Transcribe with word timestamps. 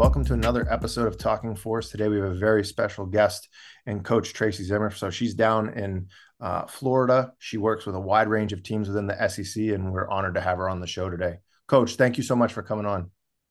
Welcome 0.00 0.24
to 0.24 0.32
another 0.32 0.66
episode 0.72 1.08
of 1.08 1.18
Talking 1.18 1.54
Force. 1.54 1.90
Today 1.90 2.08
we 2.08 2.16
have 2.16 2.30
a 2.30 2.34
very 2.34 2.64
special 2.64 3.04
guest 3.04 3.50
and 3.84 4.02
Coach 4.02 4.32
Tracy 4.32 4.64
Zimmer. 4.64 4.90
So 4.90 5.10
she's 5.10 5.34
down 5.34 5.74
in 5.78 6.08
uh, 6.40 6.64
Florida. 6.64 7.34
She 7.38 7.58
works 7.58 7.84
with 7.84 7.94
a 7.94 8.00
wide 8.00 8.26
range 8.26 8.54
of 8.54 8.62
teams 8.62 8.88
within 8.88 9.06
the 9.06 9.28
SEC, 9.28 9.62
and 9.62 9.92
we're 9.92 10.08
honored 10.08 10.36
to 10.36 10.40
have 10.40 10.56
her 10.56 10.70
on 10.70 10.80
the 10.80 10.86
show 10.86 11.10
today. 11.10 11.34
Coach, 11.68 11.96
thank 11.96 12.16
you 12.16 12.22
so 12.22 12.34
much 12.34 12.54
for 12.54 12.62
coming 12.62 12.86
on. 12.86 13.10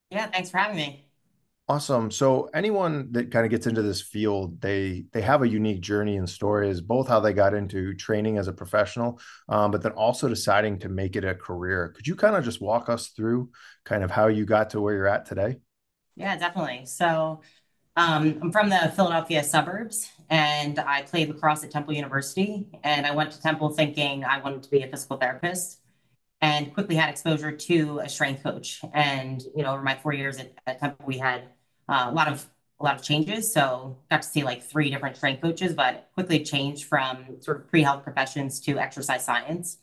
Yeah, 0.10 0.26
thanks 0.26 0.50
for 0.50 0.58
having 0.58 0.78
me. 0.78 1.06
Awesome. 1.68 2.10
So 2.10 2.50
anyone 2.52 3.12
that 3.12 3.30
kind 3.30 3.46
of 3.46 3.52
gets 3.52 3.68
into 3.68 3.84
this 3.84 4.02
field, 4.02 4.60
they 4.60 5.06
they 5.14 5.22
have 5.22 5.44
a 5.44 5.48
unique 5.48 5.82
journey 5.82 6.18
and 6.18 6.28
stories, 6.28 6.82
both 6.82 7.08
how 7.08 7.20
they 7.20 7.32
got 7.32 7.54
into 7.54 7.94
training 7.94 8.40
as 8.40 8.48
a 8.48 8.54
professional, 8.54 9.22
um, 9.50 9.70
but 9.70 9.84
then 9.84 9.92
also 9.92 10.28
deciding 10.28 10.80
to 10.80 10.90
make 10.90 11.16
it 11.16 11.24
a 11.24 11.36
career. 11.36 11.94
Could 11.96 12.08
you 12.08 12.16
kind 12.16 12.36
of 12.36 12.44
just 12.44 12.60
walk 12.60 12.90
us 12.90 13.10
through 13.10 13.52
kind 13.86 14.04
of 14.04 14.10
how 14.10 14.30
you 14.30 14.46
got 14.46 14.72
to 14.72 14.82
where 14.82 14.96
you're 14.96 15.08
at 15.08 15.28
today? 15.28 15.58
Yeah, 16.20 16.38
definitely. 16.38 16.86
So 16.86 17.42
um, 17.98 18.40
I'm 18.42 18.52
from 18.52 18.70
the 18.70 18.94
Philadelphia 18.96 19.44
suburbs, 19.44 20.10
and 20.30 20.80
I 20.80 21.04
played 21.04 21.30
lacrosse 21.30 21.64
at 21.64 21.72
Temple 21.72 21.94
University. 21.96 22.68
And 22.84 23.06
I 23.06 23.12
went 23.16 23.32
to 23.34 23.42
Temple 23.42 23.72
thinking 23.72 24.26
I 24.26 24.40
wanted 24.42 24.64
to 24.64 24.72
be 24.72 24.84
a 24.84 24.88
physical 24.90 25.18
therapist, 25.18 25.82
and 26.42 26.74
quickly 26.74 26.96
had 26.96 27.10
exposure 27.10 27.52
to 27.54 28.00
a 28.00 28.10
strength 28.10 28.44
coach. 28.44 28.82
And 28.94 29.42
you 29.56 29.64
know, 29.64 29.74
over 29.74 29.84
my 29.84 29.96
four 29.96 30.14
years 30.14 30.40
at, 30.40 30.54
at 30.68 30.80
Temple, 30.80 31.06
we 31.08 31.20
had 31.20 31.44
uh, 31.90 32.08
a 32.10 32.14
lot 32.14 32.28
of 32.30 32.48
a 32.82 32.86
lot 32.86 32.96
of 32.96 33.04
changes. 33.04 33.54
So 33.54 33.98
got 34.12 34.24
to 34.24 34.30
see 34.30 34.44
like 34.44 34.64
three 34.64 34.90
different 34.92 35.18
strength 35.18 35.42
coaches, 35.42 35.74
but 35.74 36.10
quickly 36.16 36.44
changed 36.44 36.86
from 36.86 37.42
sort 37.42 37.58
of 37.58 37.70
pre-health 37.70 38.04
professions 38.04 38.60
to 38.62 38.80
exercise 38.80 39.26
science. 39.26 39.80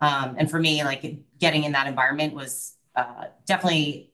Um, 0.00 0.36
and 0.38 0.50
for 0.50 0.58
me, 0.60 0.84
like 0.84 1.04
getting 1.38 1.64
in 1.64 1.72
that 1.72 1.86
environment 1.86 2.34
was 2.34 2.76
uh, 2.96 3.26
definitely 3.46 4.13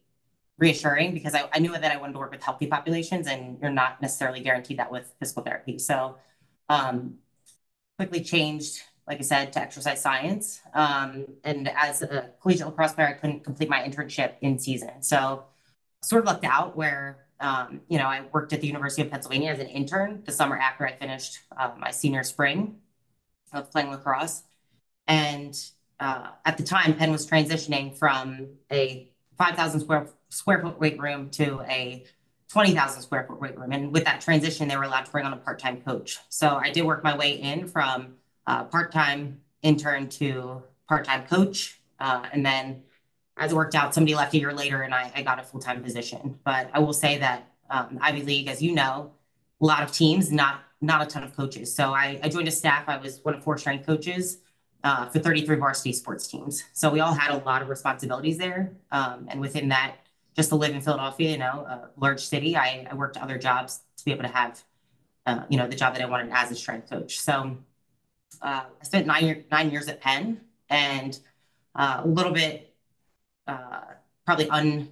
reassuring 0.60 1.14
because 1.14 1.34
I, 1.34 1.48
I, 1.52 1.58
knew 1.58 1.72
that 1.72 1.90
I 1.90 1.96
wanted 1.96 2.12
to 2.12 2.18
work 2.18 2.30
with 2.30 2.42
healthy 2.42 2.66
populations, 2.66 3.26
and 3.26 3.58
you're 3.60 3.70
not 3.70 4.00
necessarily 4.00 4.40
guaranteed 4.40 4.78
that 4.78 4.92
with 4.92 5.12
physical 5.18 5.42
therapy. 5.42 5.78
So 5.78 6.18
um, 6.68 7.14
quickly 7.98 8.22
changed, 8.22 8.80
like 9.08 9.18
I 9.18 9.22
said, 9.22 9.52
to 9.54 9.60
exercise 9.60 10.00
science. 10.00 10.60
Um, 10.74 11.26
and 11.44 11.68
as 11.68 12.02
a 12.02 12.30
collegiate 12.40 12.66
lacrosse 12.66 12.92
player, 12.92 13.08
I 13.08 13.14
couldn't 13.14 13.42
complete 13.42 13.68
my 13.68 13.80
internship 13.80 14.34
in 14.42 14.58
season. 14.58 15.02
So 15.02 15.44
sort 16.02 16.20
of 16.20 16.26
lucked 16.26 16.44
out 16.44 16.76
where 16.76 17.26
um, 17.40 17.80
you 17.88 17.98
know, 17.98 18.04
I 18.04 18.22
worked 18.32 18.52
at 18.52 18.60
the 18.60 18.66
University 18.66 19.02
of 19.02 19.10
Pennsylvania 19.10 19.50
as 19.50 19.58
an 19.58 19.66
intern 19.66 20.22
the 20.26 20.32
summer 20.32 20.56
after 20.58 20.86
I 20.86 20.92
finished 20.92 21.38
uh, 21.56 21.70
my 21.78 21.90
senior 21.90 22.22
spring 22.22 22.76
of 23.52 23.70
playing 23.72 23.90
lacrosse. 23.90 24.42
And 25.08 25.58
uh, 25.98 26.28
at 26.44 26.58
the 26.58 26.62
time, 26.62 26.94
Penn 26.94 27.10
was 27.10 27.26
transitioning 27.26 27.96
from 27.96 28.48
a 28.70 29.09
5,000 29.40 29.80
square 29.80 30.06
square 30.28 30.60
foot 30.60 30.78
weight 30.78 31.00
room 31.00 31.30
to 31.30 31.62
a 31.62 32.04
20,000 32.52 33.00
square 33.00 33.24
foot 33.26 33.40
weight 33.40 33.58
room. 33.58 33.72
And 33.72 33.90
with 33.90 34.04
that 34.04 34.20
transition, 34.20 34.68
they 34.68 34.76
were 34.76 34.82
allowed 34.82 35.06
to 35.06 35.10
bring 35.10 35.24
on 35.24 35.32
a 35.32 35.36
part 35.38 35.58
time 35.58 35.80
coach. 35.80 36.18
So 36.28 36.60
I 36.62 36.70
did 36.70 36.82
work 36.82 37.02
my 37.02 37.16
way 37.16 37.40
in 37.40 37.66
from 37.66 38.16
uh, 38.46 38.64
part 38.64 38.92
time 38.92 39.40
intern 39.62 40.10
to 40.10 40.62
part 40.86 41.06
time 41.06 41.26
coach. 41.26 41.80
Uh, 41.98 42.26
and 42.34 42.44
then 42.44 42.82
as 43.38 43.52
it 43.52 43.54
worked 43.54 43.74
out, 43.74 43.94
somebody 43.94 44.14
left 44.14 44.34
a 44.34 44.38
year 44.38 44.52
later 44.52 44.82
and 44.82 44.94
I, 44.94 45.10
I 45.16 45.22
got 45.22 45.38
a 45.38 45.42
full 45.42 45.60
time 45.60 45.82
position. 45.82 46.38
But 46.44 46.68
I 46.74 46.80
will 46.80 46.92
say 46.92 47.16
that 47.16 47.50
um, 47.70 47.98
Ivy 48.02 48.22
League, 48.22 48.48
as 48.48 48.60
you 48.60 48.72
know, 48.72 49.12
a 49.62 49.64
lot 49.64 49.82
of 49.82 49.90
teams, 49.90 50.30
not 50.30 50.64
not 50.82 51.00
a 51.00 51.06
ton 51.06 51.22
of 51.22 51.34
coaches. 51.34 51.74
So 51.74 51.94
I, 51.94 52.20
I 52.22 52.28
joined 52.28 52.48
a 52.48 52.50
staff. 52.50 52.84
I 52.88 52.98
was 52.98 53.20
one 53.22 53.34
of 53.34 53.42
four 53.42 53.56
strength 53.56 53.86
coaches 53.86 54.38
uh, 54.84 55.08
for 55.08 55.18
33 55.18 55.56
varsity 55.56 55.92
sports 55.92 56.26
teams. 56.26 56.64
So 56.72 56.90
we 56.90 57.00
all 57.00 57.14
had 57.14 57.30
a 57.30 57.44
lot 57.44 57.62
of 57.62 57.68
responsibilities 57.68 58.38
there. 58.38 58.72
Um, 58.90 59.26
and 59.30 59.40
within 59.40 59.68
that, 59.68 59.96
just 60.36 60.48
to 60.50 60.56
live 60.56 60.74
in 60.74 60.80
Philadelphia, 60.80 61.30
you 61.32 61.38
know, 61.38 61.66
a 61.66 61.90
large 61.98 62.20
city, 62.20 62.56
I, 62.56 62.86
I 62.90 62.94
worked 62.94 63.16
other 63.16 63.38
jobs 63.38 63.80
to 63.96 64.04
be 64.04 64.12
able 64.12 64.22
to 64.22 64.28
have, 64.28 64.62
uh, 65.26 65.42
you 65.48 65.58
know, 65.58 65.66
the 65.66 65.76
job 65.76 65.94
that 65.94 66.02
I 66.02 66.06
wanted 66.06 66.30
as 66.32 66.50
a 66.50 66.54
strength 66.54 66.88
coach. 66.88 67.18
So 67.20 67.58
uh, 68.40 68.62
I 68.80 68.84
spent 68.84 69.06
nine, 69.06 69.44
nine 69.50 69.70
years 69.70 69.88
at 69.88 70.00
Penn 70.00 70.40
and 70.68 71.18
uh, 71.74 72.02
a 72.04 72.06
little 72.08 72.32
bit 72.32 72.74
uh, 73.46 73.80
probably 74.24 74.48
un, 74.48 74.88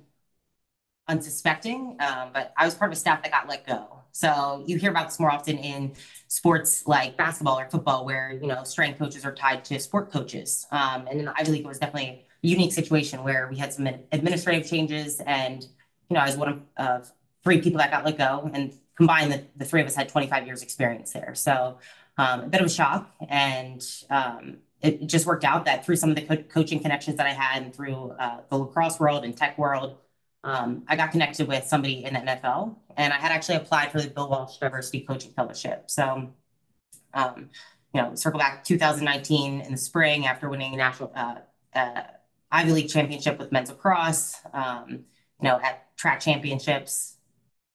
unsuspecting, 1.06 1.96
um, 2.00 2.30
but 2.34 2.52
I 2.56 2.64
was 2.64 2.74
part 2.74 2.90
of 2.90 2.96
a 2.96 3.00
staff 3.00 3.22
that 3.22 3.32
got 3.32 3.48
let 3.48 3.66
go. 3.66 3.97
So 4.12 4.64
you 4.66 4.78
hear 4.78 4.90
about 4.90 5.08
this 5.08 5.20
more 5.20 5.30
often 5.30 5.58
in 5.58 5.92
sports 6.28 6.86
like 6.86 7.16
basketball 7.16 7.58
or 7.58 7.68
football, 7.68 8.04
where 8.04 8.32
you 8.32 8.46
know 8.46 8.64
strength 8.64 8.98
coaches 8.98 9.24
are 9.24 9.34
tied 9.34 9.64
to 9.66 9.78
sport 9.78 10.10
coaches. 10.12 10.66
Um, 10.70 11.06
and 11.08 11.20
in 11.20 11.26
the 11.26 11.34
Ivy 11.38 11.52
League, 11.52 11.64
it 11.64 11.68
was 11.68 11.78
definitely 11.78 12.26
a 12.42 12.46
unique 12.46 12.72
situation 12.72 13.24
where 13.24 13.48
we 13.50 13.56
had 13.56 13.72
some 13.72 13.86
administrative 14.12 14.68
changes, 14.68 15.20
and 15.20 15.62
you 15.62 16.14
know 16.14 16.20
I 16.20 16.26
was 16.26 16.36
one 16.36 16.48
of, 16.48 16.60
of 16.76 17.12
three 17.44 17.60
people 17.60 17.78
that 17.78 17.90
got 17.90 18.04
let 18.04 18.18
go, 18.18 18.50
and 18.52 18.72
combined 18.96 19.32
the, 19.32 19.44
the 19.56 19.64
three 19.64 19.80
of 19.80 19.86
us 19.86 19.94
had 19.94 20.08
25 20.08 20.46
years 20.46 20.62
experience 20.62 21.12
there. 21.12 21.34
So 21.34 21.78
um, 22.18 22.40
a 22.40 22.46
bit 22.48 22.60
of 22.60 22.66
a 22.66 22.70
shock, 22.70 23.10
and 23.28 23.84
um, 24.10 24.58
it 24.82 25.06
just 25.06 25.24
worked 25.24 25.44
out 25.44 25.64
that 25.64 25.86
through 25.86 25.96
some 25.96 26.10
of 26.10 26.16
the 26.16 26.22
co- 26.22 26.42
coaching 26.42 26.80
connections 26.80 27.16
that 27.16 27.26
I 27.26 27.32
had 27.32 27.62
and 27.62 27.74
through 27.74 28.10
uh, 28.18 28.40
the 28.48 28.58
lacrosse 28.58 28.98
world 29.00 29.24
and 29.24 29.36
tech 29.36 29.56
world, 29.56 29.96
um, 30.44 30.84
I 30.88 30.96
got 30.96 31.10
connected 31.12 31.48
with 31.48 31.64
somebody 31.66 32.04
in 32.04 32.14
the 32.14 32.20
NFL. 32.20 32.76
And 32.98 33.12
I 33.12 33.16
had 33.16 33.32
actually 33.32 33.56
applied 33.56 33.92
for 33.92 34.00
the 34.02 34.08
Bill 34.08 34.28
Walsh 34.28 34.58
Diversity 34.58 35.00
Coaching 35.00 35.30
Fellowship. 35.30 35.84
So, 35.88 36.34
um, 37.14 37.48
you 37.94 38.02
know, 38.02 38.14
circle 38.16 38.38
back 38.38 38.64
2019 38.64 39.60
in 39.62 39.72
the 39.72 39.78
spring 39.78 40.26
after 40.26 40.50
winning 40.50 40.74
a 40.74 40.76
national 40.76 41.12
uh, 41.14 41.36
uh, 41.74 42.02
Ivy 42.50 42.72
League 42.72 42.88
championship 42.88 43.38
with 43.38 43.52
men's 43.52 43.70
lacrosse, 43.70 44.36
um, 44.52 44.86
you 44.90 45.48
know, 45.48 45.60
at 45.62 45.96
track 45.96 46.20
championships, 46.20 47.16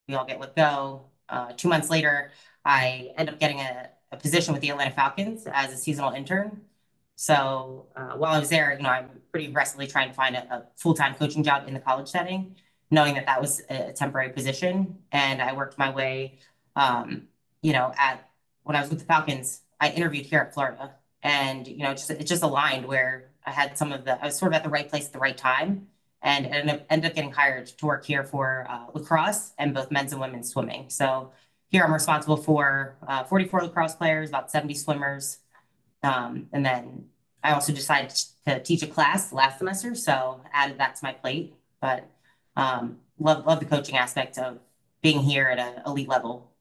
we 0.08 0.16
all 0.16 0.26
get 0.26 0.40
let 0.40 0.56
go. 0.56 1.06
Uh, 1.30 1.54
two 1.56 1.70
months 1.70 1.90
later, 1.90 2.32
I 2.66 3.12
end 3.18 3.30
up 3.30 3.40
getting 3.40 3.60
a, 3.60 3.90
a 4.12 4.18
position 4.18 4.54
with 4.54 4.62
the 4.62 4.70
Atlanta 4.70 4.92
Falcons 4.92 5.48
as 5.52 5.74
a 5.74 5.78
seasonal 5.78 6.12
intern. 6.12 6.62
So 7.16 7.88
uh, 7.96 8.18
while 8.18 8.34
I 8.34 8.40
was 8.40 8.50
there, 8.50 8.74
you 8.76 8.84
know, 8.84 8.90
I'm 8.90 9.10
pretty 9.32 9.48
aggressively 9.48 9.88
trying 9.88 10.10
to 10.10 10.14
find 10.14 10.36
a, 10.36 10.54
a 10.54 10.64
full-time 10.76 11.16
coaching 11.16 11.44
job 11.44 11.68
in 11.68 11.74
the 11.74 11.80
college 11.80 12.10
setting, 12.10 12.56
knowing 12.94 13.16
that 13.16 13.26
that 13.26 13.42
was 13.42 13.62
a 13.70 13.92
temporary 13.92 14.30
position. 14.30 15.00
And 15.12 15.42
I 15.42 15.54
worked 15.54 15.80
my 15.80 15.90
way, 15.90 16.38
um, 16.76 17.24
you 17.62 17.74
know, 17.74 17.92
at 17.98 18.30
when 18.64 18.76
I 18.76 18.82
was 18.82 18.90
with 18.90 19.00
the 19.00 19.06
Falcons, 19.06 19.62
I 19.80 19.90
interviewed 19.90 20.28
here 20.28 20.40
at 20.40 20.54
Florida, 20.54 20.92
and 21.24 21.68
you 21.68 21.80
know, 21.80 21.92
just 21.92 22.10
it 22.12 22.26
just 22.26 22.44
aligned 22.44 22.86
where 22.86 23.32
I 23.46 23.52
had 23.52 23.78
some 23.78 23.92
of 23.92 24.06
the 24.06 24.22
I 24.22 24.28
was 24.28 24.38
sort 24.38 24.54
of 24.54 24.58
at 24.58 24.64
the 24.64 24.70
right 24.70 24.88
place 24.88 25.08
at 25.08 25.14
the 25.14 25.20
right 25.20 25.36
time, 25.36 25.88
and 26.22 26.46
ended 26.46 26.76
up, 26.76 26.86
ended 26.90 27.12
up 27.12 27.16
getting 27.16 27.32
hired 27.32 27.66
to 27.66 27.86
work 27.86 28.06
here 28.06 28.24
for 28.24 28.66
uh, 28.70 28.86
lacrosse 28.94 29.54
and 29.58 29.74
both 29.74 29.92
men's 29.92 30.12
and 30.14 30.22
women's 30.22 30.50
swimming. 30.52 30.90
So 30.90 31.32
here 31.70 31.84
I'm 31.84 31.94
responsible 31.94 32.38
for 32.38 32.96
uh, 33.08 33.24
44 33.24 33.64
lacrosse 33.64 33.96
players, 33.96 34.30
about 34.30 34.52
70 34.52 34.76
swimmers, 34.76 35.40
um, 36.04 36.48
and 36.54 36.66
then 36.66 37.06
I 37.44 37.54
also 37.54 37.74
decided 37.74 38.14
to 38.48 38.62
teach 38.62 38.84
a 38.84 38.88
class 38.88 39.34
last 39.34 39.58
semester, 39.58 39.96
so 39.96 40.42
added 40.54 40.78
that 40.78 40.96
to 40.96 41.04
my 41.04 41.12
plate. 41.12 41.56
But 41.82 42.08
um, 42.56 42.98
love 43.20 43.46
love 43.46 43.60
the 43.60 43.66
coaching 43.66 43.98
aspect 43.98 44.38
of 44.38 44.60
being 45.02 45.20
here 45.20 45.48
at 45.48 45.60
an 45.60 45.82
elite 45.86 46.10
level. 46.10 46.52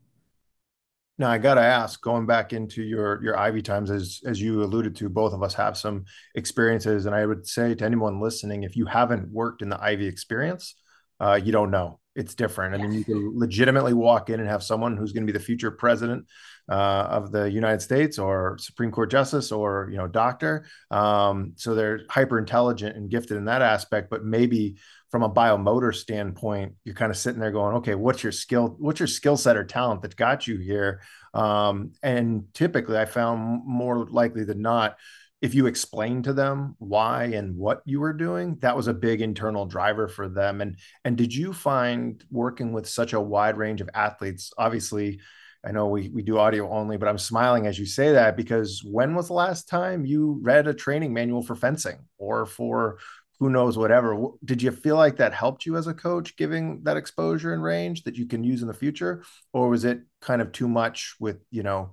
Now 1.19 1.31
I 1.31 1.39
got 1.39 1.55
to 1.55 1.61
ask, 1.61 2.01
going 2.01 2.27
back 2.27 2.53
into 2.53 2.83
your 2.83 3.23
your 3.23 3.39
Ivy 3.39 3.63
times, 3.63 3.91
as 3.91 4.21
as 4.27 4.41
you 4.41 4.63
alluded 4.63 4.97
to, 4.97 5.09
both 5.09 5.33
of 5.33 5.43
us 5.43 5.55
have 5.55 5.77
some 5.77 6.05
experiences, 6.35 7.07
and 7.07 7.15
I 7.15 7.27
would 7.27 7.47
say 7.47 7.75
to 7.75 7.85
anyone 7.85 8.21
listening, 8.21 8.63
if 8.63 8.77
you 8.77 8.87
haven't 8.87 9.31
worked 9.31 9.63
in 9.63 9.69
the 9.69 9.83
Ivy 9.83 10.07
experience, 10.07 10.75
uh, 11.21 11.39
you 11.43 11.53
don't 11.53 11.71
know. 11.71 12.01
It's 12.15 12.35
different. 12.35 12.75
I 12.75 12.79
mean, 12.79 12.93
you 12.93 13.05
can 13.05 13.39
legitimately 13.39 13.95
walk 13.95 14.29
in 14.29 14.41
and 14.41 14.49
have 14.49 14.63
someone 14.63 14.97
who's 14.97 15.13
going 15.13 15.27
to 15.27 15.33
be 15.33 15.39
the 15.39 15.45
future 15.45 15.71
president 15.71 16.27
uh, 16.73 17.07
of 17.11 17.31
the 17.33 17.51
United 17.51 17.83
States 17.83 18.19
or 18.19 18.57
Supreme 18.59 18.91
Court 18.91 19.11
justice 19.11 19.53
or 19.53 19.89
you 19.91 19.99
know 19.99 20.07
doctor. 20.07 20.65
Um, 20.91 21.53
so 21.57 21.75
they're 21.75 22.01
hyper 22.09 22.39
intelligent 22.39 22.97
and 22.97 23.11
gifted 23.11 23.37
in 23.37 23.45
that 23.45 23.61
aspect, 23.61 24.09
but 24.09 24.25
maybe 24.25 24.79
from 25.11 25.23
a 25.23 25.29
biomotor 25.29 25.95
standpoint, 25.95 26.73
you're 26.85 26.95
kind 26.95 27.11
of 27.11 27.19
sitting 27.19 27.41
there 27.41 27.51
going, 27.51 27.77
okay, 27.77 27.95
what's 27.95 28.23
your 28.23 28.33
skill? 28.33 28.75
What's 28.79 29.01
your 29.01 29.07
skill 29.07 29.37
set 29.37 29.59
or 29.59 29.65
talent 29.65 30.01
that 30.01 30.17
got 30.17 30.47
you 30.47 30.57
here? 30.57 31.03
Um, 31.35 31.93
and 32.03 32.45
typically, 32.55 32.97
I 32.97 33.05
found 33.05 33.67
more 33.67 34.07
likely 34.07 34.45
than 34.45 34.63
not, 34.63 34.97
if 35.43 35.55
you 35.55 35.67
explain 35.67 36.23
to 36.23 36.33
them 36.33 36.75
why 36.79 37.25
and 37.25 37.55
what 37.55 37.83
you 37.85 38.01
were 38.01 38.13
doing 38.13 38.57
that 38.61 38.77
was 38.77 38.87
a 38.87 38.95
big 38.95 39.21
internal 39.21 39.67
driver 39.67 40.07
for 40.07 40.29
them 40.29 40.61
and 40.61 40.77
and 41.05 41.17
did 41.17 41.35
you 41.35 41.53
find 41.53 42.23
working 42.31 42.73
with 42.73 42.89
such 42.89 43.13
a 43.13 43.21
wide 43.21 43.57
range 43.57 43.81
of 43.81 43.91
athletes 43.93 44.53
obviously 44.57 45.19
i 45.65 45.71
know 45.71 45.87
we, 45.89 46.09
we 46.09 46.23
do 46.23 46.39
audio 46.39 46.69
only 46.71 46.97
but 46.97 47.09
i'm 47.09 47.19
smiling 47.19 47.67
as 47.67 47.79
you 47.79 47.87
say 47.87 48.13
that 48.13 48.37
because 48.37 48.83
when 48.85 49.15
was 49.15 49.29
the 49.29 49.33
last 49.35 49.69
time 49.69 50.05
you 50.05 50.39
read 50.43 50.67
a 50.67 50.75
training 50.75 51.13
manual 51.13 51.43
for 51.43 51.55
fencing 51.55 51.99
or 52.19 52.47
for 52.47 52.99
who 53.39 53.51
knows 53.51 53.77
whatever 53.77 54.29
did 54.45 54.63
you 54.63 54.71
feel 54.71 54.97
like 54.97 55.17
that 55.17 55.33
helped 55.33 55.67
you 55.67 55.77
as 55.77 55.87
a 55.87 55.95
coach 55.95 56.37
giving 56.37 56.83
that 56.85 56.97
exposure 56.97 57.53
and 57.53 57.63
range 57.63 58.05
that 58.05 58.17
you 58.17 58.27
can 58.27 58.45
use 58.45 58.63
in 58.63 58.69
the 58.69 58.75
future 58.75 59.23
or 59.53 59.69
was 59.69 59.85
it 59.85 60.01
kind 60.21 60.41
of 60.41 60.53
too 60.53 60.69
much 60.69 61.15
with 61.19 61.39
you 61.51 61.63
know 61.63 61.93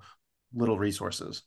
little 0.54 0.78
resources 0.78 1.44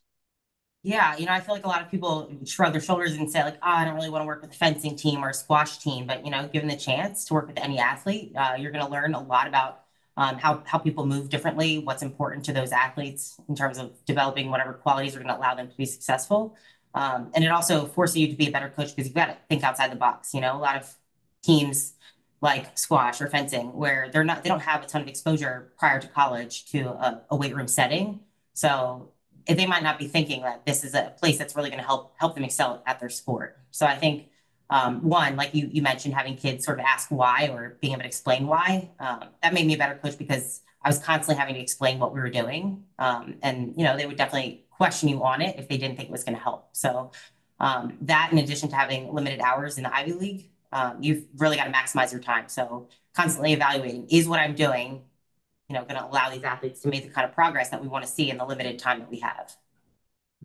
Yeah, 0.85 1.15
you 1.15 1.25
know, 1.25 1.31
I 1.31 1.39
feel 1.39 1.55
like 1.55 1.63
a 1.63 1.67
lot 1.69 1.81
of 1.81 1.89
people 1.89 2.29
shrug 2.45 2.73
their 2.73 2.81
shoulders 2.81 3.13
and 3.13 3.31
say 3.31 3.41
like, 3.43 3.55
oh, 3.55 3.59
I 3.61 3.85
don't 3.85 3.95
really 3.95 4.09
want 4.09 4.23
to 4.23 4.25
work 4.25 4.41
with 4.41 4.51
a 4.51 4.55
fencing 4.55 4.97
team 4.97 5.23
or 5.23 5.29
a 5.29 5.33
squash 5.33 5.77
team. 5.77 6.05
But 6.07 6.25
you 6.25 6.31
know, 6.31 6.49
given 6.49 6.67
the 6.67 6.75
chance 6.75 7.23
to 7.25 7.33
work 7.33 7.47
with 7.47 7.57
any 7.57 7.79
athlete, 7.79 8.33
uh, 8.35 8.55
you're 8.59 8.71
going 8.71 8.83
to 8.85 8.91
learn 8.91 9.13
a 9.13 9.23
lot 9.23 9.47
about 9.47 9.82
um, 10.17 10.37
how 10.37 10.61
how 10.65 10.77
people 10.77 11.05
move 11.05 11.29
differently, 11.29 11.79
what's 11.79 12.03
important 12.03 12.45
to 12.45 12.53
those 12.53 12.71
athletes 12.71 13.39
in 13.49 13.55
terms 13.55 13.77
of 13.77 13.91
developing 14.05 14.49
whatever 14.51 14.73
qualities 14.73 15.15
are 15.15 15.19
going 15.19 15.29
to 15.29 15.37
allow 15.37 15.55
them 15.55 15.67
to 15.69 15.75
be 15.75 15.85
successful. 15.85 16.55
Um, 16.93 17.31
and 17.33 17.43
it 17.43 17.47
also 17.47 17.87
forces 17.87 18.17
you 18.17 18.27
to 18.27 18.35
be 18.35 18.47
a 18.47 18.51
better 18.51 18.69
coach 18.69 18.89
because 18.95 19.07
you've 19.07 19.15
got 19.15 19.25
to 19.25 19.37
think 19.49 19.63
outside 19.63 19.91
the 19.91 19.95
box. 19.95 20.33
You 20.33 20.41
know, 20.41 20.55
a 20.55 20.59
lot 20.59 20.75
of 20.75 20.93
teams 21.41 21.93
like 22.41 22.77
squash 22.77 23.21
or 23.21 23.27
fencing 23.27 23.73
where 23.73 24.09
they're 24.11 24.23
not 24.23 24.43
they 24.43 24.49
don't 24.49 24.61
have 24.61 24.83
a 24.83 24.85
ton 24.85 25.01
of 25.01 25.07
exposure 25.07 25.71
prior 25.79 25.99
to 25.99 26.07
college 26.07 26.65
to 26.71 26.89
a, 26.89 27.21
a 27.31 27.35
weight 27.35 27.55
room 27.55 27.67
setting. 27.67 28.19
So 28.53 29.09
they 29.47 29.65
might 29.65 29.83
not 29.83 29.97
be 29.97 30.07
thinking 30.07 30.43
that 30.43 30.65
this 30.65 30.83
is 30.83 30.93
a 30.93 31.13
place 31.19 31.37
that's 31.37 31.55
really 31.55 31.69
going 31.69 31.81
to 31.81 31.85
help 31.85 32.13
help 32.17 32.35
them 32.35 32.43
excel 32.43 32.83
at 32.85 32.99
their 32.99 33.09
sport. 33.09 33.57
So 33.71 33.85
I 33.85 33.95
think 33.95 34.27
um, 34.73 35.07
one, 35.07 35.35
like 35.35 35.53
you 35.53 35.69
you 35.71 35.83
mentioned, 35.83 36.15
having 36.15 36.35
kids 36.35 36.65
sort 36.65 36.79
of 36.79 36.85
ask 36.85 37.09
why 37.11 37.49
or 37.49 37.77
being 37.79 37.93
able 37.93 38.01
to 38.01 38.07
explain 38.07 38.47
why, 38.47 38.89
um, 38.99 39.25
that 39.43 39.53
made 39.53 39.67
me 39.67 39.75
a 39.75 39.77
better 39.77 39.99
coach 40.01 40.17
because 40.17 40.61
I 40.81 40.89
was 40.89 40.97
constantly 40.97 41.39
having 41.39 41.53
to 41.53 41.61
explain 41.61 41.99
what 41.99 42.11
we 42.11 42.19
were 42.19 42.31
doing, 42.31 42.83
um, 42.97 43.35
and 43.43 43.75
you 43.77 43.83
know 43.83 43.95
they 43.95 44.07
would 44.07 44.17
definitely 44.17 44.65
question 44.71 45.09
you 45.09 45.23
on 45.23 45.43
it 45.43 45.59
if 45.59 45.67
they 45.69 45.77
didn't 45.77 45.97
think 45.97 46.09
it 46.09 46.11
was 46.11 46.23
going 46.23 46.35
to 46.35 46.41
help. 46.41 46.69
So 46.71 47.11
um, 47.59 47.97
that, 48.01 48.29
in 48.31 48.39
addition 48.39 48.67
to 48.69 48.75
having 48.75 49.13
limited 49.13 49.41
hours 49.41 49.77
in 49.77 49.83
the 49.83 49.95
Ivy 49.95 50.13
League, 50.13 50.49
um, 50.71 50.97
you've 51.01 51.25
really 51.37 51.55
got 51.55 51.65
to 51.65 51.71
maximize 51.71 52.11
your 52.11 52.21
time. 52.21 52.45
So 52.47 52.89
constantly 53.13 53.53
evaluating 53.53 54.07
is 54.09 54.27
what 54.27 54.39
I'm 54.39 54.55
doing 54.55 55.03
you 55.69 55.75
know, 55.75 55.85
going 55.85 55.99
to 55.99 56.05
allow 56.05 56.29
these 56.29 56.43
athletes 56.43 56.81
to 56.81 56.87
make 56.89 57.03
the 57.03 57.09
kind 57.09 57.27
of 57.27 57.33
progress 57.33 57.69
that 57.69 57.81
we 57.81 57.87
want 57.87 58.05
to 58.05 58.11
see 58.11 58.29
in 58.29 58.37
the 58.37 58.45
limited 58.45 58.77
time 58.79 58.99
that 58.99 59.09
we 59.09 59.19
have. 59.19 59.55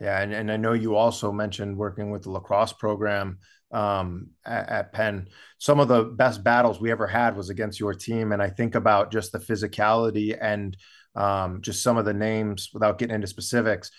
Yeah, 0.01 0.21
and, 0.21 0.33
and 0.33 0.53
I 0.53 0.57
know 0.57 0.75
you 0.75 0.95
also 0.95 1.33
mentioned 1.33 1.77
working 1.77 2.11
with 2.11 2.23
the 2.23 2.31
lacrosse 2.31 2.73
program 2.73 3.39
um, 3.73 4.29
at, 4.47 4.69
at, 4.69 4.93
Penn. 4.93 5.29
Some 5.59 5.81
of 5.81 5.89
the 5.89 6.05
best 6.05 6.45
battles 6.45 6.81
we 6.81 6.91
ever 6.91 7.07
had 7.07 7.37
was 7.37 7.51
against 7.51 7.81
your 7.81 7.95
team, 7.95 8.33
and 8.33 8.41
I 8.41 8.49
think 8.49 8.75
about 8.75 9.11
just 9.11 9.33
the 9.33 9.39
physicality 9.39 10.37
and 10.41 10.77
um, 11.17 11.61
just 11.63 11.83
some 11.83 11.97
of 11.97 12.05
the 12.05 12.15
names 12.15 12.71
without 12.73 12.99
getting 12.99 13.15
into 13.15 13.27
specifics. 13.27 13.91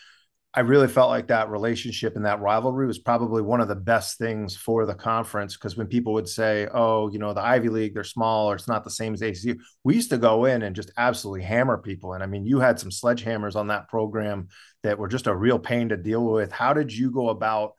I 0.59 0.61
really 0.63 0.89
felt 0.89 1.09
like 1.09 1.27
that 1.27 1.49
relationship 1.49 2.17
and 2.17 2.25
that 2.25 2.41
rivalry 2.41 2.85
was 2.85 2.99
probably 2.99 3.41
one 3.41 3.61
of 3.61 3.69
the 3.69 3.75
best 3.75 4.17
things 4.17 4.57
for 4.57 4.85
the 4.85 4.93
conference 4.93 5.55
because 5.55 5.77
when 5.77 5.87
people 5.87 6.11
would 6.11 6.27
say, 6.27 6.67
"Oh, 6.73 7.09
you 7.09 7.17
know, 7.17 7.33
the 7.33 7.39
Ivy 7.39 7.69
League, 7.69 7.93
they're 7.93 8.03
small 8.03 8.51
or 8.51 8.55
it's 8.55 8.67
not 8.67 8.83
the 8.83 8.89
same 8.89 9.13
as 9.13 9.21
ACC," 9.21 9.57
we 9.85 9.95
used 9.95 10.09
to 10.09 10.17
go 10.17 10.43
in 10.43 10.63
and 10.63 10.75
just 10.75 10.91
absolutely 10.97 11.43
hammer 11.43 11.77
people. 11.77 12.11
And 12.11 12.21
I 12.21 12.25
mean, 12.25 12.45
you 12.45 12.59
had 12.59 12.77
some 12.77 12.89
sledgehammers 12.89 13.55
on 13.55 13.67
that 13.67 13.87
program 13.87 14.49
that 14.83 14.99
were 14.99 15.07
just 15.07 15.27
a 15.27 15.33
real 15.33 15.59
pain 15.59 15.87
to 15.89 15.95
deal 15.95 16.25
with. 16.25 16.51
How 16.51 16.73
did 16.73 16.91
you 16.91 17.09
go 17.09 17.29
about 17.29 17.75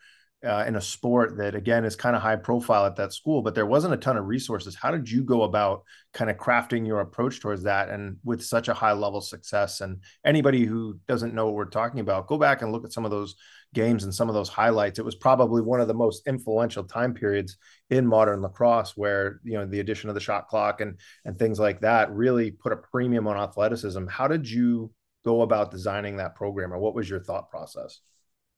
uh, 0.46 0.64
in 0.66 0.76
a 0.76 0.80
sport 0.80 1.36
that 1.36 1.54
again 1.54 1.84
is 1.84 1.94
kind 1.94 2.16
of 2.16 2.22
high 2.22 2.36
profile 2.36 2.86
at 2.86 2.96
that 2.96 3.12
school 3.12 3.42
but 3.42 3.54
there 3.54 3.66
wasn't 3.66 3.92
a 3.92 3.96
ton 3.96 4.16
of 4.16 4.26
resources. 4.26 4.74
How 4.74 4.90
did 4.90 5.10
you 5.10 5.22
go 5.22 5.42
about 5.42 5.82
kind 6.14 6.30
of 6.30 6.38
crafting 6.38 6.86
your 6.86 7.00
approach 7.00 7.40
towards 7.40 7.64
that 7.64 7.90
and 7.90 8.16
with 8.24 8.42
such 8.42 8.68
a 8.68 8.74
high 8.74 8.92
level 8.92 9.20
success? 9.20 9.82
And 9.82 10.02
anybody 10.24 10.64
who 10.64 10.98
doesn't 11.06 11.34
know 11.34 11.46
what 11.46 11.54
we're 11.54 11.64
talking 11.66 12.00
about 12.00 12.26
go 12.26 12.38
back 12.38 12.62
and 12.62 12.72
look 12.72 12.84
at 12.84 12.92
some 12.92 13.04
of 13.04 13.10
those 13.10 13.36
games 13.74 14.04
and 14.04 14.14
some 14.14 14.28
of 14.28 14.34
those 14.34 14.48
highlights. 14.48 14.98
It 14.98 15.04
was 15.04 15.14
probably 15.14 15.62
one 15.62 15.80
of 15.80 15.88
the 15.88 15.94
most 15.94 16.26
influential 16.26 16.84
time 16.84 17.14
periods 17.14 17.56
in 17.90 18.06
modern 18.06 18.40
lacrosse 18.40 18.96
where 18.96 19.40
you 19.44 19.54
know 19.54 19.66
the 19.66 19.80
addition 19.80 20.08
of 20.08 20.14
the 20.14 20.20
shot 20.20 20.48
clock 20.48 20.80
and 20.80 20.98
and 21.24 21.38
things 21.38 21.60
like 21.60 21.80
that 21.82 22.10
really 22.12 22.50
put 22.50 22.72
a 22.72 22.76
premium 22.76 23.26
on 23.26 23.36
athleticism. 23.36 24.06
How 24.06 24.26
did 24.26 24.50
you 24.50 24.90
go 25.22 25.42
about 25.42 25.70
designing 25.70 26.16
that 26.16 26.34
program 26.34 26.72
or 26.72 26.78
what 26.78 26.94
was 26.94 27.08
your 27.08 27.20
thought 27.20 27.50
process 27.50 28.00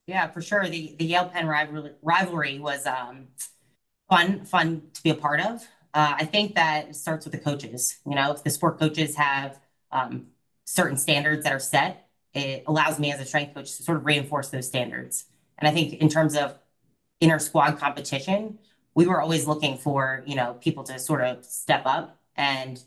yeah, 0.07 0.29
for 0.29 0.43
sure. 0.43 0.69
The 0.69 0.95
the 0.99 1.05
Yale 1.05 1.29
Penn 1.29 1.47
rivalry, 1.47 2.59
was 2.59 2.87
um, 2.87 3.29
fun 4.09 4.45
fun 4.45 4.83
to 4.95 5.03
be 5.03 5.11
a 5.11 5.15
part 5.15 5.41
of. 5.41 5.63
Uh, 5.95 6.15
I 6.19 6.25
think 6.25 6.55
that 6.55 6.89
it 6.91 6.97
starts 6.97 7.25
with 7.27 7.33
the 7.33 7.41
coaches. 7.41 7.99
You 8.07 8.15
know, 8.15 8.33
if 8.33 8.43
the 8.43 8.51
sport 8.51 8.79
coaches 8.79 9.17
have 9.17 9.61
um, 9.91 10.29
certain 10.65 10.97
standards 10.97 11.45
that 11.45 11.53
are 11.53 11.61
set, 11.61 12.09
it 12.35 12.65
allows 12.67 12.99
me 12.99 13.13
as 13.13 13.21
a 13.21 13.25
strength 13.25 13.55
coach 13.55 13.77
to 13.77 13.83
sort 13.83 13.99
of 13.99 14.07
reinforce 14.07 14.49
those 14.51 14.67
standards. 14.67 15.27
And 15.59 15.69
I 15.69 15.73
think 15.73 15.95
in 15.95 16.09
terms 16.09 16.37
of 16.37 16.59
inner 17.21 17.39
squad 17.39 17.79
competition, 17.79 18.59
we 18.95 19.07
were 19.07 19.21
always 19.21 19.47
looking 19.47 19.79
for 19.79 20.25
you 20.27 20.35
know 20.35 20.55
people 20.61 20.85
to 20.85 20.99
sort 20.99 21.23
of 21.23 21.45
step 21.45 21.83
up, 21.87 22.19
and 22.37 22.83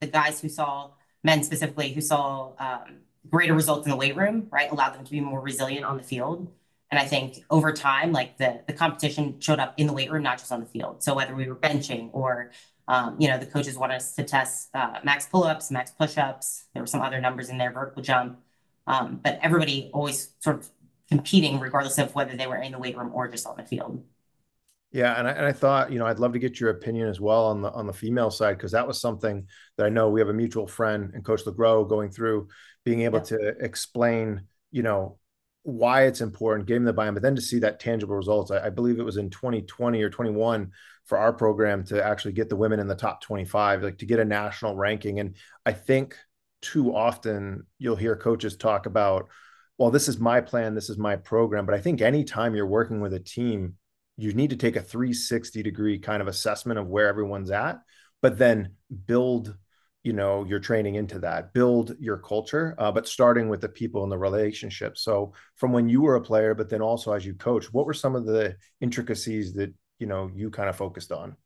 the 0.00 0.06
guys 0.06 0.40
who 0.40 0.48
saw 0.48 0.90
men 1.22 1.42
specifically 1.42 1.92
who 1.92 2.00
saw 2.00 2.52
um, 2.58 3.03
greater 3.30 3.54
results 3.54 3.86
in 3.86 3.90
the 3.90 3.96
weight 3.96 4.16
room, 4.16 4.48
right? 4.50 4.70
Allowed 4.70 4.94
them 4.94 5.04
to 5.04 5.10
be 5.10 5.20
more 5.20 5.40
resilient 5.40 5.84
on 5.84 5.96
the 5.96 6.02
field. 6.02 6.52
And 6.90 6.98
I 6.98 7.04
think 7.04 7.44
over 7.50 7.72
time, 7.72 8.12
like 8.12 8.38
the 8.38 8.62
the 8.66 8.72
competition 8.72 9.40
showed 9.40 9.58
up 9.58 9.74
in 9.76 9.86
the 9.86 9.92
weight 9.92 10.12
room, 10.12 10.22
not 10.22 10.38
just 10.38 10.52
on 10.52 10.60
the 10.60 10.66
field. 10.66 11.02
So 11.02 11.14
whether 11.14 11.34
we 11.34 11.48
were 11.48 11.56
benching 11.56 12.10
or 12.12 12.50
um, 12.86 13.16
you 13.18 13.28
know, 13.28 13.38
the 13.38 13.46
coaches 13.46 13.78
wanted 13.78 13.96
us 13.96 14.14
to 14.16 14.24
test 14.24 14.68
uh, 14.74 15.00
max 15.04 15.26
pull-ups, 15.26 15.70
max 15.70 15.90
push-ups. 15.90 16.64
There 16.74 16.82
were 16.82 16.86
some 16.86 17.00
other 17.00 17.20
numbers 17.20 17.48
in 17.48 17.58
there, 17.58 17.72
vertical 17.72 18.02
jump. 18.02 18.40
Um, 18.86 19.20
but 19.22 19.38
everybody 19.42 19.90
always 19.94 20.32
sort 20.40 20.56
of 20.56 20.68
competing, 21.08 21.60
regardless 21.60 21.98
of 21.98 22.14
whether 22.14 22.36
they 22.36 22.46
were 22.46 22.56
in 22.56 22.72
the 22.72 22.78
weight 22.78 22.96
room 22.96 23.10
or 23.14 23.28
just 23.28 23.46
on 23.46 23.56
the 23.56 23.62
field. 23.62 24.04
Yeah, 24.94 25.18
and 25.18 25.26
I, 25.26 25.32
and 25.32 25.44
I 25.44 25.50
thought, 25.50 25.90
you 25.90 25.98
know, 25.98 26.06
I'd 26.06 26.20
love 26.20 26.34
to 26.34 26.38
get 26.38 26.60
your 26.60 26.70
opinion 26.70 27.08
as 27.08 27.20
well 27.20 27.46
on 27.46 27.62
the 27.62 27.70
on 27.72 27.88
the 27.88 27.92
female 27.92 28.30
side 28.30 28.56
because 28.56 28.70
that 28.72 28.86
was 28.86 29.00
something 29.00 29.44
that 29.76 29.86
I 29.86 29.88
know 29.88 30.08
we 30.08 30.20
have 30.20 30.28
a 30.28 30.32
mutual 30.32 30.68
friend 30.68 31.10
and 31.12 31.24
Coach 31.24 31.44
LeGros 31.44 31.88
going 31.88 32.12
through 32.12 32.46
being 32.84 33.00
able 33.00 33.18
yeah. 33.18 33.24
to 33.24 33.48
explain, 33.58 34.42
you 34.70 34.84
know, 34.84 35.18
why 35.64 36.04
it's 36.04 36.20
important, 36.20 36.68
getting 36.68 36.84
the 36.84 36.92
buy-in, 36.92 37.12
but 37.12 37.24
then 37.24 37.34
to 37.34 37.42
see 37.42 37.58
that 37.58 37.80
tangible 37.80 38.14
results. 38.14 38.52
I, 38.52 38.66
I, 38.66 38.70
believe 38.70 39.00
it 39.00 39.04
was 39.04 39.16
in 39.16 39.30
2020 39.30 40.00
or 40.00 40.10
21 40.10 40.70
for 41.06 41.18
our 41.18 41.32
program 41.32 41.84
to 41.86 42.04
actually 42.04 42.34
get 42.34 42.48
the 42.48 42.54
women 42.54 42.78
in 42.78 42.86
the 42.86 42.94
top 42.94 43.20
25, 43.20 43.82
like 43.82 43.98
to 43.98 44.06
get 44.06 44.20
a 44.20 44.24
national 44.24 44.76
ranking. 44.76 45.18
And 45.18 45.34
I 45.66 45.72
think 45.72 46.16
too 46.62 46.94
often 46.94 47.66
you'll 47.78 47.96
hear 47.96 48.14
coaches 48.14 48.56
talk 48.56 48.86
about, 48.86 49.28
well, 49.76 49.90
this 49.90 50.06
is 50.06 50.20
my 50.20 50.40
plan, 50.40 50.76
this 50.76 50.88
is 50.88 50.98
my 50.98 51.16
program. 51.16 51.66
But 51.66 51.74
I 51.74 51.80
think 51.80 52.00
anytime 52.00 52.54
you're 52.54 52.64
working 52.64 53.00
with 53.00 53.12
a 53.14 53.18
team, 53.18 53.74
you 54.16 54.32
need 54.32 54.50
to 54.50 54.56
take 54.56 54.76
a 54.76 54.82
360 54.82 55.62
degree 55.62 55.98
kind 55.98 56.22
of 56.22 56.28
assessment 56.28 56.78
of 56.78 56.88
where 56.88 57.08
everyone's 57.08 57.50
at 57.50 57.80
but 58.22 58.38
then 58.38 58.70
build 59.06 59.54
you 60.04 60.12
know 60.12 60.44
your 60.44 60.60
training 60.60 60.94
into 60.94 61.18
that 61.18 61.52
build 61.52 61.96
your 61.98 62.18
culture 62.18 62.74
uh, 62.78 62.92
but 62.92 63.08
starting 63.08 63.48
with 63.48 63.60
the 63.60 63.68
people 63.68 64.02
and 64.02 64.12
the 64.12 64.18
relationships. 64.18 65.02
So 65.02 65.32
from 65.56 65.72
when 65.72 65.88
you 65.88 66.02
were 66.02 66.14
a 66.14 66.20
player 66.20 66.54
but 66.54 66.68
then 66.68 66.82
also 66.82 67.12
as 67.12 67.26
you 67.26 67.34
coach 67.34 67.72
what 67.72 67.86
were 67.86 67.94
some 67.94 68.14
of 68.14 68.26
the 68.26 68.56
intricacies 68.80 69.54
that 69.54 69.74
you 69.98 70.06
know 70.06 70.30
you 70.34 70.50
kind 70.50 70.68
of 70.68 70.76
focused 70.76 71.10
on? 71.10 71.36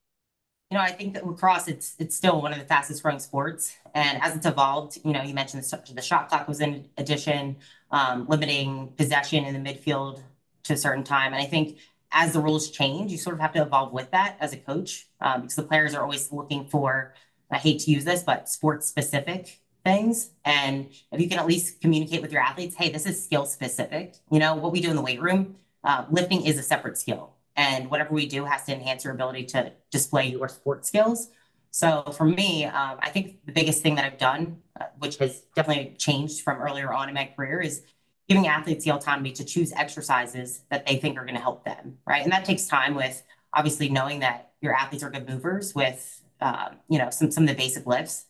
You 0.71 0.76
know 0.76 0.85
i 0.85 0.93
think 0.93 1.14
that 1.14 1.26
lacrosse 1.26 1.69
it's 1.69 1.95
it's 1.99 2.14
still 2.14 2.43
one 2.43 2.52
of 2.52 2.59
the 2.59 2.64
fastest 2.64 3.02
growing 3.02 3.21
sports. 3.21 3.75
And 3.95 4.21
as 4.23 4.37
it's 4.37 4.47
evolved 4.47 4.99
you 5.04 5.12
know 5.12 5.23
you 5.23 5.35
mentioned 5.35 5.62
the, 5.62 5.95
the 5.95 6.02
shot 6.02 6.28
clock 6.28 6.49
was 6.49 6.61
in 6.61 6.88
addition 6.99 7.57
um, 7.90 8.26
limiting 8.28 8.93
possession 8.97 9.45
in 9.45 9.54
the 9.54 9.71
midfield 9.71 10.21
to 10.64 10.75
a 10.75 10.76
certain 10.76 11.04
time. 11.04 11.33
And 11.33 11.40
i 11.40 11.47
think 11.47 11.78
as 12.12 12.33
the 12.33 12.41
rules 12.41 12.71
change, 12.71 13.12
you 13.12 13.19
sort 13.19 13.35
of 13.35 13.41
have 13.41 13.53
to 13.53 13.62
evolve 13.62 13.93
with 13.93 14.11
that 14.12 14.37
as 14.41 14.53
a 14.53 14.57
coach 14.57 15.09
um, 15.21 15.43
because 15.43 15.57
the 15.57 15.62
players 15.62 15.95
are 15.95 16.03
always 16.03 16.33
looking 16.33 16.67
for, 16.67 17.15
I 17.50 17.59
hate 17.59 17.81
to 17.81 17.91
use 17.91 18.05
this, 18.05 18.23
but 18.23 18.49
sports 18.49 18.87
specific 18.87 19.61
things. 19.85 20.31
And 20.45 20.91
if 21.12 21.21
you 21.21 21.29
can 21.29 21.38
at 21.38 21.47
least 21.47 21.81
communicate 21.81 22.23
with 22.23 22.33
your 22.33 22.43
athletes, 22.43 22.77
hey, 22.77 22.91
this 22.91 23.07
is 23.07 23.23
skill 23.23 23.47
specific. 23.47 24.17
You 24.31 24.38
know, 24.38 24.55
what 24.55 24.73
we 24.73 24.81
do 24.81 24.91
in 24.91 24.97
the 24.97 25.03
weight 25.03 25.21
room, 25.21 25.57
uh, 25.85 26.05
lifting 26.11 26.45
is 26.45 26.59
a 26.59 26.62
separate 26.62 26.99
skill. 26.99 27.35
And 27.57 27.91
whatever 27.91 28.15
we 28.15 28.27
do 28.27 28.45
has 28.45 28.65
to 28.65 28.73
enhance 28.73 29.05
your 29.05 29.15
ability 29.15 29.45
to 29.47 29.73
display 29.91 30.29
your 30.29 30.49
sport 30.49 30.87
skills. 30.87 31.29
So 31.71 32.03
for 32.17 32.25
me, 32.25 32.65
um, 32.65 32.99
I 33.00 33.11
think 33.11 33.45
the 33.45 33.53
biggest 33.53 33.83
thing 33.83 33.97
that 33.97 34.05
I've 34.05 34.19
done, 34.19 34.59
uh, 34.81 34.87
which 34.99 35.19
has 35.19 35.43
definitely 35.55 35.95
changed 35.99 36.43
from 36.43 36.59
earlier 36.59 36.93
on 36.93 37.09
in 37.09 37.15
my 37.15 37.31
career, 37.37 37.61
is 37.61 37.83
giving 38.28 38.47
athletes 38.47 38.85
the 38.85 38.92
autonomy 38.92 39.32
to 39.32 39.44
choose 39.44 39.73
exercises 39.73 40.62
that 40.70 40.87
they 40.87 40.97
think 40.97 41.16
are 41.16 41.25
going 41.25 41.35
to 41.35 41.40
help 41.40 41.64
them, 41.64 41.97
right? 42.06 42.23
And 42.23 42.32
that 42.32 42.44
takes 42.44 42.66
time 42.66 42.94
with 42.94 43.23
obviously 43.54 43.88
knowing 43.88 44.20
that 44.20 44.52
your 44.61 44.75
athletes 44.75 45.02
are 45.02 45.11
good 45.11 45.28
movers 45.28 45.75
with, 45.75 46.23
um, 46.40 46.76
you 46.88 46.99
know, 46.99 47.11
some 47.11 47.30
some 47.30 47.44
of 47.44 47.49
the 47.49 47.54
basic 47.54 47.87
lifts, 47.87 48.26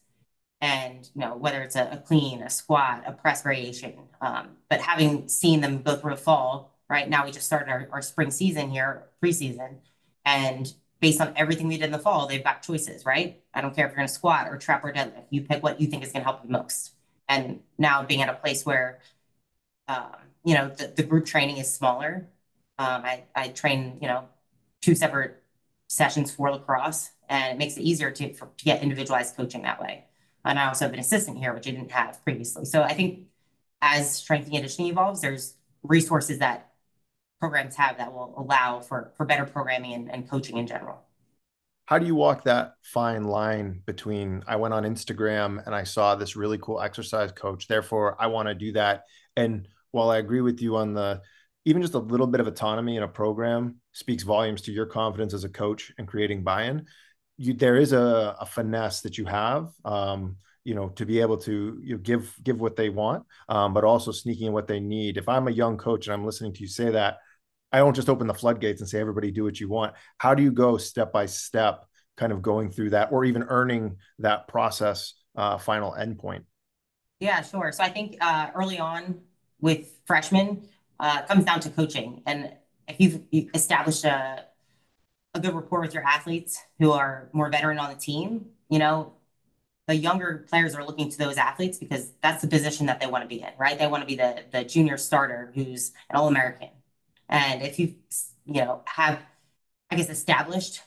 and 0.61 1.09
you 1.15 1.21
know 1.21 1.37
whether 1.37 1.63
it's 1.63 1.77
a, 1.77 1.89
a 1.93 1.97
clean, 1.99 2.43
a 2.43 2.51
squat, 2.51 3.03
a 3.07 3.13
press 3.13 3.43
variation. 3.43 3.95
Um, 4.21 4.51
but 4.71 4.81
having 4.81 5.29
seen 5.29 5.61
them 5.61 5.83
go 5.83 5.97
through 5.97 6.15
a 6.15 6.17
fall, 6.17 6.79
right 6.89 7.09
now 7.09 7.25
we 7.25 7.33
just 7.33 7.47
started 7.47 7.71
our, 7.71 7.89
our 7.93 8.03
spring 8.03 8.31
season 8.31 8.71
here, 8.71 9.05
preseason, 9.23 9.79
and 10.25 10.73
based 11.01 11.21
on 11.21 11.33
everything 11.37 11.69
we 11.69 11.77
did 11.77 11.87
in 11.87 11.93
the 11.93 11.99
fall, 11.99 12.27
they've 12.27 12.43
got 12.43 12.63
choices, 12.63 13.05
right? 13.05 13.41
I 13.55 13.61
don't 13.61 13.75
care 13.75 13.87
if 13.87 13.91
you're 13.91 13.97
going 13.97 14.09
to 14.09 14.13
squat 14.13 14.49
or 14.49 14.57
trap 14.57 14.85
or 14.85 14.93
deadlift. 14.93 15.27
You 15.31 15.43
pick 15.43 15.63
what 15.63 15.81
you 15.81 15.87
think 15.87 16.03
is 16.03 16.13
going 16.13 16.25
to 16.25 16.25
help 16.25 16.43
you 16.45 16.51
most. 16.51 16.93
And 17.29 17.61
now 17.77 18.03
being 18.03 18.23
at 18.23 18.29
a 18.29 18.35
place 18.35 18.67
where 18.67 19.01
um, 19.89 20.17
you 20.45 20.55
know, 20.55 20.69
the, 20.69 20.89
the 20.89 21.03
group 21.03 21.27
training 21.27 21.57
is 21.57 21.73
smaller. 21.73 22.29
Um, 22.79 23.03
I, 23.05 23.25
I 23.35 23.49
train, 23.49 23.99
you 24.01 24.09
know, 24.09 24.29
two 24.81 24.95
separate 24.95 25.43
sessions 25.89 26.31
for 26.31 26.51
lacrosse, 26.51 27.11
and 27.29 27.55
it 27.55 27.59
makes 27.59 27.77
it 27.77 27.83
easier 27.83 28.11
to, 28.11 28.33
for, 28.35 28.49
to 28.57 28.65
get 28.65 28.83
individualized 28.83 29.37
coaching 29.37 29.63
that 29.63 29.81
way. 29.81 30.05
And 30.45 30.59
I 30.59 30.69
also 30.69 30.85
have 30.85 30.95
an 30.95 31.01
assistant 31.01 31.39
here, 31.39 31.53
which 31.53 31.67
I 31.67 31.73
didn't 31.73 31.91
have 31.91 32.23
previously. 32.23 32.65
So 32.65 32.83
I 32.83 32.95
think 32.95 33.27
as 33.83 34.15
strength 34.15 34.45
and 34.45 34.55
conditioning 34.55 34.91
evolves, 34.91 35.21
there's 35.21 35.55
resources 35.83 36.39
that 36.39 36.73
programs 37.41 37.77
have 37.77 37.99
that 37.99 38.13
will 38.13 38.35
allow 38.37 38.81
for 38.81 39.13
for 39.17 39.25
better 39.25 39.45
programming 39.45 39.95
and, 39.95 40.11
and 40.11 40.29
coaching 40.29 40.59
in 40.59 40.67
general 40.67 41.01
how 41.89 41.99
do 41.99 42.05
you 42.05 42.15
walk 42.15 42.45
that 42.45 42.75
fine 42.83 43.25
line 43.25 43.81
between 43.87 44.45
I 44.47 44.57
went 44.57 44.75
on 44.75 44.83
Instagram 44.83 45.65
and 45.65 45.75
I 45.75 45.85
saw 45.85 46.15
this 46.15 46.37
really 46.37 46.59
cool 46.59 46.83
exercise 46.83 47.33
coach, 47.33 47.67
therefore 47.67 48.15
I 48.21 48.27
want 48.27 48.47
to 48.49 48.55
do 48.55 48.73
that. 48.73 49.05
And 49.37 49.67
while 49.91 50.11
I 50.11 50.19
agree 50.19 50.41
with 50.41 50.61
you 50.61 50.77
on 50.77 50.95
the 50.95 51.21
even 51.65 51.83
just 51.83 51.95
a 51.95 51.99
little 51.99 52.27
bit 52.27 52.41
of 52.41 52.47
autonomy 52.47 52.97
in 52.97 53.03
a 53.03 53.09
program 53.09 53.77
speaks 53.93 54.23
volumes 54.23 54.63
to 54.63 54.73
your 54.73 54.87
confidence 54.87 55.35
as 55.35 55.45
a 55.45 55.49
coach 55.49 55.93
and 55.99 56.09
creating 56.09 56.43
buy-in, 56.43 56.87
you, 57.37 57.53
there 57.53 57.77
is 57.77 57.93
a, 57.93 58.37
a 58.41 58.47
finesse 58.47 59.03
that 59.03 59.19
you 59.19 59.27
have. 59.27 59.69
Um, 59.85 60.37
you 60.65 60.75
know 60.75 60.89
to 60.91 61.07
be 61.07 61.21
able 61.21 61.39
to 61.39 61.79
you 61.83 61.95
know, 61.95 61.99
give 62.03 62.35
give 62.43 62.61
what 62.61 62.77
they 62.77 62.91
want 62.91 63.25
um, 63.49 63.73
but 63.73 63.85
also 63.85 64.11
sneaking 64.13 64.49
in 64.49 64.53
what 64.53 64.67
they 64.67 64.81
need 64.81 65.17
if 65.17 65.27
i'm 65.27 65.49
a 65.49 65.53
young 65.53 65.79
coach 65.79 66.07
and 66.07 66.13
i'm 66.13 66.27
listening 66.27 66.53
to 66.53 66.61
you 66.61 66.67
say 66.67 66.91
that 66.91 67.19
I 67.73 67.79
don't 67.79 67.95
just 67.95 68.09
open 68.09 68.27
the 68.27 68.35
floodgates 68.35 68.81
and 68.81 68.89
say 68.89 69.01
everybody 69.01 69.31
do 69.31 69.45
what 69.45 69.61
you 69.61 69.69
want. 69.69 69.95
How 70.17 70.35
do 70.35 70.43
you 70.43 70.51
go 70.51 70.79
step 70.79 71.13
by 71.13 71.27
step, 71.27 71.85
kind 72.17 72.33
of 72.33 72.43
going 72.43 72.71
through 72.71 72.91
that, 72.91 73.13
or 73.13 73.25
even 73.25 73.43
earning 73.43 73.97
that 74.21 74.49
process 74.49 75.15
uh, 75.37 75.59
final 75.59 75.93
endpoint? 75.93 76.45
Yeah, 77.21 77.43
sure. 77.43 77.73
So 77.73 77.83
I 77.83 77.91
think 77.91 78.17
uh, 78.21 78.51
early 78.55 78.79
on 78.79 79.21
with 79.61 79.99
freshmen, 80.07 80.69
uh, 81.01 81.23
comes 81.23 81.45
down 81.45 81.61
to 81.61 81.71
coaching, 81.71 82.23
and 82.27 82.53
if 82.89 82.97
you've, 82.99 83.23
established 83.55 84.05
a 84.05 84.45
a 85.35 85.41
good 85.41 85.55
rapport 85.55 85.81
with 85.81 85.93
your 85.95 86.03
athletes 86.05 86.63
who 86.79 86.91
are 86.93 87.29
more 87.33 87.51
veteran 87.51 87.79
on 87.79 87.91
the 87.91 87.97
team, 87.97 88.47
you 88.71 88.79
know, 88.79 89.13
the 89.87 89.95
younger 89.95 90.47
players 90.49 90.75
are 90.75 90.85
looking 90.85 91.11
to 91.11 91.19
those 91.19 91.37
athletes 91.37 91.79
because 91.79 92.13
that's 92.23 92.43
the 92.43 92.49
position 92.49 92.87
that 92.87 92.99
they 93.01 93.07
want 93.07 93.23
to 93.23 93.29
be 93.29 93.43
in, 93.43 93.51
right? 93.59 93.79
They 93.79 93.87
want 93.87 94.03
to 94.03 94.07
be 94.07 94.17
the 94.17 94.45
the 94.51 94.65
junior 94.65 94.97
starter 94.97 95.53
who's 95.55 95.93
an 96.11 96.17
All 96.17 96.29
American 96.29 96.71
and 97.29 97.63
if 97.63 97.79
you, 97.79 97.95
you 98.47 98.65
know, 98.65 98.83
have, 98.87 99.21
I 99.91 99.97
guess, 99.97 100.09
established 100.09 100.83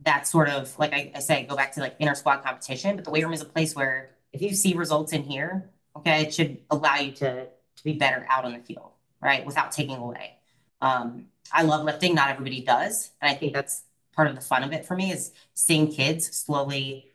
that 0.00 0.26
sort 0.26 0.48
of, 0.48 0.78
like 0.78 0.92
I, 0.92 1.12
I 1.14 1.20
say, 1.20 1.44
go 1.44 1.56
back 1.56 1.72
to 1.72 1.80
like 1.80 1.96
inter 1.98 2.14
squad 2.14 2.38
competition, 2.42 2.96
but 2.96 3.04
the 3.04 3.10
weight 3.10 3.24
room 3.24 3.32
is 3.32 3.40
a 3.40 3.46
place 3.46 3.74
where 3.74 4.10
if 4.32 4.42
you 4.42 4.54
see 4.54 4.74
results 4.74 5.12
in 5.12 5.22
here, 5.22 5.70
okay, 5.96 6.22
it 6.22 6.34
should 6.34 6.58
allow 6.70 6.96
you 6.96 7.12
to, 7.12 7.48
to 7.76 7.84
be 7.84 7.94
better 7.94 8.26
out 8.28 8.44
on 8.44 8.52
the 8.52 8.58
field, 8.60 8.90
right? 9.20 9.44
Without 9.44 9.72
taking 9.72 9.96
away. 9.96 10.36
Um, 10.80 11.26
I 11.52 11.62
love 11.62 11.84
lifting. 11.84 12.14
Not 12.14 12.30
everybody 12.30 12.62
does. 12.62 13.10
And 13.20 13.30
I 13.30 13.34
think 13.34 13.52
that's 13.52 13.82
part 14.14 14.28
of 14.28 14.34
the 14.34 14.40
fun 14.40 14.64
of 14.64 14.72
it 14.72 14.84
for 14.84 14.96
me 14.96 15.12
is 15.12 15.32
seeing 15.54 15.92
kids 15.92 16.26
slowly 16.36 17.12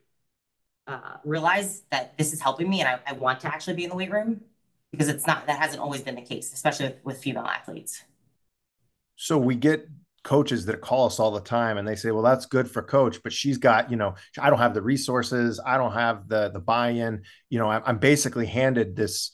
uh, 0.88 1.18
realize 1.26 1.82
that 1.92 2.18
this 2.18 2.32
is 2.32 2.40
helping 2.40 2.70
me 2.70 2.82
and 2.82 2.90
I, 2.90 3.00
I, 3.08 3.14
want 3.14 3.40
to 3.42 3.48
actually 3.48 3.76
be 3.76 3.84
in 3.84 3.90
the 3.90 3.96
weight 3.96 4.12
room 4.12 4.42
because 4.92 5.08
it's 5.08 5.26
not, 5.26 5.48
that 5.48 5.60
hasn't 5.60 5.82
always 5.82 6.02
been 6.02 6.16
the 6.16 6.22
case, 6.22 6.54
especially 6.54 6.88
with, 6.88 6.98
with 7.04 7.24
female 7.24 7.46
athletes. 7.46 8.04
So 9.16 9.38
we 9.38 9.56
get 9.56 9.88
coaches 10.24 10.66
that 10.66 10.82
call 10.82 11.06
us 11.06 11.20
all 11.20 11.32
the 11.32 11.42
time 11.42 11.78
and 11.78 11.88
they 11.88 11.96
say, 11.96 12.12
well, 12.12 12.24
that's 12.24 12.46
good 12.46 12.70
for 12.70 12.82
coach, 12.82 13.22
but 13.24 13.32
she's 13.34 13.58
got, 13.58 13.90
you 13.90 13.98
know, 13.98 14.16
I 14.40 14.50
don't 14.50 14.60
have 14.60 14.74
the 14.74 14.82
resources. 14.82 15.60
I 15.66 15.78
don't 15.78 15.94
have 15.94 16.28
the, 16.28 16.50
the 16.50 16.60
buy-in, 16.60 17.24
you 17.50 17.60
know, 17.60 17.70
I'm, 17.70 17.82
I'm 17.86 17.98
basically 17.98 18.46
handed 18.46 18.96
this 18.96 19.32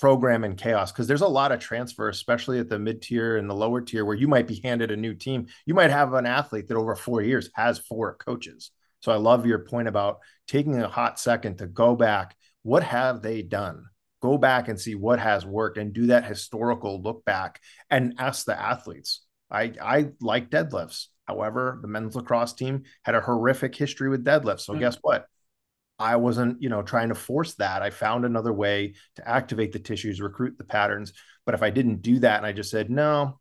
program 0.00 0.44
in 0.44 0.56
chaos 0.56 0.92
because 0.92 1.06
there's 1.06 1.22
a 1.22 1.28
lot 1.28 1.52
of 1.52 1.60
transfer, 1.60 2.08
especially 2.08 2.58
at 2.58 2.68
the 2.68 2.78
mid 2.78 3.02
tier 3.02 3.36
and 3.36 3.48
the 3.48 3.54
lower 3.54 3.80
tier 3.80 4.04
where 4.04 4.16
you 4.16 4.28
might 4.28 4.46
be 4.46 4.60
handed 4.62 4.90
a 4.90 4.96
new 4.96 5.14
team. 5.14 5.46
You 5.66 5.74
might 5.74 5.90
have 5.90 6.14
an 6.14 6.26
athlete 6.26 6.68
that 6.68 6.76
over 6.76 6.94
four 6.94 7.22
years 7.22 7.50
has 7.54 7.78
four 7.78 8.14
coaches. 8.14 8.70
So 9.00 9.12
I 9.12 9.16
love 9.16 9.46
your 9.46 9.60
point 9.60 9.88
about 9.88 10.18
taking 10.46 10.80
a 10.80 10.88
hot 10.88 11.20
second 11.20 11.58
to 11.58 11.66
go 11.66 11.94
back. 11.94 12.36
What 12.62 12.82
have 12.82 13.22
they 13.22 13.42
done? 13.42 13.84
Go 14.20 14.36
back 14.36 14.68
and 14.68 14.80
see 14.80 14.96
what 14.96 15.20
has 15.20 15.46
worked 15.46 15.78
and 15.78 15.92
do 15.92 16.06
that 16.08 16.24
historical 16.24 17.00
look 17.00 17.24
back 17.24 17.60
and 17.88 18.14
ask 18.18 18.44
the 18.44 18.60
athletes 18.60 19.22
I 19.50 19.72
I 19.80 20.08
like 20.20 20.50
deadlifts. 20.50 21.06
However, 21.26 21.78
the 21.82 21.88
men's 21.88 22.16
lacrosse 22.16 22.54
team 22.54 22.84
had 23.02 23.14
a 23.14 23.20
horrific 23.20 23.74
history 23.74 24.08
with 24.08 24.24
deadlifts. 24.24 24.60
So 24.60 24.72
mm-hmm. 24.72 24.80
guess 24.80 24.98
what? 25.00 25.26
I 25.98 26.16
wasn't, 26.16 26.62
you 26.62 26.68
know, 26.68 26.82
trying 26.82 27.08
to 27.08 27.14
force 27.14 27.54
that. 27.54 27.82
I 27.82 27.90
found 27.90 28.24
another 28.24 28.52
way 28.52 28.94
to 29.16 29.28
activate 29.28 29.72
the 29.72 29.78
tissues, 29.78 30.20
recruit 30.20 30.56
the 30.56 30.64
patterns. 30.64 31.12
But 31.44 31.54
if 31.54 31.62
I 31.62 31.70
didn't 31.70 32.02
do 32.02 32.20
that 32.20 32.36
and 32.36 32.46
I 32.46 32.52
just 32.52 32.70
said, 32.70 32.90
no, 32.90 33.40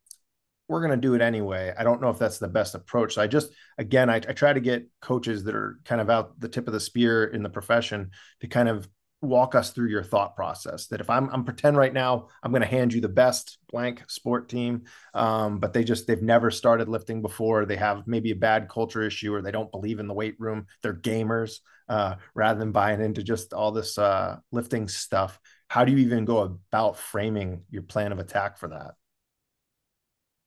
we're 0.68 0.82
going 0.82 0.92
to 0.92 0.98
do 0.98 1.14
it 1.14 1.22
anyway, 1.22 1.74
I 1.78 1.84
don't 1.84 2.02
know 2.02 2.10
if 2.10 2.20
that's 2.20 2.40
the 2.40 2.48
best 2.48 2.76
approach. 2.76 3.14
So 3.14 3.22
I 3.22 3.28
just, 3.28 3.52
again, 3.78 4.10
I, 4.10 4.16
I 4.16 4.34
try 4.34 4.52
to 4.52 4.60
get 4.60 4.88
coaches 5.02 5.44
that 5.46 5.56
are 5.56 5.80
kind 5.86 6.02
of 6.02 6.10
out 6.10 6.40
the 6.40 6.50
tip 6.50 6.68
of 6.68 6.74
the 6.74 6.80
spear 6.80 7.26
in 7.26 7.44
the 7.44 7.50
profession 7.50 8.12
to 8.42 8.48
kind 8.48 8.68
of 8.68 8.88
walk 9.22 9.56
us 9.56 9.72
through 9.72 9.90
your 9.90 10.04
thought 10.04 10.36
process 10.36 10.88
that 10.88 11.02
if 11.02 11.10
i'm, 11.10 11.30
I'm 11.32 11.44
pretend 11.44 11.76
right 11.76 11.94
now 11.94 12.28
i'm 12.44 12.52
going 12.52 12.62
to 12.62 12.68
hand 12.68 12.94
you 12.94 13.02
the 13.02 13.10
best 13.10 13.58
blank 13.72 14.04
sport 14.08 14.48
team 14.48 14.84
um, 15.14 15.60
but 15.60 15.74
they 15.74 15.84
just 15.84 16.08
they've 16.08 16.22
never 16.22 16.52
started 16.52 16.88
lifting 16.88 17.22
before. 17.22 17.66
They 17.66 17.76
have 17.76 18.08
maybe 18.08 18.32
a 18.32 18.36
bad 18.36 18.70
culture 18.70 19.02
issue 19.02 19.34
or 19.34 19.42
they 19.42 19.52
don't 19.52 19.72
believe 19.72 20.00
in 20.00 20.08
the 20.08 20.14
weight 20.14 20.36
room. 20.40 20.68
They're 20.84 20.94
gamers 20.94 21.60
uh, 21.90 22.16
rather 22.36 22.60
than 22.60 22.72
buying 22.72 23.02
into 23.02 23.24
just 23.24 23.54
all 23.54 23.72
this 23.72 23.98
uh, 23.98 24.38
lifting 24.52 24.88
stuff. 24.88 25.40
How 25.70 25.86
do 25.86 25.92
you 25.92 25.98
even 26.00 26.26
go 26.26 26.40
about 26.72 26.98
framing 26.98 27.64
your 27.70 27.84
plan 27.84 28.12
of 28.12 28.20
attack 28.20 28.58
for 28.58 28.70
that? 28.70 28.94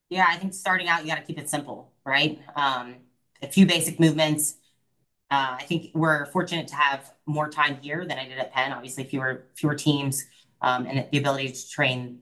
Yeah 0.09 0.27
i 0.29 0.37
think 0.37 0.55
starting 0.55 0.89
out 0.89 1.03
you 1.03 1.09
got 1.09 1.17
to 1.17 1.23
keep 1.23 1.39
it 1.39 1.49
simple 1.49 1.93
right? 2.05 2.41
Um, 2.57 2.97
a 3.43 3.47
few 3.47 3.67
basic 3.67 4.00
movements 4.00 4.55
uh, 5.30 5.56
I 5.60 5.62
think 5.62 5.92
we're 5.94 6.26
fortunate 6.26 6.66
to 6.68 6.75
have 6.75 7.12
more 7.25 7.49
time 7.49 7.78
here 7.80 8.04
than 8.04 8.18
I 8.18 8.26
did 8.26 8.38
at 8.38 8.52
Penn. 8.52 8.72
Obviously, 8.72 9.04
fewer 9.04 9.44
fewer 9.54 9.76
teams 9.76 10.25
um, 10.60 10.87
and 10.87 11.06
the 11.12 11.18
ability 11.18 11.52
to 11.52 11.70
train 11.70 12.20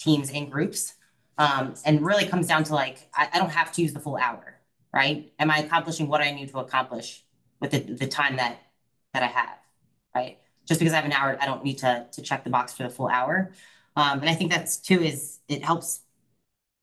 teams 0.00 0.30
in 0.30 0.48
groups. 0.50 0.94
Um, 1.38 1.74
and 1.86 2.04
really 2.04 2.26
comes 2.26 2.48
down 2.48 2.64
to 2.64 2.74
like 2.74 3.08
I, 3.14 3.28
I, 3.32 3.38
don't 3.38 3.50
have 3.50 3.72
to 3.72 3.80
use 3.80 3.94
the 3.94 4.00
full 4.00 4.18
hour, 4.18 4.60
right? 4.92 5.32
Am 5.38 5.50
I 5.50 5.60
accomplishing 5.60 6.06
what 6.06 6.20
I 6.20 6.32
need 6.32 6.50
to 6.50 6.58
accomplish 6.58 7.24
with 7.60 7.70
the, 7.70 7.78
the 7.78 8.06
time 8.06 8.36
that 8.36 8.58
that 9.14 9.22
I 9.22 9.26
have, 9.26 9.56
right? 10.14 10.38
Just 10.66 10.80
because 10.80 10.92
I 10.92 10.96
have 10.96 11.06
an 11.06 11.12
hour, 11.12 11.38
I 11.40 11.46
don't 11.46 11.64
need 11.64 11.78
to 11.78 12.06
to 12.12 12.20
check 12.20 12.44
the 12.44 12.50
box 12.50 12.74
for 12.74 12.82
the 12.82 12.90
full 12.90 13.08
hour. 13.08 13.52
Um, 13.96 14.20
and 14.20 14.28
I 14.28 14.34
think 14.34 14.50
that's 14.50 14.76
too 14.76 15.00
is 15.00 15.38
it 15.48 15.64
helps 15.64 16.00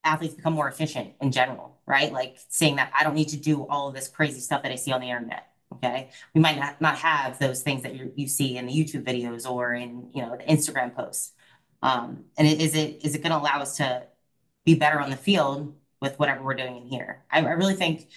athletes 0.03 0.33
become 0.33 0.53
more 0.53 0.67
efficient 0.67 1.13
in 1.21 1.31
general, 1.31 1.77
right? 1.85 2.11
Like 2.11 2.37
saying 2.47 2.77
that 2.77 2.91
I 2.97 3.03
don't 3.03 3.15
need 3.15 3.29
to 3.29 3.37
do 3.37 3.67
all 3.67 3.89
of 3.89 3.93
this 3.93 4.07
crazy 4.07 4.39
stuff 4.39 4.63
that 4.63 4.71
I 4.71 4.75
see 4.75 4.91
on 4.91 5.01
the 5.01 5.09
internet 5.09 5.47
Okay. 5.73 6.09
We 6.33 6.41
might 6.41 6.57
not, 6.57 6.81
not 6.81 6.97
have 6.97 7.39
those 7.39 7.61
things 7.61 7.83
that 7.83 7.95
you 7.95 8.11
you 8.15 8.27
see 8.27 8.57
in 8.57 8.67
the 8.67 8.73
YouTube 8.73 9.03
videos 9.03 9.49
or 9.49 9.73
in, 9.73 10.09
you 10.13 10.21
know, 10.21 10.35
the 10.35 10.43
Instagram 10.43 10.95
posts. 10.95 11.33
Um, 11.81 12.25
and 12.37 12.47
is 12.47 12.73
it 12.75 13.03
is 13.03 13.15
it 13.15 13.21
going 13.21 13.31
to 13.31 13.37
allow 13.37 13.61
us 13.61 13.77
to 13.77 14.03
be 14.65 14.75
better 14.75 14.99
on 14.99 15.09
the 15.09 15.17
field 15.17 15.75
with 16.01 16.17
whatever 16.19 16.43
we're 16.43 16.55
doing 16.55 16.77
in 16.77 16.87
here? 16.87 17.23
I, 17.29 17.39
I 17.39 17.51
really 17.51 17.75
think 17.75 18.07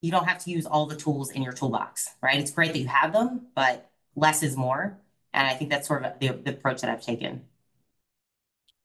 you 0.00 0.10
don't 0.10 0.26
have 0.26 0.38
to 0.44 0.50
use 0.50 0.66
all 0.66 0.86
the 0.86 0.96
tools 0.96 1.30
in 1.30 1.42
your 1.42 1.52
toolbox, 1.52 2.08
right? 2.22 2.38
It's 2.38 2.50
great 2.50 2.72
that 2.72 2.78
you 2.78 2.86
have 2.86 3.12
them, 3.12 3.48
but 3.54 3.90
less 4.14 4.42
is 4.42 4.56
more. 4.56 4.98
And 5.32 5.46
I 5.46 5.54
think 5.54 5.70
that's 5.70 5.88
sort 5.88 6.04
of 6.04 6.18
the, 6.20 6.28
the 6.28 6.50
approach 6.52 6.80
that 6.82 6.90
I've 6.90 7.02
taken. 7.02 7.42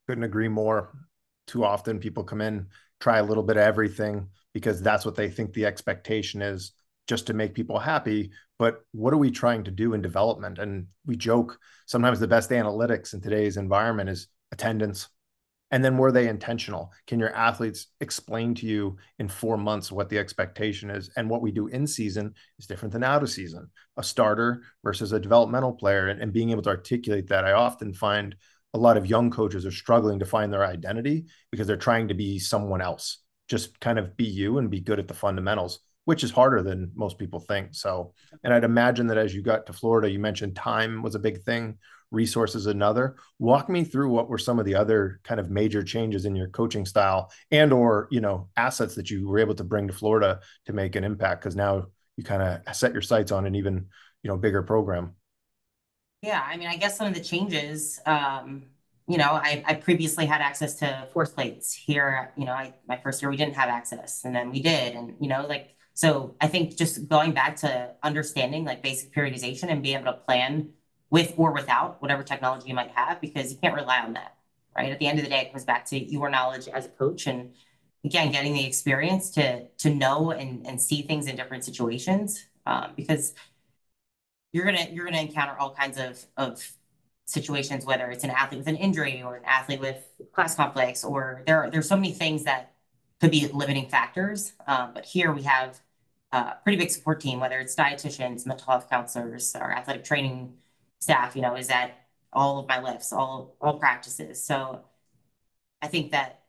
Couldn't 0.07 0.23
agree 0.23 0.47
more. 0.47 0.89
Too 1.47 1.63
often 1.63 1.99
people 1.99 2.23
come 2.23 2.41
in, 2.41 2.67
try 2.99 3.19
a 3.19 3.23
little 3.23 3.43
bit 3.43 3.57
of 3.57 3.63
everything 3.63 4.27
because 4.53 4.81
that's 4.81 5.05
what 5.05 5.15
they 5.15 5.29
think 5.29 5.53
the 5.53 5.65
expectation 5.65 6.41
is 6.41 6.71
just 7.07 7.27
to 7.27 7.33
make 7.33 7.53
people 7.53 7.79
happy 7.79 8.31
but 8.61 8.85
what 8.91 9.11
are 9.11 9.17
we 9.17 9.31
trying 9.31 9.63
to 9.63 9.71
do 9.71 9.95
in 9.95 10.03
development? 10.03 10.59
And 10.59 10.85
we 11.03 11.15
joke 11.15 11.57
sometimes 11.87 12.19
the 12.19 12.27
best 12.27 12.51
analytics 12.51 13.15
in 13.15 13.19
today's 13.19 13.57
environment 13.57 14.07
is 14.07 14.27
attendance 14.51 15.09
and 15.71 15.83
then 15.83 15.97
were 15.97 16.11
they 16.11 16.27
intentional? 16.27 16.91
Can 17.07 17.19
your 17.19 17.33
athletes 17.33 17.87
explain 18.01 18.53
to 18.55 18.67
you 18.67 18.97
in 19.17 19.29
four 19.29 19.57
months 19.57 19.91
what 19.91 20.09
the 20.09 20.19
expectation 20.19 20.91
is? 20.91 21.09
And 21.17 21.27
what 21.27 21.41
we 21.41 21.51
do 21.51 21.67
in 21.67 21.87
season 21.87 22.35
is 22.59 22.67
different 22.67 22.91
than 22.91 23.03
out 23.03 23.23
of 23.23 23.31
season. 23.31 23.71
A 23.97 24.03
starter 24.03 24.61
versus 24.83 25.11
a 25.11 25.19
developmental 25.19 25.73
player 25.73 26.09
and, 26.09 26.21
and 26.21 26.31
being 26.31 26.51
able 26.51 26.61
to 26.61 26.69
articulate 26.69 27.29
that 27.29 27.45
i 27.45 27.53
often 27.53 27.93
find 27.93 28.35
a 28.75 28.77
lot 28.77 28.95
of 28.95 29.07
young 29.07 29.31
coaches 29.31 29.65
are 29.65 29.71
struggling 29.71 30.19
to 30.19 30.25
find 30.25 30.53
their 30.53 30.65
identity 30.67 31.25
because 31.49 31.65
they're 31.65 31.77
trying 31.77 32.09
to 32.09 32.13
be 32.13 32.37
someone 32.37 32.79
else. 32.79 33.23
Just 33.47 33.79
kind 33.79 33.97
of 33.97 34.15
be 34.15 34.25
you 34.25 34.59
and 34.59 34.69
be 34.69 34.81
good 34.81 34.99
at 34.99 35.07
the 35.07 35.15
fundamentals 35.15 35.79
which 36.05 36.23
is 36.23 36.31
harder 36.31 36.61
than 36.61 36.91
most 36.95 37.17
people 37.17 37.39
think. 37.39 37.69
So, 37.71 38.13
and 38.43 38.53
I'd 38.53 38.63
imagine 38.63 39.07
that 39.07 39.17
as 39.17 39.33
you 39.33 39.41
got 39.41 39.65
to 39.67 39.73
Florida, 39.73 40.09
you 40.09 40.19
mentioned 40.19 40.55
time 40.55 41.01
was 41.03 41.15
a 41.15 41.19
big 41.19 41.43
thing, 41.43 41.77
resources 42.09 42.65
another. 42.65 43.15
Walk 43.39 43.69
me 43.69 43.83
through 43.83 44.09
what 44.09 44.29
were 44.29 44.37
some 44.37 44.59
of 44.59 44.65
the 44.65 44.75
other 44.75 45.19
kind 45.23 45.39
of 45.39 45.49
major 45.49 45.83
changes 45.83 46.25
in 46.25 46.35
your 46.35 46.49
coaching 46.49 46.85
style 46.85 47.31
and 47.51 47.71
or, 47.71 48.07
you 48.11 48.19
know, 48.19 48.49
assets 48.57 48.95
that 48.95 49.09
you 49.09 49.27
were 49.27 49.39
able 49.39 49.55
to 49.55 49.63
bring 49.63 49.87
to 49.87 49.93
Florida 49.93 50.39
to 50.65 50.73
make 50.73 50.95
an 50.95 51.03
impact 51.03 51.41
because 51.41 51.55
now 51.55 51.85
you 52.17 52.23
kind 52.23 52.41
of 52.41 52.75
set 52.75 52.93
your 52.93 53.01
sights 53.01 53.31
on 53.31 53.45
an 53.45 53.55
even, 53.55 53.85
you 54.23 54.29
know, 54.29 54.37
bigger 54.37 54.63
program. 54.63 55.15
Yeah, 56.23 56.43
I 56.45 56.57
mean, 56.57 56.67
I 56.67 56.75
guess 56.77 56.97
some 56.97 57.07
of 57.07 57.13
the 57.13 57.21
changes 57.21 57.99
um 58.05 58.63
you 59.07 59.17
know, 59.17 59.31
I, 59.31 59.61
I 59.67 59.73
previously 59.73 60.25
had 60.25 60.39
access 60.39 60.75
to 60.75 61.07
force 61.11 61.31
plates 61.31 61.73
here. 61.73 62.31
You 62.37 62.45
know, 62.45 62.53
I 62.53 62.73
my 62.87 62.97
first 62.97 63.21
year 63.21 63.29
we 63.29 63.35
didn't 63.35 63.55
have 63.55 63.67
access, 63.67 64.23
and 64.23 64.33
then 64.33 64.51
we 64.51 64.61
did, 64.61 64.95
and 64.95 65.15
you 65.19 65.27
know, 65.27 65.45
like 65.47 65.75
so 65.93 66.35
I 66.41 66.47
think 66.47 66.77
just 66.77 67.07
going 67.07 67.33
back 67.33 67.57
to 67.57 67.95
understanding 68.03 68.65
like 68.65 68.81
basic 68.81 69.13
periodization 69.13 69.69
and 69.69 69.83
being 69.83 69.95
able 69.95 70.11
to 70.11 70.17
plan 70.19 70.69
with 71.09 71.33
or 71.37 71.51
without 71.53 72.01
whatever 72.01 72.23
technology 72.23 72.69
you 72.69 72.75
might 72.75 72.91
have, 72.91 73.19
because 73.21 73.51
you 73.51 73.57
can't 73.57 73.75
rely 73.75 73.99
on 73.99 74.13
that. 74.13 74.37
right? 74.75 74.91
At 74.91 74.99
the 74.99 75.07
end 75.07 75.19
of 75.19 75.25
the 75.25 75.29
day, 75.29 75.41
it 75.41 75.51
comes 75.51 75.65
back 75.65 75.85
to 75.87 75.99
your 75.99 76.29
knowledge 76.29 76.67
as 76.67 76.85
a 76.85 76.89
coach 76.89 77.27
and 77.27 77.53
again, 78.03 78.31
getting 78.31 78.53
the 78.53 78.65
experience 78.65 79.29
to 79.31 79.67
to 79.79 79.93
know 79.93 80.31
and 80.31 80.65
and 80.65 80.81
see 80.81 81.01
things 81.03 81.27
in 81.27 81.35
different 81.35 81.63
situations. 81.65 82.45
Um, 82.65 82.93
because 82.95 83.33
you're 84.53 84.65
gonna 84.65 84.87
you're 84.91 85.05
gonna 85.05 85.21
encounter 85.21 85.55
all 85.59 85.73
kinds 85.73 85.97
of 85.97 86.25
of 86.37 86.71
situations, 87.25 87.85
whether 87.85 88.09
it's 88.09 88.23
an 88.23 88.29
athlete 88.31 88.59
with 88.59 88.67
an 88.67 88.75
injury 88.75 89.21
or 89.23 89.35
an 89.35 89.45
athlete 89.45 89.79
with 89.79 90.03
class 90.33 90.55
conflicts, 90.55 91.03
or 91.03 91.43
there 91.47 91.63
are, 91.63 91.71
there's 91.71 91.87
so 91.87 91.95
many 91.95 92.11
things 92.11 92.43
that 92.43 92.70
could 93.21 93.31
be 93.31 93.47
limiting 93.47 93.87
factors. 93.87 94.53
Um, 94.67 94.91
but 94.93 95.05
here 95.05 95.31
we 95.31 95.43
have 95.43 95.79
a 96.31 96.55
pretty 96.63 96.77
big 96.77 96.89
support 96.89 97.21
team, 97.21 97.39
whether 97.39 97.59
it's 97.59 97.75
dietitians, 97.75 98.45
mental 98.47 98.65
health 98.65 98.89
counselors, 98.89 99.55
or 99.55 99.71
athletic 99.71 100.03
training 100.03 100.55
staff. 100.99 101.35
You 101.35 101.43
know, 101.43 101.55
is 101.55 101.69
at 101.69 101.91
all 102.33 102.59
of 102.59 102.67
my 102.67 102.81
lifts, 102.81 103.13
all 103.13 103.55
all 103.61 103.77
practices. 103.77 104.43
So 104.43 104.81
I 105.81 105.87
think 105.87 106.11
that 106.11 106.43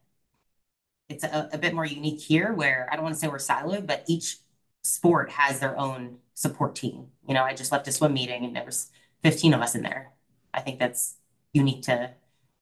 it's 1.08 1.24
a, 1.24 1.50
a 1.52 1.58
bit 1.58 1.74
more 1.74 1.84
unique 1.84 2.20
here, 2.20 2.52
where 2.54 2.88
I 2.90 2.96
don't 2.96 3.04
want 3.04 3.14
to 3.14 3.20
say 3.20 3.28
we're 3.28 3.36
siloed, 3.36 3.86
but 3.86 4.04
each 4.08 4.38
sport 4.82 5.30
has 5.30 5.60
their 5.60 5.78
own 5.78 6.18
support 6.34 6.74
team. 6.74 7.08
You 7.28 7.34
know, 7.34 7.44
I 7.44 7.54
just 7.54 7.70
left 7.70 7.86
a 7.88 7.92
swim 7.92 8.14
meeting 8.14 8.44
and 8.44 8.56
there 8.56 8.64
was 8.64 8.90
15 9.22 9.54
of 9.54 9.60
us 9.60 9.74
in 9.74 9.82
there. 9.82 10.12
I 10.54 10.60
think 10.60 10.78
that's 10.78 11.16
unique 11.52 11.82
to 11.82 12.12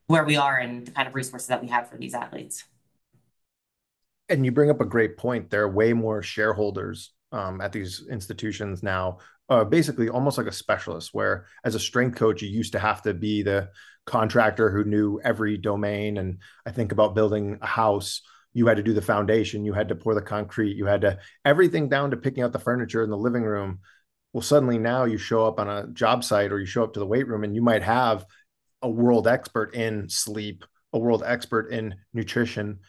where 0.07 0.25
we 0.25 0.37
are 0.37 0.59
and 0.59 0.87
the 0.87 0.91
kind 0.91 1.09
of 1.09 1.15
resources 1.15 1.49
that 1.49 1.63
we 1.63 1.69
have 1.69 1.89
for 1.89 1.97
these 1.97 2.15
athletes. 2.15 2.65
And 4.31 4.45
you 4.45 4.53
bring 4.53 4.71
up 4.71 4.81
a 4.81 4.87
great 4.87 5.17
point. 5.17 5.51
There 5.51 5.65
are 5.65 5.71
way 5.71 5.93
more 5.93 6.23
shareholders 6.23 7.13
um, 7.33 7.61
at 7.61 7.73
these 7.73 8.07
institutions 8.09 8.83
now, 8.83 9.19
uh, 9.49 9.65
basically 9.65 10.09
almost 10.09 10.39
like 10.39 10.47
a 10.47 10.53
specialist, 10.53 11.11
where 11.13 11.47
as 11.65 11.75
a 11.75 11.81
strength 11.81 12.17
coach, 12.17 12.41
you 12.41 12.49
used 12.49 12.73
to 12.73 12.79
have 12.79 13.03
to 13.03 13.13
be 13.13 13.43
the 13.43 13.69
contractor 14.07 14.71
who 14.71 14.85
knew 14.85 15.21
every 15.23 15.57
domain. 15.57 16.17
And 16.17 16.39
I 16.65 16.71
think 16.71 16.93
about 16.93 17.15
building 17.15 17.59
a 17.61 17.67
house 17.67 18.23
you 18.53 18.67
had 18.67 18.77
to 18.79 18.83
do 18.83 18.93
the 18.93 19.03
foundation, 19.03 19.65
you 19.65 19.73
had 19.73 19.89
to 19.89 19.95
pour 19.95 20.15
the 20.15 20.23
concrete, 20.23 20.77
you 20.77 20.87
had 20.87 21.03
to 21.03 21.19
everything 21.45 21.89
down 21.89 22.11
to 22.11 22.17
picking 22.17 22.43
out 22.43 22.53
the 22.53 22.59
furniture 22.59 23.03
in 23.03 23.11
the 23.11 23.17
living 23.17 23.45
room. 23.45 23.81
Well, 24.33 24.43
suddenly 24.43 24.79
now 24.79 25.05
you 25.05 25.19
show 25.19 25.47
up 25.47 25.61
on 25.61 25.69
a 25.69 25.87
job 25.89 26.25
site 26.25 26.53
or 26.53 26.59
you 26.59 26.67
show 26.67 26.85
up 26.85 26.95
to 26.95 27.01
the 27.01 27.07
weight 27.07 27.29
room 27.29 27.45
and 27.45 27.55
you 27.55 27.63
might 27.63 27.83
have 27.83 28.25
a 28.83 28.91
world 28.91 29.29
expert 29.29 29.75
in 29.75 30.09
sleep, 30.09 30.65
a 30.93 30.99
world 30.99 31.23
expert 31.25 31.71
in 31.71 31.95
nutrition, 32.13 32.81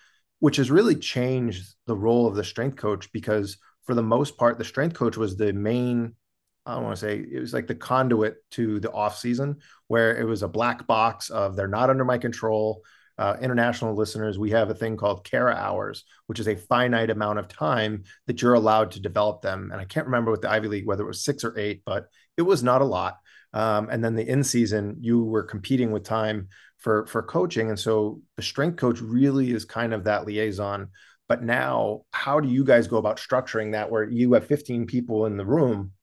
which 0.41 0.57
has 0.57 0.69
really 0.69 0.95
changed 0.95 1.73
the 1.87 1.95
role 1.95 2.27
of 2.27 2.35
the 2.35 2.43
strength 2.43 2.75
coach 2.75 3.09
because 3.13 3.57
for 3.85 3.95
the 3.95 4.03
most 4.03 4.37
part, 4.37 4.57
the 4.57 4.65
strength 4.65 4.95
coach 4.95 5.15
was 5.15 5.37
the 5.37 5.53
main 5.53 6.15
I 6.63 6.75
don't 6.75 6.83
want 6.83 6.95
to 6.95 7.01
say 7.01 7.17
it 7.17 7.39
was 7.39 7.55
like 7.55 7.65
the 7.65 7.73
conduit 7.73 8.35
to 8.51 8.79
the 8.79 8.91
off 8.91 9.17
season 9.17 9.57
where 9.87 10.15
it 10.15 10.25
was 10.25 10.43
a 10.43 10.47
black 10.47 10.85
box 10.85 11.31
of 11.31 11.55
they're 11.55 11.67
not 11.67 11.89
under 11.89 12.05
my 12.05 12.19
control 12.19 12.83
uh, 13.21 13.37
international 13.39 13.93
listeners, 13.93 14.39
we 14.39 14.49
have 14.49 14.71
a 14.71 14.73
thing 14.73 14.97
called 14.97 15.29
CARA 15.29 15.53
hours, 15.53 16.05
which 16.25 16.39
is 16.39 16.47
a 16.47 16.55
finite 16.55 17.11
amount 17.11 17.37
of 17.37 17.47
time 17.47 18.03
that 18.25 18.41
you're 18.41 18.55
allowed 18.55 18.89
to 18.91 18.99
develop 18.99 19.43
them. 19.43 19.69
And 19.71 19.79
I 19.79 19.85
can't 19.85 20.07
remember 20.07 20.31
with 20.31 20.41
the 20.41 20.49
Ivy 20.49 20.67
League 20.67 20.87
whether 20.87 21.03
it 21.03 21.07
was 21.07 21.23
six 21.23 21.43
or 21.43 21.55
eight, 21.55 21.83
but 21.85 22.07
it 22.35 22.41
was 22.41 22.63
not 22.63 22.81
a 22.81 22.85
lot. 22.85 23.17
Um, 23.53 23.89
and 23.91 24.03
then 24.03 24.15
the 24.15 24.27
in 24.27 24.43
season, 24.43 24.97
you 25.01 25.23
were 25.23 25.43
competing 25.43 25.91
with 25.91 26.03
time 26.03 26.47
for 26.81 27.05
for 27.05 27.23
coaching, 27.23 27.69
and 27.69 27.79
so 27.79 28.21
the 28.35 28.43
strength 28.43 28.77
coach 28.77 28.99
really 28.99 29.51
is 29.51 29.65
kind 29.65 29.93
of 29.93 30.03
that 30.03 30.25
liaison. 30.25 30.89
But 31.29 31.43
now, 31.43 32.01
how 32.11 32.41
do 32.41 32.49
you 32.49 32.65
guys 32.65 32.87
go 32.87 32.97
about 32.97 33.17
structuring 33.17 33.71
that 33.71 33.89
where 33.89 34.03
you 34.03 34.33
have 34.33 34.45
15 34.45 34.85
people 34.85 35.27
in 35.27 35.37
the 35.37 35.45
room, 35.45 35.93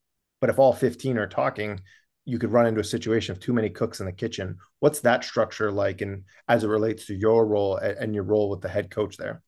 but 0.41 0.49
if 0.49 0.59
all 0.59 0.73
15 0.73 1.19
are 1.19 1.27
talking, 1.27 1.81
you 2.25 2.39
could 2.39 2.53
run 2.53 2.67
into 2.67 2.81
a 2.81 2.85
situation 2.85 3.33
of 3.33 3.41
too 3.41 3.53
many 3.53 3.69
cooks 3.69 4.01
in 4.01 4.07
the 4.07 4.13
kitchen. 4.13 4.57
What's 4.81 5.01
that 5.01 5.25
structure 5.25 5.71
like, 5.71 6.01
and 6.01 6.25
as 6.49 6.65
it 6.65 6.69
relates 6.69 7.07
to 7.07 7.15
your 7.15 7.47
role 7.47 7.77
and 7.77 8.15
your 8.15 8.25
role 8.25 8.49
with 8.49 8.61
the 8.61 8.69
head 8.69 8.91
coach 8.91 9.17
there? 9.17 9.43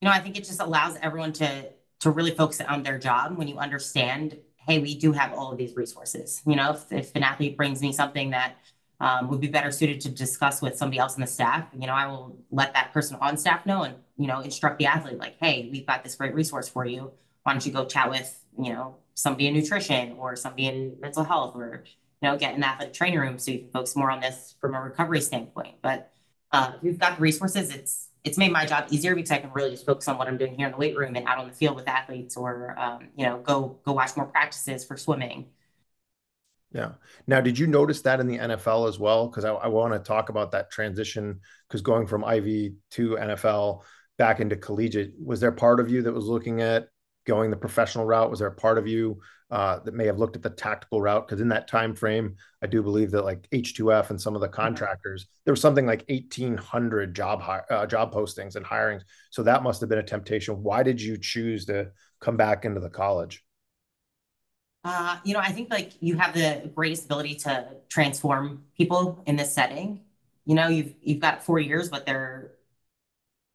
You 0.00 0.08
know, 0.08 0.12
I 0.12 0.20
think 0.20 0.36
it 0.36 0.44
just 0.44 0.60
allows 0.60 0.98
everyone 1.00 1.32
to 1.34 1.70
to 2.00 2.10
really 2.10 2.32
focus 2.32 2.60
on 2.60 2.82
their 2.82 2.98
job 2.98 3.38
when 3.38 3.48
you 3.48 3.58
understand, 3.58 4.36
hey, 4.66 4.78
we 4.78 4.98
do 4.98 5.12
have 5.12 5.32
all 5.32 5.52
of 5.52 5.56
these 5.56 5.74
resources. 5.74 6.42
You 6.46 6.56
know, 6.56 6.72
if, 6.72 6.92
if 6.92 7.14
an 7.14 7.22
athlete 7.22 7.56
brings 7.56 7.80
me 7.80 7.92
something 7.92 8.30
that 8.30 8.56
um, 9.04 9.28
would 9.28 9.40
be 9.40 9.48
better 9.48 9.70
suited 9.70 10.00
to 10.00 10.08
discuss 10.08 10.62
with 10.62 10.78
somebody 10.78 10.98
else 10.98 11.14
in 11.14 11.20
the 11.20 11.26
staff, 11.26 11.66
you 11.78 11.86
know, 11.86 11.92
I 11.92 12.06
will 12.06 12.38
let 12.50 12.72
that 12.72 12.90
person 12.94 13.18
on 13.20 13.36
staff 13.36 13.66
know 13.66 13.82
and 13.82 13.96
you 14.16 14.26
know 14.26 14.40
instruct 14.40 14.78
the 14.78 14.86
athlete 14.86 15.18
like, 15.18 15.36
hey, 15.38 15.68
we've 15.70 15.86
got 15.86 16.02
this 16.02 16.14
great 16.14 16.34
resource 16.34 16.70
for 16.70 16.86
you. 16.86 17.12
Why 17.42 17.52
don't 17.52 17.64
you 17.66 17.70
go 17.70 17.84
chat 17.84 18.08
with 18.08 18.42
you 18.58 18.72
know 18.72 18.96
somebody 19.12 19.46
in 19.46 19.54
nutrition 19.54 20.12
or 20.18 20.36
somebody 20.36 20.68
in 20.68 20.96
mental 21.00 21.22
health 21.22 21.54
or 21.54 21.84
you 22.22 22.30
know 22.30 22.38
get 22.38 22.54
an 22.54 22.64
athletic 22.64 22.94
training 22.94 23.18
room 23.18 23.38
so 23.38 23.50
you 23.50 23.58
can 23.58 23.68
focus 23.68 23.94
more 23.94 24.10
on 24.10 24.20
this 24.20 24.54
from 24.58 24.74
a 24.74 24.80
recovery 24.80 25.20
standpoint. 25.20 25.74
But 25.82 26.10
uh, 26.50 26.72
we've 26.80 26.98
got 26.98 27.16
the 27.16 27.22
resources 27.22 27.74
it's 27.74 28.08
it's 28.22 28.38
made 28.38 28.52
my 28.52 28.64
job 28.64 28.86
easier 28.90 29.14
because 29.14 29.32
i 29.32 29.38
can 29.38 29.50
really 29.52 29.72
just 29.72 29.84
focus 29.84 30.06
on 30.06 30.16
what 30.16 30.28
i'm 30.28 30.38
doing 30.38 30.54
here 30.54 30.66
in 30.66 30.72
the 30.72 30.78
weight 30.78 30.96
room 30.96 31.16
and 31.16 31.26
out 31.26 31.36
on 31.36 31.48
the 31.48 31.52
field 31.52 31.74
with 31.74 31.86
athletes 31.88 32.36
or 32.36 32.78
um, 32.78 33.08
you 33.16 33.26
know 33.26 33.38
go 33.38 33.76
go 33.84 33.92
watch 33.92 34.16
more 34.16 34.24
practices 34.24 34.84
for 34.84 34.96
swimming 34.96 35.46
yeah. 36.74 36.90
Now, 37.28 37.40
did 37.40 37.56
you 37.56 37.68
notice 37.68 38.02
that 38.02 38.18
in 38.18 38.26
the 38.26 38.38
NFL 38.38 38.88
as 38.88 38.98
well? 38.98 39.28
Because 39.28 39.44
I, 39.44 39.52
I 39.52 39.68
want 39.68 39.92
to 39.92 40.00
talk 40.00 40.28
about 40.28 40.50
that 40.52 40.72
transition. 40.72 41.40
Because 41.68 41.82
going 41.82 42.08
from 42.08 42.24
Ivy 42.24 42.74
to 42.92 43.10
NFL 43.10 43.82
back 44.18 44.40
into 44.40 44.56
collegiate, 44.56 45.14
was 45.24 45.38
there 45.38 45.52
part 45.52 45.78
of 45.78 45.88
you 45.88 46.02
that 46.02 46.12
was 46.12 46.26
looking 46.26 46.60
at 46.60 46.88
going 47.26 47.50
the 47.52 47.56
professional 47.56 48.04
route? 48.04 48.28
Was 48.28 48.40
there 48.40 48.48
a 48.48 48.54
part 48.54 48.76
of 48.76 48.88
you 48.88 49.20
uh, 49.52 49.78
that 49.84 49.94
may 49.94 50.04
have 50.06 50.18
looked 50.18 50.34
at 50.34 50.42
the 50.42 50.50
tactical 50.50 51.00
route? 51.00 51.28
Because 51.28 51.40
in 51.40 51.48
that 51.50 51.68
time 51.68 51.94
frame, 51.94 52.34
I 52.60 52.66
do 52.66 52.82
believe 52.82 53.12
that 53.12 53.24
like 53.24 53.48
H2F 53.50 54.10
and 54.10 54.20
some 54.20 54.34
of 54.34 54.40
the 54.40 54.48
mm-hmm. 54.48 54.56
contractors, 54.56 55.26
there 55.44 55.52
was 55.52 55.60
something 55.60 55.86
like 55.86 56.04
1,800 56.08 57.14
job 57.14 57.40
uh, 57.70 57.86
job 57.86 58.12
postings 58.12 58.56
and 58.56 58.66
hirings. 58.66 59.02
So 59.30 59.44
that 59.44 59.62
must 59.62 59.78
have 59.80 59.88
been 59.88 60.00
a 60.00 60.02
temptation. 60.02 60.60
Why 60.60 60.82
did 60.82 61.00
you 61.00 61.18
choose 61.18 61.66
to 61.66 61.92
come 62.20 62.36
back 62.36 62.64
into 62.64 62.80
the 62.80 62.90
college? 62.90 63.43
Uh, 64.84 65.18
you 65.24 65.32
know, 65.32 65.40
I 65.40 65.50
think 65.52 65.70
like 65.70 65.92
you 66.00 66.16
have 66.18 66.34
the 66.34 66.70
greatest 66.74 67.06
ability 67.06 67.36
to 67.36 67.68
transform 67.88 68.64
people 68.76 69.22
in 69.26 69.36
this 69.36 69.54
setting. 69.54 70.04
You 70.44 70.54
know, 70.54 70.68
you've 70.68 70.94
you've 71.02 71.20
got 71.20 71.42
four 71.42 71.58
years, 71.58 71.88
but 71.88 72.04
they're 72.04 72.52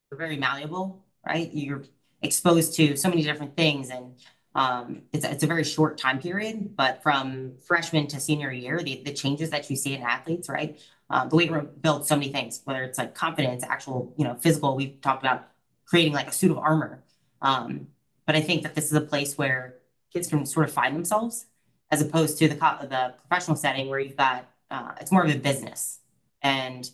they're 0.09 0.17
very 0.17 0.37
malleable, 0.37 1.05
right? 1.25 1.49
You're 1.53 1.83
exposed 2.21 2.75
to 2.75 2.95
so 2.97 3.09
many 3.09 3.23
different 3.23 3.55
things 3.55 3.89
and 3.89 4.15
um, 4.55 5.03
it's, 5.13 5.23
it's 5.23 5.43
a 5.43 5.47
very 5.47 5.63
short 5.63 5.97
time 5.97 6.19
period, 6.19 6.75
but 6.75 7.03
from 7.03 7.53
freshman 7.65 8.07
to 8.07 8.19
senior 8.19 8.51
year, 8.51 8.81
the, 8.81 9.01
the 9.05 9.13
changes 9.13 9.51
that 9.51 9.69
you 9.69 9.75
see 9.75 9.93
in 9.93 10.01
athletes, 10.01 10.49
right? 10.49 10.81
Um, 11.11 11.29
the 11.29 11.35
weight 11.35 11.51
room 11.51 11.69
builds 11.81 12.07
so 12.07 12.15
many 12.15 12.31
things, 12.31 12.61
whether 12.65 12.83
it's 12.83 12.97
like 12.97 13.13
confidence, 13.13 13.63
actual, 13.63 14.13
you 14.17 14.23
know, 14.25 14.35
physical. 14.35 14.75
We've 14.75 14.99
talked 15.01 15.21
about 15.23 15.47
creating 15.85 16.13
like 16.13 16.27
a 16.27 16.31
suit 16.31 16.51
of 16.51 16.57
armor. 16.57 17.03
Um, 17.43 17.87
but 18.25 18.35
I 18.35 18.41
think 18.41 18.63
that 18.63 18.73
this 18.75 18.85
is 18.85 18.93
a 18.93 19.01
place 19.01 19.37
where 19.37 19.75
kids 20.13 20.27
can 20.27 20.45
sort 20.45 20.67
of 20.67 20.73
find 20.73 20.95
themselves 20.95 21.45
as 21.91 22.01
opposed 22.01 22.37
to 22.39 22.47
the, 22.47 22.55
the 22.55 23.13
professional 23.27 23.57
setting 23.57 23.89
where 23.89 23.99
you've 23.99 24.17
got, 24.17 24.47
uh, 24.69 24.91
it's 25.01 25.11
more 25.11 25.23
of 25.23 25.33
a 25.33 25.37
business. 25.37 25.99
And, 26.41 26.85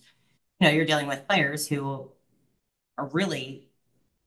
you 0.60 0.68
know, 0.68 0.74
you're 0.74 0.86
dealing 0.86 1.08
with 1.08 1.28
players 1.28 1.68
who 1.68 2.10
are 2.98 3.08
really 3.08 3.68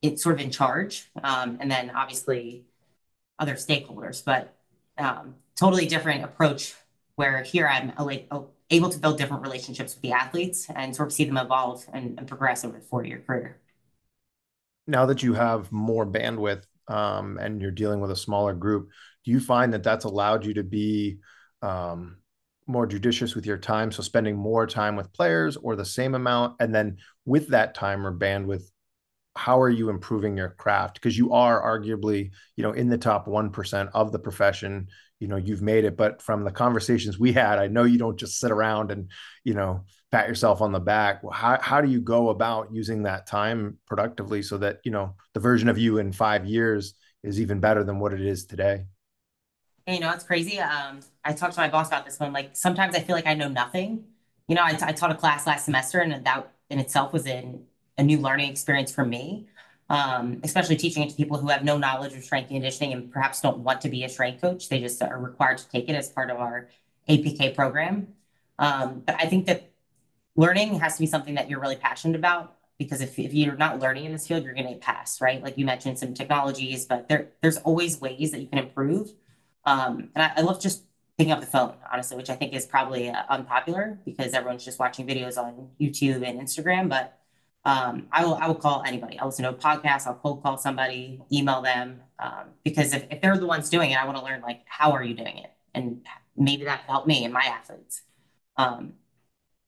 it's 0.01 0.23
sort 0.23 0.35
of 0.35 0.41
in 0.41 0.49
charge, 0.49 1.09
um, 1.23 1.57
and 1.59 1.69
then 1.69 1.91
obviously 1.91 2.65
other 3.37 3.55
stakeholders. 3.55 4.23
But 4.23 4.55
um, 4.97 5.35
totally 5.55 5.85
different 5.85 6.23
approach. 6.23 6.73
Where 7.15 7.43
here 7.43 7.67
I'm 7.67 7.91
able 8.69 8.89
to 8.89 8.97
build 8.97 9.17
different 9.17 9.43
relationships 9.43 9.93
with 9.93 10.01
the 10.01 10.13
athletes 10.13 10.67
and 10.73 10.95
sort 10.95 11.09
of 11.09 11.13
see 11.13 11.25
them 11.25 11.35
evolve 11.35 11.85
and, 11.91 12.17
and 12.17 12.25
progress 12.25 12.63
over 12.63 12.77
the 12.77 12.85
four 12.85 13.03
year 13.03 13.21
career. 13.27 13.57
Now 14.87 15.05
that 15.05 15.21
you 15.21 15.33
have 15.33 15.69
more 15.69 16.05
bandwidth 16.05 16.63
um, 16.89 17.37
and 17.39 17.61
you're 17.61 17.71
dealing 17.71 18.01
with 18.01 18.11
a 18.11 18.15
smaller 18.15 18.53
group, 18.53 18.89
do 19.23 19.31
you 19.31 19.39
find 19.39 19.73
that 19.73 19.83
that's 19.83 20.05
allowed 20.05 20.45
you 20.45 20.53
to 20.55 20.63
be 20.63 21.19
um, 21.61 22.17
more 22.67 22.85
judicious 22.85 23.35
with 23.35 23.45
your 23.45 23.57
time? 23.57 23.91
So 23.91 24.03
spending 24.03 24.35
more 24.35 24.67
time 24.67 24.95
with 24.95 25.13
players 25.13 25.55
or 25.55 25.75
the 25.75 25.85
same 25.85 26.15
amount, 26.15 26.55
and 26.59 26.75
then 26.75 26.97
with 27.25 27.49
that 27.49 27.75
time 27.75 28.05
or 28.05 28.17
bandwidth, 28.17 28.63
how 29.35 29.61
are 29.61 29.69
you 29.69 29.89
improving 29.89 30.35
your 30.35 30.49
craft 30.49 30.95
because 30.95 31.17
you 31.17 31.31
are 31.31 31.61
arguably 31.61 32.31
you 32.57 32.63
know 32.63 32.73
in 32.73 32.89
the 32.89 32.97
top 32.97 33.25
1% 33.25 33.89
of 33.93 34.11
the 34.11 34.19
profession 34.19 34.87
you 35.19 35.27
know 35.27 35.37
you've 35.37 35.61
made 35.61 35.85
it 35.85 35.95
but 35.95 36.21
from 36.21 36.43
the 36.43 36.51
conversations 36.51 37.19
we 37.19 37.31
had 37.31 37.59
i 37.59 37.67
know 37.67 37.83
you 37.83 37.97
don't 37.97 38.19
just 38.19 38.37
sit 38.37 38.51
around 38.51 38.91
and 38.91 39.09
you 39.43 39.53
know 39.53 39.85
pat 40.11 40.27
yourself 40.27 40.61
on 40.61 40.71
the 40.71 40.79
back 40.79 41.21
how, 41.31 41.57
how 41.61 41.81
do 41.81 41.89
you 41.89 42.01
go 42.01 42.29
about 42.29 42.71
using 42.71 43.03
that 43.03 43.27
time 43.27 43.77
productively 43.85 44.41
so 44.41 44.57
that 44.57 44.79
you 44.83 44.91
know 44.91 45.13
the 45.33 45.39
version 45.39 45.69
of 45.69 45.77
you 45.77 45.97
in 45.97 46.11
five 46.11 46.45
years 46.45 46.93
is 47.23 47.39
even 47.39 47.59
better 47.59 47.83
than 47.83 47.99
what 47.99 48.13
it 48.13 48.21
is 48.21 48.45
today 48.45 48.83
you 49.87 49.99
know 49.99 50.11
it's 50.11 50.23
crazy 50.23 50.59
um, 50.59 50.99
i 51.23 51.33
talked 51.33 51.53
to 51.53 51.59
my 51.59 51.69
boss 51.69 51.87
about 51.87 52.05
this 52.05 52.19
one 52.19 52.33
like 52.33 52.55
sometimes 52.55 52.95
i 52.95 52.99
feel 52.99 53.15
like 53.15 53.27
i 53.27 53.33
know 53.33 53.47
nothing 53.47 54.03
you 54.47 54.55
know 54.55 54.61
I, 54.61 54.77
I 54.81 54.91
taught 54.91 55.11
a 55.11 55.15
class 55.15 55.45
last 55.45 55.65
semester 55.65 55.99
and 55.99 56.25
that 56.25 56.51
in 56.69 56.79
itself 56.79 57.13
was 57.13 57.25
in 57.25 57.65
a 57.99 58.03
new 58.03 58.17
learning 58.17 58.49
experience 58.49 58.91
for 58.91 59.05
me, 59.05 59.47
um, 59.89 60.39
especially 60.43 60.77
teaching 60.77 61.03
it 61.03 61.09
to 61.09 61.15
people 61.15 61.37
who 61.37 61.49
have 61.49 61.63
no 61.63 61.77
knowledge 61.77 62.13
of 62.13 62.23
strength 62.23 62.49
conditioning 62.49 62.93
and 62.93 63.11
perhaps 63.11 63.41
don't 63.41 63.59
want 63.59 63.81
to 63.81 63.89
be 63.89 64.03
a 64.03 64.09
strength 64.09 64.41
coach. 64.41 64.69
They 64.69 64.79
just 64.79 65.01
are 65.01 65.19
required 65.19 65.57
to 65.59 65.69
take 65.69 65.89
it 65.89 65.93
as 65.93 66.09
part 66.09 66.29
of 66.31 66.37
our 66.37 66.69
APK 67.09 67.53
program. 67.53 68.07
Um, 68.57 69.03
but 69.05 69.15
I 69.19 69.25
think 69.25 69.47
that 69.47 69.71
learning 70.39 70.79
has 70.79 70.95
to 70.95 71.01
be 71.01 71.05
something 71.05 71.35
that 71.35 71.49
you're 71.49 71.59
really 71.59 71.75
passionate 71.75 72.15
about 72.15 72.55
because 72.77 73.01
if, 73.01 73.19
if 73.19 73.33
you're 73.33 73.57
not 73.57 73.77
learning 73.79 74.05
in 74.05 74.13
this 74.13 74.25
field, 74.25 74.41
you're 74.41 74.53
going 74.53 74.73
to 74.73 74.79
pass, 74.79 75.19
right? 75.19 75.43
Like 75.43 75.57
you 75.57 75.65
mentioned 75.65 75.99
some 75.99 76.13
technologies, 76.13 76.85
but 76.85 77.09
there 77.09 77.27
there's 77.41 77.57
always 77.57 77.99
ways 77.99 78.31
that 78.31 78.39
you 78.39 78.47
can 78.47 78.57
improve. 78.57 79.11
Um, 79.65 80.09
and 80.15 80.23
I, 80.23 80.31
I 80.37 80.41
love 80.41 80.61
just 80.61 80.83
picking 81.17 81.33
up 81.33 81.41
the 81.41 81.45
phone, 81.45 81.73
honestly, 81.91 82.15
which 82.15 82.29
I 82.29 82.35
think 82.35 82.53
is 82.53 82.65
probably 82.65 83.09
uh, 83.09 83.23
unpopular 83.29 83.99
because 84.05 84.33
everyone's 84.33 84.63
just 84.63 84.79
watching 84.79 85.05
videos 85.05 85.37
on 85.37 85.67
YouTube 85.79 86.25
and 86.25 86.39
Instagram. 86.39 86.87
But 86.87 87.19
um, 87.65 88.07
I 88.13 88.23
will 88.23 88.35
I 88.35 88.47
will 88.47 88.55
call 88.55 88.83
anybody. 88.87 89.19
I'll 89.19 89.27
listen 89.27 89.43
to 89.43 89.49
a 89.49 89.53
podcast. 89.53 90.07
I'll 90.07 90.15
cold 90.15 90.41
call 90.41 90.57
somebody, 90.57 91.21
email 91.33 91.61
them, 91.61 91.99
um, 92.17 92.45
because 92.63 92.93
if, 92.93 93.05
if 93.11 93.19
they're 93.19 93.37
the 93.37 93.45
ones 93.45 93.69
doing 93.69 93.91
it, 93.91 93.97
I 94.01 94.05
want 94.05 94.17
to 94.17 94.23
learn 94.23 94.41
like 94.41 94.61
how 94.65 94.93
are 94.93 95.03
you 95.03 95.15
doing 95.15 95.37
it, 95.39 95.51
and 95.75 95.99
maybe 96.37 96.63
that 96.63 96.79
help 96.87 97.05
me 97.07 97.25
and 97.25 97.33
my 97.33 97.43
athletes. 97.43 98.03
Um, 98.55 98.93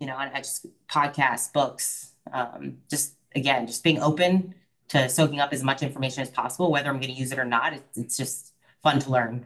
you 0.02 0.08
know, 0.08 0.18
I 0.18 0.40
just 0.40 0.66
podcasts, 0.90 1.54
books, 1.54 2.14
um, 2.34 2.80
just 2.90 3.14
again, 3.36 3.68
just 3.68 3.84
being 3.84 4.02
open 4.02 4.56
to 4.90 5.08
soaking 5.08 5.40
up 5.40 5.54
as 5.54 5.64
much 5.64 5.84
information 5.84 6.24
as 6.24 6.30
possible, 6.32 6.72
whether 6.72 6.90
I'm 6.90 7.00
going 7.00 7.14
to 7.14 7.20
use 7.20 7.32
it 7.32 7.38
or 7.38 7.46
not. 7.46 7.74
It's, 7.74 7.98
it's 7.98 8.18
just 8.18 8.52
fun 8.82 9.00
to 9.00 9.12
learn. 9.12 9.46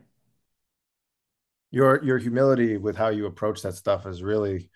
Your 1.71 2.01
your 2.05 2.17
humility 2.17 2.77
with 2.77 2.95
how 2.95 3.09
you 3.09 3.25
approach 3.25 3.61
that 3.63 3.75
stuff 3.75 4.05
is 4.05 4.23
really 4.23 4.69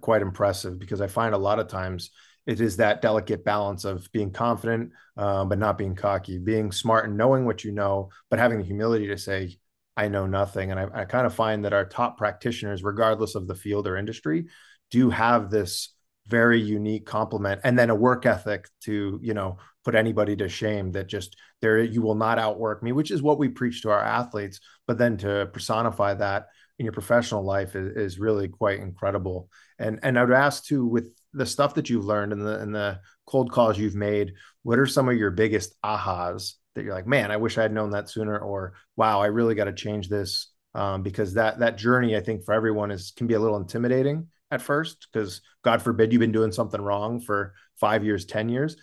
quite 0.00 0.22
impressive 0.22 0.78
because 0.78 1.00
I 1.00 1.06
find 1.06 1.34
a 1.34 1.38
lot 1.38 1.60
of 1.60 1.68
times 1.68 2.10
it 2.44 2.60
is 2.60 2.76
that 2.78 3.00
delicate 3.00 3.44
balance 3.44 3.84
of 3.84 4.10
being 4.10 4.32
confident 4.32 4.90
um, 5.16 5.48
but 5.48 5.58
not 5.58 5.78
being 5.78 5.94
cocky, 5.94 6.38
being 6.38 6.72
smart 6.72 7.04
and 7.04 7.16
knowing 7.16 7.46
what 7.46 7.62
you 7.62 7.70
know, 7.70 8.10
but 8.28 8.40
having 8.40 8.58
the 8.58 8.64
humility 8.64 9.06
to 9.06 9.16
say, 9.16 9.56
I 9.96 10.08
know 10.08 10.26
nothing. 10.26 10.70
And 10.70 10.80
I, 10.80 11.02
I 11.02 11.04
kind 11.04 11.26
of 11.26 11.34
find 11.34 11.64
that 11.64 11.72
our 11.72 11.84
top 11.84 12.18
practitioners, 12.18 12.82
regardless 12.82 13.34
of 13.34 13.46
the 13.46 13.54
field 13.54 13.86
or 13.86 13.96
industry, 13.96 14.46
do 14.92 15.10
have 15.10 15.50
this 15.50 15.94
very 16.28 16.60
unique 16.60 17.04
complement 17.04 17.60
and 17.64 17.76
then 17.76 17.90
a 17.90 17.94
work 17.94 18.26
ethic 18.26 18.68
to 18.80 19.18
you 19.22 19.34
know 19.34 19.58
put 19.84 19.96
anybody 19.96 20.36
to 20.36 20.48
shame 20.48 20.92
that 20.92 21.08
just 21.08 21.36
there 21.60 21.82
you 21.82 22.00
will 22.00 22.14
not 22.14 22.38
outwork 22.38 22.82
me 22.82 22.92
which 22.92 23.10
is 23.10 23.20
what 23.20 23.38
we 23.38 23.48
preach 23.48 23.82
to 23.82 23.90
our 23.90 24.02
athletes. 24.02 24.60
But 24.86 24.98
then 24.98 25.16
to 25.18 25.48
personify 25.52 26.14
that 26.14 26.46
in 26.78 26.86
your 26.86 26.92
professional 26.92 27.44
life 27.44 27.74
is, 27.74 27.96
is 27.96 28.18
really 28.18 28.48
quite 28.48 28.80
incredible. 28.80 29.48
And 29.78 29.98
and 30.02 30.18
i 30.18 30.24
would 30.24 30.32
ask 30.32 30.64
too 30.64 30.86
with 30.86 31.12
the 31.32 31.46
stuff 31.46 31.74
that 31.74 31.90
you've 31.90 32.04
learned 32.04 32.32
and 32.32 32.42
the 32.42 32.58
and 32.60 32.74
the 32.74 33.00
cold 33.26 33.50
calls 33.50 33.78
you've 33.78 33.94
made 33.94 34.34
what 34.62 34.78
are 34.78 34.86
some 34.86 35.08
of 35.08 35.16
your 35.16 35.30
biggest 35.30 35.74
ahas 35.82 36.54
that 36.74 36.84
you're 36.84 36.94
like 36.94 37.06
man 37.06 37.30
i 37.30 37.36
wish 37.36 37.56
i 37.56 37.62
had 37.62 37.72
known 37.72 37.90
that 37.90 38.10
sooner 38.10 38.38
or 38.38 38.74
wow 38.96 39.20
i 39.20 39.26
really 39.26 39.54
got 39.54 39.64
to 39.64 39.72
change 39.72 40.08
this 40.08 40.52
um, 40.74 41.02
because 41.02 41.34
that 41.34 41.58
that 41.60 41.78
journey 41.78 42.16
i 42.16 42.20
think 42.20 42.44
for 42.44 42.52
everyone 42.52 42.90
is 42.90 43.12
can 43.16 43.26
be 43.26 43.34
a 43.34 43.40
little 43.40 43.56
intimidating 43.56 44.28
at 44.52 44.60
first 44.60 45.08
because 45.10 45.40
god 45.64 45.82
forbid 45.82 46.12
you've 46.12 46.20
been 46.20 46.30
doing 46.30 46.52
something 46.52 46.80
wrong 46.80 47.18
for 47.18 47.54
five 47.82 48.04
years 48.04 48.24
ten 48.24 48.48
years. 48.48 48.76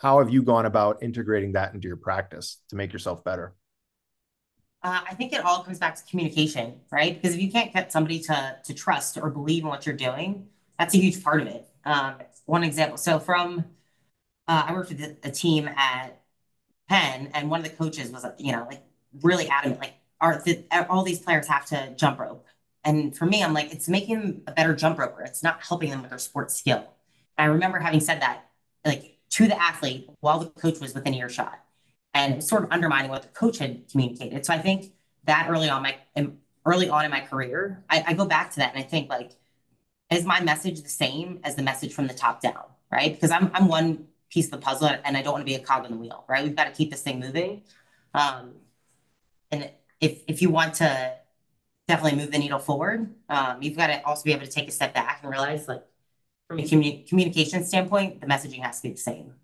How 0.00 0.20
have 0.20 0.30
you 0.30 0.42
gone 0.42 0.64
about 0.64 1.02
integrating 1.02 1.52
that 1.52 1.74
into 1.74 1.86
your 1.86 1.98
practice 1.98 2.62
to 2.70 2.76
make 2.76 2.92
yourself 2.94 3.22
better? 3.22 3.54
Uh, 4.82 5.00
i 5.10 5.14
think 5.14 5.32
it 5.32 5.44
all 5.44 5.62
comes 5.62 5.78
back 5.78 5.96
to 5.96 6.02
communication 6.08 6.80
right? 6.90 7.20
Because 7.20 7.34
if 7.34 7.42
you 7.42 7.50
can't 7.50 7.72
get 7.74 7.92
somebody 7.92 8.20
to 8.20 8.56
to 8.64 8.72
trust 8.72 9.18
or 9.18 9.28
believe 9.28 9.64
in 9.64 9.68
what 9.68 9.84
you're 9.84 9.96
doing 9.96 10.46
that's 10.78 10.94
a 10.94 10.98
huge 10.98 11.22
part 11.24 11.42
of 11.42 11.48
it. 11.48 11.68
Um, 11.84 12.14
one 12.46 12.64
example 12.64 12.96
so 12.96 13.18
from 13.18 13.64
uh, 14.46 14.64
i 14.68 14.72
worked 14.72 14.90
with 14.90 15.18
a, 15.22 15.30
team 15.30 15.68
at 15.68 16.22
penn 16.88 17.30
and 17.34 17.50
one 17.50 17.60
of 17.60 17.64
the 17.68 17.76
coaches 17.76 18.10
was 18.10 18.24
you 18.38 18.52
know 18.52 18.66
like 18.70 18.82
really 19.22 19.48
adamant 19.48 19.80
like 19.80 19.94
are 20.20 20.42
all 20.88 21.02
these 21.02 21.20
players 21.20 21.46
have 21.46 21.66
to 21.66 21.94
jump 21.96 22.18
rope 22.18 22.46
and 22.84 23.16
for 23.16 23.26
me, 23.26 23.42
I'm 23.42 23.52
like, 23.52 23.72
it's 23.72 23.88
making 23.88 24.20
them 24.20 24.42
a 24.46 24.52
better 24.52 24.74
jump 24.74 24.98
roper. 24.98 25.22
It's 25.22 25.42
not 25.42 25.62
helping 25.62 25.90
them 25.90 26.00
with 26.00 26.10
their 26.10 26.18
sports 26.18 26.54
skill. 26.54 26.86
I 27.36 27.44
remember 27.44 27.78
having 27.78 28.00
said 28.00 28.22
that, 28.22 28.46
like 28.84 29.18
to 29.30 29.46
the 29.46 29.60
athlete 29.60 30.08
while 30.20 30.38
the 30.40 30.46
coach 30.46 30.80
was 30.80 30.94
within 30.94 31.14
earshot, 31.14 31.58
and 32.14 32.42
sort 32.42 32.64
of 32.64 32.72
undermining 32.72 33.10
what 33.10 33.22
the 33.22 33.28
coach 33.28 33.58
had 33.58 33.88
communicated. 33.90 34.44
So 34.44 34.54
I 34.54 34.58
think 34.58 34.92
that 35.24 35.46
early 35.48 35.68
on 35.68 35.82
my 35.82 35.96
early 36.64 36.88
on 36.88 37.04
in 37.04 37.10
my 37.10 37.20
career, 37.20 37.84
I, 37.88 38.04
I 38.08 38.14
go 38.14 38.24
back 38.24 38.50
to 38.52 38.56
that 38.60 38.74
and 38.74 38.82
I 38.82 38.86
think 38.86 39.08
like, 39.08 39.32
is 40.10 40.24
my 40.24 40.40
message 40.40 40.82
the 40.82 40.88
same 40.88 41.40
as 41.44 41.54
the 41.54 41.62
message 41.62 41.92
from 41.92 42.06
the 42.06 42.14
top 42.14 42.40
down, 42.40 42.64
right? 42.90 43.12
Because 43.12 43.30
I'm 43.30 43.50
I'm 43.54 43.68
one 43.68 44.06
piece 44.30 44.46
of 44.46 44.52
the 44.52 44.58
puzzle 44.58 44.90
and 45.04 45.16
I 45.16 45.22
don't 45.22 45.32
want 45.32 45.42
to 45.42 45.50
be 45.50 45.54
a 45.54 45.60
cog 45.60 45.84
in 45.84 45.92
the 45.92 45.98
wheel, 45.98 46.24
right? 46.28 46.44
We've 46.44 46.56
got 46.56 46.64
to 46.64 46.72
keep 46.72 46.90
this 46.90 47.02
thing 47.02 47.20
moving. 47.20 47.62
Um, 48.14 48.54
and 49.50 49.70
if 50.00 50.22
if 50.26 50.42
you 50.42 50.50
want 50.50 50.74
to 50.74 51.14
definitely 51.88 52.18
move 52.18 52.32
the 52.32 52.38
needle 52.38 52.58
forward. 52.60 53.14
Um, 53.28 53.62
you've 53.62 53.76
got 53.76 53.88
to 53.88 54.04
also 54.06 54.24
be 54.24 54.32
able 54.32 54.46
to 54.46 54.52
take 54.52 54.68
a 54.68 54.72
step 54.72 54.94
back 54.94 55.20
and 55.22 55.30
realize, 55.30 55.68
like, 55.68 55.84
from 56.48 56.60
a 56.60 56.62
communi- 56.62 57.08
communication 57.08 57.64
standpoint, 57.64 58.20
the 58.20 58.28
messaging 58.28 58.62
has 58.62 58.78
to 58.82 58.88
be 58.88 58.92
the 58.94 59.00
same. 59.00 59.34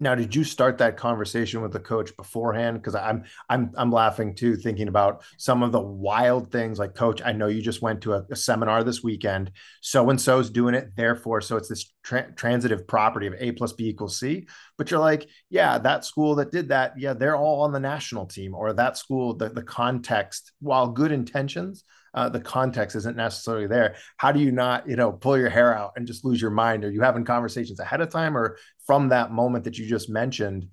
Now, 0.00 0.14
did 0.14 0.34
you 0.34 0.44
start 0.44 0.78
that 0.78 0.96
conversation 0.96 1.60
with 1.60 1.72
the 1.72 1.80
coach 1.80 2.16
beforehand? 2.16 2.78
Because 2.78 2.94
I'm 2.94 3.24
I'm 3.48 3.72
I'm 3.76 3.90
laughing 3.90 4.34
too, 4.36 4.54
thinking 4.54 4.86
about 4.86 5.24
some 5.38 5.62
of 5.64 5.72
the 5.72 5.80
wild 5.80 6.52
things. 6.52 6.78
Like, 6.78 6.94
coach, 6.94 7.20
I 7.24 7.32
know 7.32 7.48
you 7.48 7.60
just 7.60 7.82
went 7.82 8.02
to 8.02 8.14
a, 8.14 8.24
a 8.30 8.36
seminar 8.36 8.84
this 8.84 9.02
weekend. 9.02 9.50
So 9.80 10.08
and 10.10 10.20
so's 10.20 10.50
doing 10.50 10.74
it. 10.74 10.92
Therefore, 10.94 11.40
so 11.40 11.56
it's 11.56 11.68
this 11.68 11.92
tra- 12.04 12.32
transitive 12.36 12.86
property 12.86 13.26
of 13.26 13.34
A 13.38 13.50
plus 13.52 13.72
B 13.72 13.88
equals 13.88 14.20
C. 14.20 14.46
But 14.76 14.90
you're 14.90 15.00
like, 15.00 15.28
yeah, 15.50 15.78
that 15.78 16.04
school 16.04 16.36
that 16.36 16.52
did 16.52 16.68
that, 16.68 16.94
yeah, 16.96 17.14
they're 17.14 17.36
all 17.36 17.62
on 17.62 17.72
the 17.72 17.80
national 17.80 18.26
team, 18.26 18.54
or 18.54 18.72
that 18.72 18.96
school, 18.96 19.34
the 19.34 19.48
the 19.48 19.64
context, 19.64 20.52
while 20.60 20.88
good 20.88 21.10
intentions, 21.10 21.82
uh, 22.14 22.28
the 22.28 22.40
context 22.40 22.96
isn't 22.96 23.16
necessarily 23.16 23.66
there. 23.66 23.96
How 24.16 24.32
do 24.32 24.40
you 24.40 24.52
not, 24.52 24.88
you 24.88 24.96
know, 24.96 25.12
pull 25.12 25.38
your 25.38 25.50
hair 25.50 25.76
out 25.76 25.92
and 25.96 26.06
just 26.06 26.24
lose 26.24 26.40
your 26.40 26.50
mind? 26.50 26.84
Are 26.84 26.90
you 26.90 27.02
having 27.02 27.24
conversations 27.24 27.80
ahead 27.80 28.00
of 28.00 28.10
time, 28.10 28.36
or 28.36 28.58
from 28.86 29.08
that 29.08 29.32
moment 29.32 29.64
that 29.64 29.78
you 29.78 29.86
just 29.86 30.08
mentioned? 30.08 30.68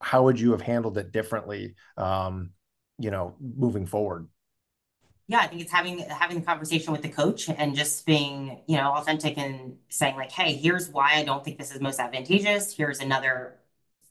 How 0.00 0.24
would 0.24 0.40
you 0.40 0.52
have 0.52 0.62
handled 0.62 0.98
it 0.98 1.12
differently? 1.12 1.74
Um, 1.96 2.50
you 2.98 3.10
know, 3.10 3.36
moving 3.40 3.86
forward. 3.86 4.28
Yeah, 5.26 5.38
I 5.38 5.46
think 5.46 5.62
it's 5.62 5.70
having 5.70 6.00
having 6.00 6.40
the 6.40 6.44
conversation 6.44 6.92
with 6.92 7.02
the 7.02 7.08
coach 7.08 7.48
and 7.48 7.76
just 7.76 8.04
being, 8.04 8.62
you 8.66 8.76
know, 8.76 8.92
authentic 8.92 9.38
and 9.38 9.76
saying 9.88 10.16
like, 10.16 10.32
"Hey, 10.32 10.54
here's 10.54 10.88
why 10.88 11.14
I 11.14 11.24
don't 11.24 11.44
think 11.44 11.56
this 11.56 11.72
is 11.72 11.80
most 11.80 12.00
advantageous. 12.00 12.76
Here's 12.76 12.98
another 12.98 13.56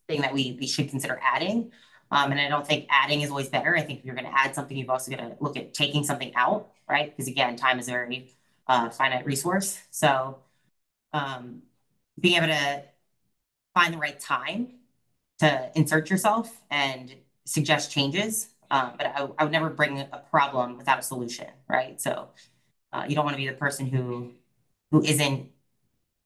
thing 0.08 0.22
that 0.22 0.34
we 0.34 0.58
we 0.60 0.66
should 0.66 0.90
consider 0.90 1.20
adding." 1.22 1.72
Um, 2.12 2.32
and 2.32 2.40
I 2.40 2.50
don't 2.50 2.66
think 2.66 2.88
adding 2.90 3.22
is 3.22 3.30
always 3.30 3.50
better. 3.50 3.76
I 3.76 3.82
think 3.82 4.00
if 4.00 4.06
you're 4.06 4.16
going 4.16 4.26
to 4.26 4.38
add 4.38 4.56
something, 4.56 4.76
you've 4.76 4.90
also 4.90 5.12
got 5.12 5.18
to 5.18 5.36
look 5.40 5.58
at 5.58 5.74
taking 5.74 6.04
something 6.04 6.34
out, 6.36 6.70
right? 6.90 7.16
Because 7.16 7.28
again, 7.28 7.56
time 7.56 7.80
is 7.80 7.88
a 7.88 7.92
very 7.92 8.30
uh, 8.68 8.90
finite 8.90 9.26
resource. 9.26 9.80
So 9.92 10.38
um, 11.14 11.62
being 12.20 12.38
able 12.38 12.48
to 12.48 12.84
find 13.74 13.94
the 13.94 13.98
right 13.98 14.20
time 14.20 14.70
to 15.40 15.72
insert 15.76 16.10
yourself 16.10 16.62
and 16.70 17.14
suggest 17.46 17.92
changes. 17.92 18.50
Um, 18.72 18.94
but 18.98 19.08
I, 19.08 19.28
I, 19.38 19.44
would 19.44 19.52
never 19.52 19.70
bring 19.70 20.00
a 20.00 20.24
problem 20.30 20.78
without 20.78 21.00
a 21.00 21.02
solution, 21.02 21.48
right? 21.68 22.00
So 22.00 22.30
uh, 22.94 23.06
you 23.08 23.16
don't 23.16 23.26
want 23.26 23.36
to 23.36 23.42
be 23.42 23.48
the 23.48 23.56
person 23.56 23.88
who 23.88 24.32
who 24.92 25.02
isn't 25.04 25.50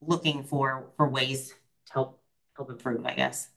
looking 0.01 0.43
for 0.43 0.85
for 0.97 1.07
ways 1.07 1.53
to 1.87 1.93
help 1.93 2.19
help 2.55 2.69
improve, 2.69 3.05
I 3.05 3.13
guess. 3.13 3.49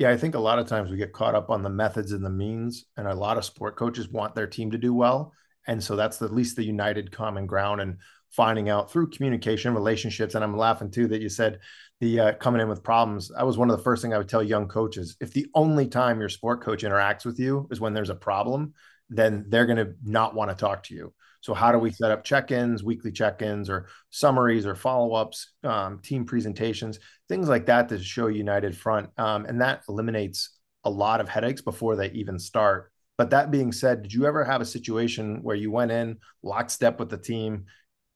Yeah, 0.00 0.08
I 0.08 0.16
think 0.16 0.34
a 0.34 0.38
lot 0.38 0.58
of 0.58 0.66
times 0.66 0.90
we 0.90 0.96
get 0.96 1.12
caught 1.12 1.34
up 1.34 1.50
on 1.50 1.62
the 1.62 1.68
methods 1.68 2.12
and 2.12 2.24
the 2.24 2.30
means, 2.30 2.86
and 2.96 3.06
a 3.06 3.14
lot 3.14 3.36
of 3.36 3.44
sport 3.44 3.76
coaches 3.76 4.08
want 4.08 4.34
their 4.34 4.46
team 4.46 4.70
to 4.70 4.78
do 4.78 4.94
well, 4.94 5.34
and 5.66 5.84
so 5.84 5.94
that's 5.94 6.22
at 6.22 6.32
least 6.32 6.56
the 6.56 6.64
united 6.64 7.12
common 7.12 7.44
ground 7.46 7.82
and 7.82 7.98
finding 8.30 8.70
out 8.70 8.90
through 8.90 9.10
communication, 9.10 9.74
relationships. 9.74 10.34
And 10.34 10.42
I'm 10.42 10.56
laughing 10.56 10.90
too 10.90 11.06
that 11.08 11.20
you 11.20 11.28
said 11.28 11.58
the 12.00 12.18
uh, 12.18 12.32
coming 12.36 12.62
in 12.62 12.68
with 12.70 12.82
problems. 12.82 13.30
I 13.30 13.44
was 13.44 13.58
one 13.58 13.68
of 13.70 13.76
the 13.76 13.82
first 13.82 14.00
thing 14.00 14.14
I 14.14 14.16
would 14.16 14.30
tell 14.30 14.42
young 14.42 14.68
coaches: 14.68 15.18
if 15.20 15.34
the 15.34 15.48
only 15.54 15.86
time 15.86 16.18
your 16.18 16.30
sport 16.30 16.62
coach 16.62 16.82
interacts 16.82 17.26
with 17.26 17.38
you 17.38 17.68
is 17.70 17.78
when 17.78 17.92
there's 17.92 18.08
a 18.08 18.14
problem, 18.14 18.72
then 19.10 19.44
they're 19.48 19.66
going 19.66 19.84
to 19.84 19.92
not 20.02 20.34
want 20.34 20.50
to 20.50 20.56
talk 20.56 20.84
to 20.84 20.94
you. 20.94 21.12
So 21.40 21.54
how 21.54 21.72
do 21.72 21.78
we 21.78 21.90
set 21.90 22.10
up 22.10 22.22
check-ins, 22.22 22.84
weekly 22.84 23.12
check-ins, 23.12 23.70
or 23.70 23.86
summaries, 24.10 24.66
or 24.66 24.74
follow-ups, 24.74 25.52
um, 25.64 25.98
team 26.00 26.24
presentations, 26.24 26.98
things 27.28 27.48
like 27.48 27.66
that 27.66 27.88
to 27.88 27.98
show 28.02 28.26
united 28.26 28.76
front, 28.76 29.08
um, 29.16 29.46
and 29.46 29.60
that 29.60 29.82
eliminates 29.88 30.58
a 30.84 30.90
lot 30.90 31.20
of 31.20 31.28
headaches 31.28 31.62
before 31.62 31.96
they 31.96 32.10
even 32.12 32.38
start. 32.38 32.92
But 33.16 33.30
that 33.30 33.50
being 33.50 33.72
said, 33.72 34.02
did 34.02 34.12
you 34.12 34.26
ever 34.26 34.44
have 34.44 34.60
a 34.60 34.66
situation 34.66 35.42
where 35.42 35.56
you 35.56 35.70
went 35.70 35.90
in 35.90 36.18
lockstep 36.42 36.98
with 36.98 37.10
the 37.10 37.18
team, 37.18 37.66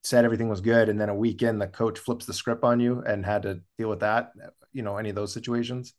said 0.03 0.25
everything 0.25 0.49
was 0.49 0.61
good, 0.61 0.89
and 0.89 1.01
then 1.01 1.09
a 1.09 1.15
weekend 1.15 1.61
the 1.61 1.67
coach 1.67 1.99
flips 1.99 2.27
the 2.27 2.33
script 2.33 2.65
on 2.65 2.81
you 2.81 3.03
and 3.07 3.25
had 3.25 3.43
to 3.43 3.61
deal 3.79 3.89
with 3.89 4.01
that? 4.01 4.33
You 4.73 4.83
know, 4.83 4.97
any 4.97 5.09
of 5.09 5.15
those 5.15 5.33
situations? 5.33 5.95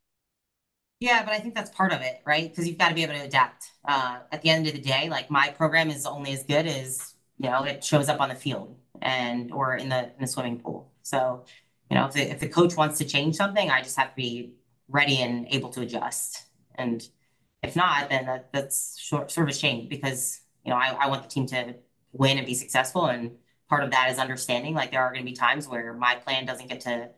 Yeah, 1.00 1.24
but 1.24 1.34
I 1.34 1.40
think 1.40 1.56
that's 1.56 1.72
part 1.72 1.92
of 1.92 2.02
it, 2.02 2.22
right? 2.26 2.50
Because 2.50 2.68
you've 2.68 2.78
got 2.78 2.90
to 2.90 2.96
be 2.96 3.04
able 3.04 3.16
to 3.16 3.24
adapt. 3.24 3.66
Uh, 3.88 4.20
at 4.32 4.42
the 4.42 4.50
end 4.50 4.66
of 4.66 4.74
the 4.74 4.80
day, 4.80 5.10
like 5.10 5.30
my 5.30 5.50
program 5.50 5.90
is 5.90 6.06
only 6.06 6.32
as 6.32 6.44
good 6.44 6.66
as 6.66 7.15
you 7.38 7.50
know 7.50 7.64
it 7.64 7.84
shows 7.84 8.10
up 8.10 8.20
on 8.22 8.30
the 8.30 8.36
field 8.36 8.76
and 9.02 9.52
or 9.52 9.76
in 9.76 9.90
the 9.90 10.04
in 10.06 10.22
the 10.22 10.28
swimming 10.28 10.60
pool. 10.60 10.92
So, 11.02 11.46
you 11.90 11.96
know, 11.96 12.06
if 12.06 12.14
the, 12.14 12.32
if 12.32 12.40
the 12.40 12.50
coach 12.50 12.76
wants 12.76 12.98
to 12.98 13.06
change 13.06 13.36
something, 13.36 13.70
I 13.70 13.82
just 13.82 13.98
have 13.98 14.10
to 14.10 14.16
be 14.16 14.54
ready 14.88 15.22
and 15.22 15.46
able 15.50 15.70
to 15.70 15.82
adjust. 15.82 16.46
And 16.76 17.08
if 17.62 17.76
not, 17.76 18.10
then 18.10 18.26
that, 18.26 18.52
that's 18.52 19.00
short, 19.00 19.32
sort 19.32 19.48
of 19.50 19.56
a 19.56 19.58
shame 19.58 19.88
because 19.88 20.42
you 20.64 20.72
know 20.72 20.78
I, 20.78 20.96
I 21.00 21.08
want 21.08 21.24
the 21.24 21.30
team 21.30 21.46
to 21.48 21.76
win 22.12 22.38
and 22.38 22.46
be 22.46 22.54
successful, 22.54 23.06
and 23.06 23.32
part 23.70 23.84
of 23.84 23.92
that 23.92 24.10
is 24.12 24.18
understanding 24.20 24.74
like 24.74 24.92
there 24.92 25.02
are 25.02 25.12
going 25.12 25.26
to 25.26 25.30
be 25.30 25.36
times 25.36 25.68
where 25.68 25.94
my 25.94 26.16
plan 26.16 26.46
doesn't 26.46 26.70
get 26.70 26.82
to 26.82 27.10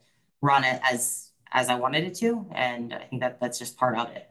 run 0.41 0.63
it 0.63 0.79
as 0.83 1.31
as 1.51 1.69
I 1.69 1.75
wanted 1.75 2.03
it 2.03 2.15
to, 2.15 2.45
and 2.53 2.93
I 2.93 3.05
think 3.05 3.21
that 3.21 3.39
that's 3.39 3.59
just 3.59 3.77
part 3.77 3.97
of 3.97 4.09
it. 4.09 4.29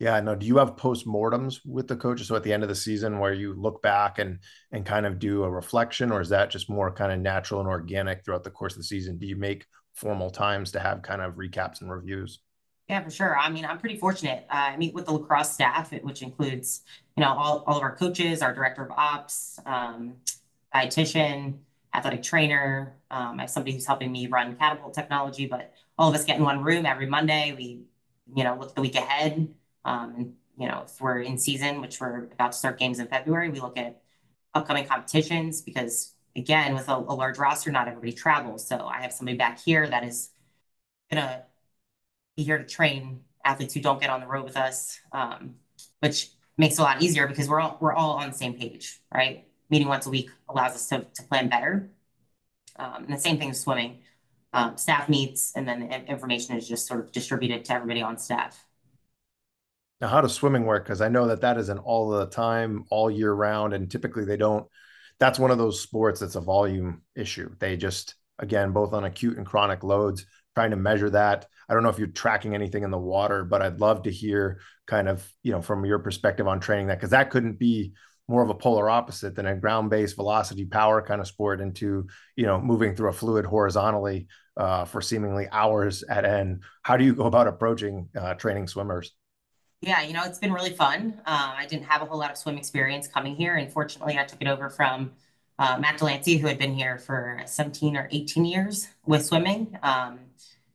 Yeah, 0.00 0.20
no. 0.20 0.34
Do 0.34 0.46
you 0.46 0.56
have 0.58 0.76
postmortems 0.76 1.60
with 1.64 1.86
the 1.86 1.96
coaches? 1.96 2.26
So 2.28 2.36
at 2.36 2.42
the 2.42 2.52
end 2.52 2.62
of 2.62 2.68
the 2.68 2.74
season, 2.74 3.20
where 3.20 3.32
you 3.32 3.54
look 3.54 3.80
back 3.80 4.18
and 4.18 4.40
and 4.72 4.84
kind 4.84 5.06
of 5.06 5.18
do 5.18 5.44
a 5.44 5.50
reflection, 5.50 6.10
or 6.10 6.20
is 6.20 6.28
that 6.30 6.50
just 6.50 6.68
more 6.68 6.92
kind 6.92 7.12
of 7.12 7.20
natural 7.20 7.60
and 7.60 7.68
organic 7.68 8.24
throughout 8.24 8.44
the 8.44 8.50
course 8.50 8.74
of 8.74 8.78
the 8.78 8.84
season? 8.84 9.18
Do 9.18 9.26
you 9.26 9.36
make 9.36 9.66
formal 9.94 10.30
times 10.30 10.72
to 10.72 10.80
have 10.80 11.02
kind 11.02 11.22
of 11.22 11.34
recaps 11.34 11.80
and 11.80 11.90
reviews? 11.90 12.40
Yeah, 12.88 13.02
for 13.02 13.10
sure. 13.10 13.38
I 13.38 13.48
mean, 13.50 13.64
I'm 13.64 13.78
pretty 13.78 13.96
fortunate. 13.96 14.44
Uh, 14.50 14.72
I 14.72 14.76
meet 14.76 14.92
with 14.92 15.06
the 15.06 15.12
lacrosse 15.12 15.52
staff, 15.52 15.90
which 16.02 16.20
includes, 16.20 16.82
you 17.16 17.22
know, 17.22 17.32
all, 17.32 17.64
all 17.66 17.76
of 17.78 17.82
our 17.82 17.96
coaches, 17.96 18.42
our 18.42 18.52
director 18.52 18.84
of 18.84 18.90
ops, 18.90 19.58
um, 19.64 20.16
dietitian, 20.74 21.60
athletic 21.94 22.22
trainer. 22.22 22.96
Um, 23.10 23.38
I 23.38 23.44
have 23.44 23.50
somebody 23.50 23.72
who's 23.72 23.86
helping 23.86 24.12
me 24.12 24.26
run 24.26 24.56
catapult 24.56 24.92
technology, 24.92 25.46
but 25.46 25.72
all 25.96 26.10
of 26.10 26.14
us 26.14 26.26
get 26.26 26.36
in 26.36 26.42
one 26.42 26.62
room 26.62 26.84
every 26.84 27.06
Monday. 27.06 27.54
We, 27.56 27.84
you 28.36 28.44
know, 28.44 28.56
look 28.58 28.74
the 28.74 28.82
week 28.82 28.96
ahead. 28.96 29.48
Um, 29.84 30.34
you 30.58 30.68
know, 30.68 30.84
if 30.86 31.00
we're 31.00 31.20
in 31.20 31.38
season, 31.38 31.80
which 31.80 32.00
we're 32.00 32.24
about 32.24 32.52
to 32.52 32.58
start 32.58 32.78
games 32.78 32.98
in 32.98 33.06
February, 33.08 33.50
we 33.50 33.60
look 33.60 33.76
at 33.76 34.02
upcoming 34.54 34.86
competitions 34.86 35.62
because, 35.62 36.14
again, 36.36 36.74
with 36.74 36.88
a, 36.88 36.94
a 36.94 37.14
large 37.14 37.38
roster, 37.38 37.70
not 37.72 37.88
everybody 37.88 38.12
travels. 38.12 38.66
So 38.66 38.86
I 38.86 39.02
have 39.02 39.12
somebody 39.12 39.36
back 39.36 39.60
here 39.60 39.88
that 39.88 40.04
is 40.04 40.30
going 41.10 41.22
to 41.22 41.42
be 42.36 42.44
here 42.44 42.58
to 42.58 42.64
train 42.64 43.20
athletes 43.44 43.74
who 43.74 43.80
don't 43.80 44.00
get 44.00 44.10
on 44.10 44.20
the 44.20 44.26
road 44.26 44.44
with 44.44 44.56
us, 44.56 45.00
um, 45.12 45.56
which 46.00 46.30
makes 46.56 46.78
it 46.78 46.80
a 46.80 46.84
lot 46.84 47.02
easier 47.02 47.26
because 47.26 47.48
we're 47.48 47.60
all 47.60 47.76
we're 47.80 47.92
all 47.92 48.14
on 48.14 48.30
the 48.30 48.36
same 48.36 48.54
page, 48.54 49.00
right? 49.12 49.46
Meeting 49.70 49.88
once 49.88 50.06
a 50.06 50.10
week 50.10 50.30
allows 50.48 50.72
us 50.74 50.86
to, 50.88 51.04
to 51.14 51.22
plan 51.24 51.48
better. 51.48 51.90
Um, 52.76 53.04
and 53.04 53.12
the 53.12 53.18
same 53.18 53.38
thing 53.38 53.48
with 53.48 53.58
swimming. 53.58 54.00
Um, 54.52 54.76
staff 54.76 55.08
meets, 55.08 55.52
and 55.56 55.66
then 55.66 55.80
the 55.80 56.04
information 56.08 56.56
is 56.56 56.68
just 56.68 56.86
sort 56.86 57.00
of 57.00 57.10
distributed 57.10 57.64
to 57.64 57.72
everybody 57.72 58.02
on 58.02 58.18
staff. 58.18 58.64
Now, 60.00 60.08
how 60.08 60.20
does 60.20 60.34
swimming 60.34 60.66
work? 60.66 60.84
Because 60.84 61.00
I 61.00 61.08
know 61.08 61.28
that 61.28 61.40
that 61.42 61.56
is 61.56 61.68
an 61.68 61.78
all 61.78 62.10
the 62.10 62.26
time, 62.26 62.84
all 62.90 63.10
year 63.10 63.32
round, 63.32 63.72
and 63.72 63.90
typically 63.90 64.24
they 64.24 64.36
don't. 64.36 64.66
That's 65.20 65.38
one 65.38 65.50
of 65.50 65.58
those 65.58 65.80
sports 65.80 66.20
that's 66.20 66.34
a 66.34 66.40
volume 66.40 67.02
issue. 67.14 67.54
They 67.60 67.76
just, 67.76 68.16
again, 68.38 68.72
both 68.72 68.92
on 68.92 69.04
acute 69.04 69.38
and 69.38 69.46
chronic 69.46 69.84
loads, 69.84 70.26
trying 70.54 70.70
to 70.70 70.76
measure 70.76 71.10
that. 71.10 71.46
I 71.68 71.74
don't 71.74 71.82
know 71.82 71.88
if 71.88 71.98
you're 71.98 72.08
tracking 72.08 72.54
anything 72.54 72.82
in 72.82 72.90
the 72.90 72.98
water, 72.98 73.44
but 73.44 73.62
I'd 73.62 73.80
love 73.80 74.02
to 74.02 74.10
hear 74.10 74.60
kind 74.86 75.08
of, 75.08 75.26
you 75.42 75.52
know, 75.52 75.62
from 75.62 75.84
your 75.84 76.00
perspective 76.00 76.48
on 76.48 76.60
training 76.60 76.88
that, 76.88 76.98
because 76.98 77.10
that 77.10 77.30
couldn't 77.30 77.58
be 77.58 77.94
more 78.28 78.42
of 78.42 78.50
a 78.50 78.54
polar 78.54 78.90
opposite 78.90 79.34
than 79.34 79.46
a 79.46 79.54
ground-based 79.54 80.16
velocity 80.16 80.66
power 80.66 81.00
kind 81.00 81.20
of 81.20 81.26
sport 81.26 81.60
into, 81.60 82.06
you 82.36 82.46
know, 82.46 82.60
moving 82.60 82.96
through 82.96 83.10
a 83.10 83.12
fluid 83.12 83.46
horizontally 83.46 84.26
uh, 84.56 84.84
for 84.84 85.00
seemingly 85.00 85.46
hours 85.50 86.02
at 86.02 86.24
end. 86.24 86.62
How 86.82 86.96
do 86.96 87.04
you 87.04 87.14
go 87.14 87.24
about 87.24 87.48
approaching 87.48 88.08
uh, 88.18 88.34
training 88.34 88.66
swimmers? 88.66 89.12
Yeah, 89.84 90.00
you 90.00 90.14
know, 90.14 90.22
it's 90.24 90.38
been 90.38 90.52
really 90.52 90.70
fun. 90.72 91.20
Uh, 91.26 91.52
I 91.58 91.66
didn't 91.66 91.84
have 91.84 92.00
a 92.00 92.06
whole 92.06 92.18
lot 92.18 92.30
of 92.30 92.38
swim 92.38 92.56
experience 92.56 93.06
coming 93.06 93.36
here, 93.36 93.56
and 93.56 93.70
fortunately, 93.70 94.18
I 94.18 94.24
took 94.24 94.40
it 94.40 94.48
over 94.48 94.70
from 94.70 95.12
uh, 95.58 95.76
Matt 95.78 95.98
DeLancey, 95.98 96.40
who 96.40 96.46
had 96.46 96.58
been 96.58 96.72
here 96.72 96.96
for 96.96 97.42
17 97.44 97.94
or 97.94 98.08
18 98.10 98.46
years 98.46 98.88
with 99.04 99.26
swimming. 99.26 99.78
Um, 99.82 100.20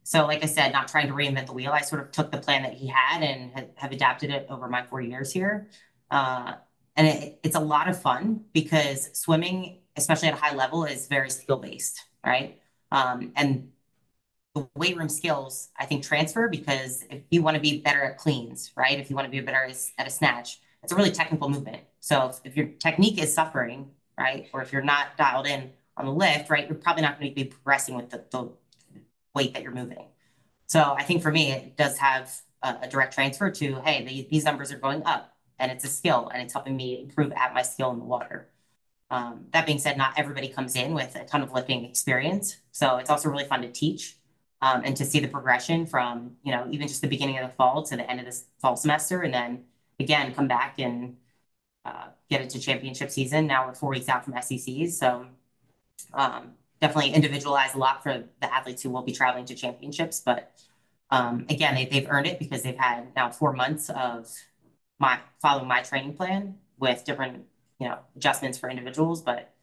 so, 0.03 0.27
like 0.27 0.43
I 0.43 0.45
said, 0.45 0.73
not 0.73 0.89
trying 0.89 1.07
to 1.07 1.13
reinvent 1.13 1.47
the 1.47 1.53
wheel. 1.53 1.71
I 1.71 1.81
sort 1.81 2.03
of 2.03 2.11
took 2.11 2.31
the 2.31 2.37
plan 2.37 2.61
that 2.61 2.73
he 2.73 2.85
had 2.85 3.23
and 3.23 3.71
have 3.77 3.91
adapted 3.91 4.29
it 4.29 4.45
over 4.47 4.67
my 4.67 4.83
four 4.83 5.01
years 5.01 5.31
here. 5.31 5.67
Uh, 6.11 6.53
and 6.95 7.07
it, 7.07 7.39
it's 7.41 7.55
a 7.55 7.59
lot 7.59 7.89
of 7.89 7.99
fun 7.99 8.45
because 8.53 9.09
swimming, 9.17 9.79
especially 9.95 10.27
at 10.27 10.35
a 10.35 10.37
high 10.37 10.53
level, 10.53 10.85
is 10.85 11.07
very 11.07 11.31
skill 11.31 11.57
based, 11.57 12.05
right? 12.23 12.61
Um, 12.91 13.31
and 13.35 13.71
the 14.55 14.67
weight 14.75 14.97
room 14.97 15.09
skills, 15.09 15.69
I 15.77 15.85
think, 15.85 16.03
transfer 16.03 16.47
because 16.47 17.03
if 17.09 17.21
you 17.29 17.41
want 17.41 17.55
to 17.55 17.61
be 17.61 17.81
better 17.81 18.03
at 18.03 18.17
cleans, 18.17 18.71
right? 18.75 18.99
If 18.99 19.09
you 19.09 19.15
want 19.15 19.25
to 19.25 19.31
be 19.31 19.39
better 19.41 19.69
at 19.97 20.07
a 20.07 20.09
snatch, 20.09 20.59
it's 20.83 20.91
a 20.91 20.95
really 20.95 21.11
technical 21.11 21.49
movement. 21.49 21.83
So 21.99 22.29
if, 22.29 22.39
if 22.43 22.57
your 22.57 22.67
technique 22.67 23.21
is 23.21 23.33
suffering, 23.33 23.91
right, 24.17 24.47
or 24.53 24.61
if 24.61 24.73
you're 24.73 24.81
not 24.81 25.17
dialed 25.17 25.47
in 25.47 25.71
on 25.97 26.05
the 26.05 26.11
lift, 26.11 26.49
right, 26.49 26.67
you're 26.67 26.77
probably 26.77 27.03
not 27.03 27.19
going 27.19 27.31
to 27.31 27.35
be 27.35 27.45
progressing 27.45 27.95
with 27.95 28.09
the, 28.09 28.23
the 28.31 28.49
weight 29.35 29.53
that 29.53 29.63
you're 29.63 29.73
moving. 29.73 30.05
So 30.67 30.95
I 30.97 31.03
think 31.03 31.21
for 31.21 31.31
me, 31.31 31.51
it 31.51 31.77
does 31.77 31.97
have 31.97 32.33
a, 32.63 32.77
a 32.83 32.87
direct 32.87 33.13
transfer 33.13 33.51
to, 33.51 33.81
hey, 33.81 34.05
the, 34.05 34.27
these 34.29 34.45
numbers 34.45 34.71
are 34.71 34.77
going 34.77 35.03
up 35.05 35.35
and 35.57 35.71
it's 35.71 35.83
a 35.83 35.87
skill 35.87 36.29
and 36.33 36.41
it's 36.41 36.53
helping 36.53 36.75
me 36.75 37.01
improve 37.01 37.31
at 37.33 37.53
my 37.53 37.61
skill 37.61 37.91
in 37.91 37.99
the 37.99 38.05
water. 38.05 38.49
Um, 39.11 39.47
that 39.51 39.65
being 39.65 39.79
said, 39.79 39.97
not 39.97 40.13
everybody 40.17 40.47
comes 40.47 40.75
in 40.75 40.93
with 40.93 41.15
a 41.15 41.25
ton 41.25 41.41
of 41.41 41.51
lifting 41.51 41.83
experience. 41.85 42.57
So 42.71 42.97
it's 42.97 43.09
also 43.09 43.29
really 43.29 43.45
fun 43.45 43.61
to 43.63 43.71
teach 43.71 44.18
um, 44.61 44.81
and 44.83 44.95
to 44.97 45.05
see 45.05 45.19
the 45.19 45.27
progression 45.27 45.85
from, 45.85 46.35
you 46.43 46.51
know, 46.51 46.67
even 46.69 46.87
just 46.87 47.01
the 47.01 47.07
beginning 47.07 47.37
of 47.37 47.47
the 47.47 47.55
fall 47.55 47.83
to 47.83 47.95
the 47.95 48.09
end 48.09 48.19
of 48.19 48.25
this 48.25 48.45
fall 48.59 48.75
semester. 48.75 49.21
And 49.21 49.33
then 49.33 49.63
again, 49.99 50.33
come 50.33 50.47
back 50.47 50.79
and 50.79 51.17
uh, 51.85 52.07
get 52.29 52.41
into 52.41 52.59
championship 52.59 53.09
season. 53.11 53.47
Now 53.47 53.67
we're 53.67 53.73
four 53.75 53.89
weeks 53.89 54.09
out 54.09 54.25
from 54.25 54.35
SECs. 54.41 54.97
So 54.97 55.27
um, 56.13 56.51
definitely 56.81 57.11
individualize 57.11 57.73
a 57.73 57.77
lot 57.77 58.03
for 58.03 58.23
the 58.41 58.53
athletes 58.53 58.81
who 58.83 58.89
will 58.89 59.01
be 59.01 59.11
traveling 59.11 59.45
to 59.45 59.55
championships. 59.55 60.19
But 60.19 60.51
um, 61.09 61.45
again, 61.49 61.75
they, 61.75 61.85
they've 61.85 62.07
earned 62.09 62.27
it 62.27 62.39
because 62.39 62.63
they've 62.63 62.77
had 62.77 63.15
now 63.15 63.29
four 63.29 63.53
months 63.53 63.89
of 63.89 64.29
my 64.99 65.19
following 65.41 65.67
my 65.67 65.81
training 65.81 66.13
plan 66.13 66.55
with 66.77 67.03
different 67.05 67.45
you 67.79 67.87
know 67.87 67.99
adjustments 68.15 68.57
for 68.57 68.69
individuals. 68.69 69.21
But 69.21 69.53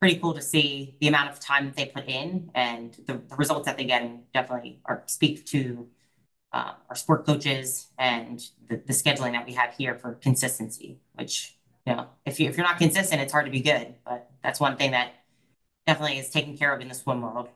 pretty 0.00 0.18
cool 0.18 0.34
to 0.34 0.42
see 0.42 0.94
the 1.00 1.08
amount 1.08 1.30
of 1.30 1.40
time 1.40 1.72
they 1.76 1.86
put 1.86 2.06
in 2.08 2.50
and 2.54 2.94
the, 3.06 3.14
the 3.14 3.36
results 3.36 3.66
that 3.66 3.76
they 3.76 3.84
get 3.84 4.32
definitely 4.32 4.80
are 4.84 5.02
speak 5.06 5.44
to 5.46 5.88
uh, 6.52 6.72
our 6.88 6.94
sport 6.94 7.26
coaches 7.26 7.88
and 7.98 8.40
the, 8.68 8.76
the 8.86 8.92
scheduling 8.92 9.32
that 9.32 9.44
we 9.44 9.52
have 9.52 9.74
here 9.74 9.94
for 9.94 10.14
consistency 10.14 11.00
which 11.14 11.56
you 11.84 11.94
know 11.94 12.06
if, 12.24 12.38
you, 12.38 12.48
if 12.48 12.56
you're 12.56 12.66
not 12.66 12.78
consistent 12.78 13.20
it's 13.20 13.32
hard 13.32 13.44
to 13.44 13.50
be 13.50 13.60
good 13.60 13.94
but 14.04 14.30
that's 14.42 14.60
one 14.60 14.76
thing 14.76 14.92
that 14.92 15.12
definitely 15.88 16.18
is 16.18 16.28
taken 16.28 16.56
care 16.56 16.72
of 16.74 16.80
in 16.82 16.88
the 16.88 16.94
swim 16.94 17.22
world. 17.22 17.48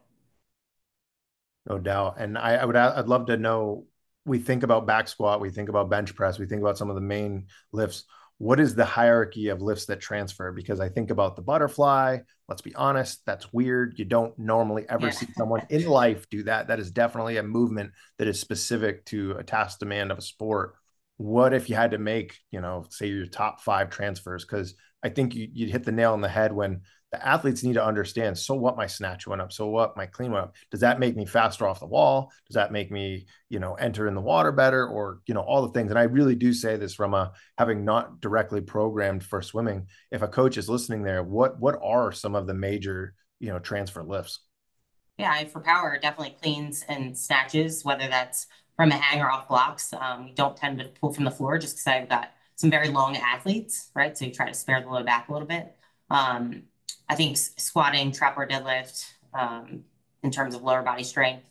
No 1.68 1.78
doubt. 1.78 2.14
And 2.18 2.38
I, 2.38 2.54
I 2.54 2.64
would, 2.64 2.74
I'd 2.74 3.06
love 3.06 3.26
to 3.26 3.36
know, 3.36 3.84
we 4.24 4.38
think 4.38 4.62
about 4.62 4.86
back 4.86 5.06
squat, 5.06 5.40
we 5.40 5.50
think 5.50 5.68
about 5.68 5.90
bench 5.90 6.16
press, 6.16 6.38
we 6.38 6.46
think 6.46 6.62
about 6.62 6.78
some 6.78 6.88
of 6.88 6.94
the 6.94 7.02
main 7.02 7.46
lifts. 7.72 8.04
What 8.42 8.58
is 8.58 8.74
the 8.74 8.84
hierarchy 8.84 9.50
of 9.50 9.62
lifts 9.62 9.86
that 9.86 10.00
transfer? 10.00 10.50
Because 10.50 10.80
I 10.80 10.88
think 10.88 11.12
about 11.12 11.36
the 11.36 11.42
butterfly. 11.42 12.18
Let's 12.48 12.60
be 12.60 12.74
honest, 12.74 13.24
that's 13.24 13.52
weird. 13.52 13.96
You 14.00 14.04
don't 14.04 14.36
normally 14.36 14.84
ever 14.88 15.06
yeah. 15.06 15.12
see 15.12 15.28
someone 15.36 15.64
in 15.70 15.86
life 15.86 16.28
do 16.28 16.42
that. 16.42 16.66
That 16.66 16.80
is 16.80 16.90
definitely 16.90 17.36
a 17.36 17.44
movement 17.44 17.92
that 18.18 18.26
is 18.26 18.40
specific 18.40 19.04
to 19.06 19.36
a 19.38 19.44
task 19.44 19.78
demand 19.78 20.10
of 20.10 20.18
a 20.18 20.22
sport. 20.22 20.74
What 21.18 21.54
if 21.54 21.70
you 21.70 21.76
had 21.76 21.92
to 21.92 21.98
make, 21.98 22.36
you 22.50 22.60
know, 22.60 22.84
say 22.90 23.06
your 23.06 23.26
top 23.26 23.60
five 23.60 23.90
transfers? 23.90 24.44
Because 24.44 24.74
I 25.04 25.10
think 25.10 25.36
you, 25.36 25.48
would 25.60 25.70
hit 25.70 25.84
the 25.84 25.92
nail 25.92 26.12
on 26.12 26.20
the 26.20 26.28
head 26.28 26.52
when 26.52 26.80
the 27.12 27.26
athletes 27.26 27.62
need 27.62 27.74
to 27.74 27.84
understand 27.84 28.36
so 28.36 28.54
what 28.54 28.76
my 28.76 28.86
snatch 28.86 29.26
went 29.26 29.42
up 29.42 29.52
so 29.52 29.68
what 29.68 29.96
my 29.96 30.06
clean 30.06 30.32
went 30.32 30.44
up. 30.44 30.54
Does 30.70 30.80
that 30.80 30.98
make 30.98 31.14
me 31.14 31.26
faster 31.26 31.66
off 31.68 31.78
the 31.78 31.86
wall? 31.86 32.32
Does 32.48 32.54
that 32.54 32.72
make 32.72 32.90
me 32.90 33.26
you 33.50 33.60
know 33.60 33.74
enter 33.74 34.08
in 34.08 34.14
the 34.14 34.20
water 34.20 34.50
better 34.50 34.86
or 34.86 35.20
you 35.26 35.34
know 35.34 35.42
all 35.42 35.62
the 35.62 35.72
things? 35.72 35.90
And 35.90 35.98
i 35.98 36.04
really 36.04 36.34
do 36.34 36.52
say 36.52 36.76
this 36.76 36.94
from 36.94 37.12
a 37.12 37.32
having 37.58 37.84
not 37.84 38.20
directly 38.20 38.62
programmed 38.62 39.22
for 39.22 39.42
swimming 39.42 39.86
if 40.10 40.22
a 40.22 40.28
coach 40.28 40.56
is 40.56 40.68
listening 40.68 41.02
there 41.02 41.22
what 41.22 41.60
what 41.60 41.78
are 41.82 42.12
some 42.12 42.34
of 42.34 42.46
the 42.46 42.54
major 42.54 43.14
you 43.40 43.48
know 43.48 43.58
transfer 43.58 44.02
lifts? 44.02 44.40
Yeah 45.18 45.44
for 45.44 45.60
power 45.60 45.98
definitely 46.00 46.36
cleans 46.42 46.82
and 46.88 47.16
snatches 47.16 47.84
whether 47.84 48.08
that's 48.08 48.46
from 48.76 48.90
a 48.90 48.96
hang 48.96 49.20
or 49.20 49.30
off 49.30 49.48
blocks. 49.48 49.92
Um, 49.92 50.24
we 50.24 50.32
don't 50.32 50.56
tend 50.56 50.78
to 50.78 50.86
pull 50.86 51.12
from 51.12 51.24
the 51.24 51.30
floor 51.30 51.58
just 51.58 51.76
because 51.76 51.86
i've 51.88 52.08
got 52.08 52.30
some 52.56 52.70
very 52.70 52.88
long 52.88 53.18
athletes 53.18 53.90
right? 53.94 54.16
So 54.16 54.24
you 54.24 54.32
try 54.32 54.48
to 54.48 54.54
spare 54.54 54.80
the 54.80 54.88
load 54.88 55.04
back 55.04 55.28
a 55.28 55.32
little 55.32 55.46
bit. 55.46 55.76
Um, 56.08 56.64
I 57.08 57.14
think 57.14 57.36
squatting, 57.36 58.12
trap 58.12 58.36
bar 58.36 58.46
deadlift, 58.46 59.10
um, 59.34 59.84
in 60.22 60.30
terms 60.30 60.54
of 60.54 60.62
lower 60.62 60.82
body 60.82 61.04
strength. 61.04 61.48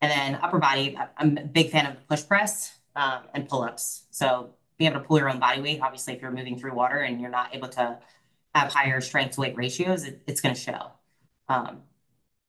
And 0.00 0.10
then 0.10 0.40
upper 0.42 0.58
body, 0.58 0.96
I'm 1.16 1.38
a 1.38 1.42
big 1.42 1.70
fan 1.70 1.86
of 1.86 1.94
the 1.94 2.00
push 2.08 2.26
press 2.26 2.78
um, 2.94 3.22
and 3.34 3.48
pull 3.48 3.62
ups. 3.62 4.04
So 4.10 4.54
being 4.78 4.90
able 4.90 5.00
to 5.00 5.06
pull 5.06 5.18
your 5.18 5.28
own 5.28 5.40
body 5.40 5.60
weight, 5.60 5.80
obviously, 5.82 6.14
if 6.14 6.22
you're 6.22 6.30
moving 6.30 6.58
through 6.58 6.74
water 6.74 6.98
and 6.98 7.20
you're 7.20 7.30
not 7.30 7.54
able 7.54 7.68
to 7.68 7.98
have 8.54 8.72
higher 8.72 9.00
strength 9.00 9.34
to 9.34 9.40
weight 9.40 9.56
ratios, 9.56 10.04
it, 10.04 10.22
it's 10.26 10.40
going 10.40 10.54
to 10.54 10.60
show. 10.60 10.92
Um, 11.48 11.82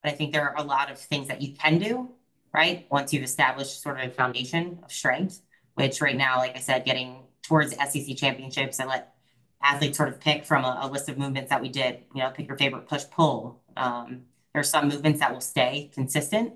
but 0.03 0.13
I 0.13 0.15
think 0.15 0.33
there 0.33 0.49
are 0.49 0.57
a 0.57 0.63
lot 0.63 0.91
of 0.91 0.99
things 0.99 1.27
that 1.27 1.41
you 1.41 1.53
can 1.55 1.79
do, 1.79 2.09
right? 2.53 2.87
Once 2.89 3.13
you've 3.13 3.23
established 3.23 3.81
sort 3.81 3.99
of 3.99 4.07
a 4.07 4.11
foundation 4.11 4.79
of 4.83 4.91
strength, 4.91 5.41
which 5.73 6.01
right 6.01 6.15
now, 6.15 6.37
like 6.37 6.55
I 6.55 6.59
said, 6.59 6.85
getting 6.85 7.23
towards 7.41 7.75
SEC 7.75 8.15
championships, 8.15 8.79
I 8.79 8.85
let 8.85 9.13
athletes 9.61 9.97
sort 9.97 10.09
of 10.09 10.19
pick 10.19 10.45
from 10.45 10.63
a, 10.63 10.79
a, 10.83 10.87
list 10.87 11.09
of 11.09 11.17
movements 11.17 11.49
that 11.49 11.61
we 11.61 11.69
did. 11.69 11.99
You 12.13 12.21
know, 12.21 12.31
pick 12.31 12.47
your 12.47 12.57
favorite 12.57 12.87
push 12.87 13.03
pull. 13.11 13.61
Um, 13.75 14.23
there 14.53 14.61
are 14.61 14.63
some 14.63 14.87
movements 14.87 15.19
that 15.19 15.31
will 15.33 15.41
stay 15.41 15.91
consistent. 15.93 16.53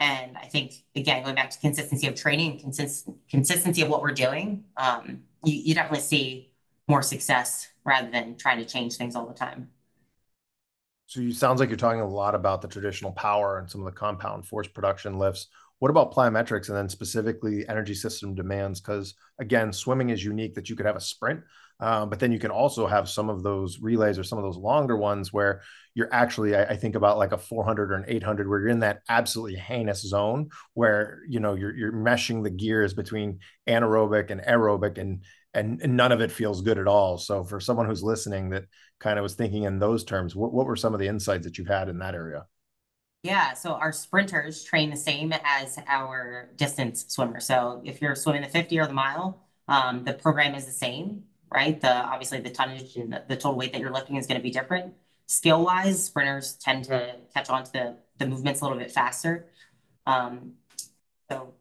And 0.00 0.36
I 0.36 0.46
think, 0.46 0.72
again, 0.96 1.22
going 1.22 1.36
back 1.36 1.50
to 1.50 1.58
consistency 1.58 2.06
of 2.08 2.14
training, 2.14 2.58
consist- 2.58 3.08
consistency 3.30 3.82
of 3.82 3.88
what 3.88 4.02
we're 4.02 4.12
doing, 4.12 4.64
um, 4.76 5.22
you, 5.44 5.54
you 5.54 5.74
definitely 5.74 6.00
see 6.00 6.50
more 6.88 7.02
success 7.02 7.68
rather 7.84 8.10
than 8.10 8.36
trying 8.36 8.58
to 8.58 8.64
change 8.64 8.96
things 8.96 9.14
all 9.14 9.26
the 9.26 9.34
time. 9.34 9.68
So 11.06 11.20
you 11.20 11.32
sounds 11.32 11.60
like 11.60 11.68
you're 11.68 11.76
talking 11.76 12.00
a 12.00 12.08
lot 12.08 12.34
about 12.34 12.62
the 12.62 12.68
traditional 12.68 13.12
power 13.12 13.58
and 13.58 13.70
some 13.70 13.80
of 13.80 13.84
the 13.84 13.92
compound 13.92 14.46
force 14.46 14.66
production 14.66 15.18
lifts. 15.18 15.48
What 15.78 15.90
about 15.90 16.14
plyometrics 16.14 16.68
and 16.68 16.76
then 16.76 16.88
specifically 16.88 17.68
energy 17.68 17.94
system 17.94 18.34
demands? 18.34 18.80
Because 18.80 19.14
again, 19.38 19.72
swimming 19.72 20.10
is 20.10 20.24
unique 20.24 20.54
that 20.54 20.70
you 20.70 20.76
could 20.76 20.86
have 20.86 20.96
a 20.96 21.00
sprint, 21.00 21.42
um, 21.82 22.08
but 22.08 22.20
then 22.20 22.30
you 22.30 22.38
can 22.38 22.52
also 22.52 22.86
have 22.86 23.08
some 23.08 23.28
of 23.28 23.42
those 23.42 23.80
relays 23.80 24.16
or 24.16 24.22
some 24.22 24.38
of 24.38 24.44
those 24.44 24.56
longer 24.56 24.96
ones 24.96 25.32
where 25.32 25.62
you're 25.94 26.14
actually, 26.14 26.54
I, 26.54 26.62
I, 26.62 26.76
think 26.76 26.94
about 26.94 27.18
like 27.18 27.32
a 27.32 27.38
400 27.38 27.90
or 27.90 27.96
an 27.96 28.04
800, 28.06 28.48
where 28.48 28.60
you're 28.60 28.68
in 28.68 28.78
that 28.80 29.00
absolutely 29.08 29.58
heinous 29.58 30.00
zone 30.00 30.50
where 30.74 31.22
you 31.28 31.40
know 31.40 31.54
you're 31.54 31.74
you're 31.74 31.92
meshing 31.92 32.44
the 32.44 32.50
gears 32.50 32.94
between 32.94 33.40
anaerobic 33.68 34.30
and 34.30 34.40
aerobic, 34.42 34.96
and 34.96 35.24
and, 35.54 35.82
and 35.82 35.96
none 35.96 36.12
of 36.12 36.20
it 36.20 36.30
feels 36.30 36.62
good 36.62 36.78
at 36.78 36.86
all. 36.86 37.18
So 37.18 37.42
for 37.42 37.58
someone 37.58 37.86
who's 37.86 38.02
listening 38.02 38.50
that 38.50 38.66
kind 39.00 39.18
of 39.18 39.24
was 39.24 39.34
thinking 39.34 39.64
in 39.64 39.80
those 39.80 40.04
terms, 40.04 40.36
what 40.36 40.52
what 40.52 40.66
were 40.66 40.76
some 40.76 40.94
of 40.94 41.00
the 41.00 41.08
insights 41.08 41.44
that 41.46 41.58
you've 41.58 41.66
had 41.66 41.88
in 41.88 41.98
that 41.98 42.14
area? 42.14 42.46
Yeah, 43.24 43.54
so 43.54 43.72
our 43.72 43.90
sprinters 43.90 44.62
train 44.62 44.88
the 44.88 44.96
same 44.96 45.32
as 45.44 45.78
our 45.88 46.50
distance 46.54 47.06
swimmers. 47.08 47.44
So 47.44 47.82
if 47.84 48.00
you're 48.00 48.14
swimming 48.14 48.42
the 48.42 48.48
50 48.48 48.78
or 48.78 48.86
the 48.86 48.92
mile, 48.92 49.42
um, 49.66 50.04
the 50.04 50.12
program 50.12 50.54
is 50.54 50.66
the 50.66 50.72
same, 50.72 51.24
right? 51.52 51.80
The 51.80 51.92
obviously 51.92 52.40
the 52.40 52.50
tonnage 52.50 52.96
and 52.96 53.12
the, 53.12 53.22
the 53.28 53.36
total 53.36 53.56
weight 53.56 53.72
that 53.72 53.80
you're 53.80 53.92
lifting 53.92 54.16
is 54.16 54.26
going 54.26 54.38
to 54.38 54.42
be 54.42 54.50
different. 54.50 54.94
Skill 55.26 55.64
wise, 55.64 56.04
sprinters 56.04 56.54
tend 56.54 56.84
to 56.84 57.16
catch 57.34 57.48
on 57.48 57.64
to 57.64 57.72
the, 57.72 57.96
the 58.18 58.26
movements 58.26 58.60
a 58.60 58.64
little 58.64 58.78
bit 58.78 58.90
faster. 58.90 59.46
Um, 60.06 60.54
so 61.30 61.54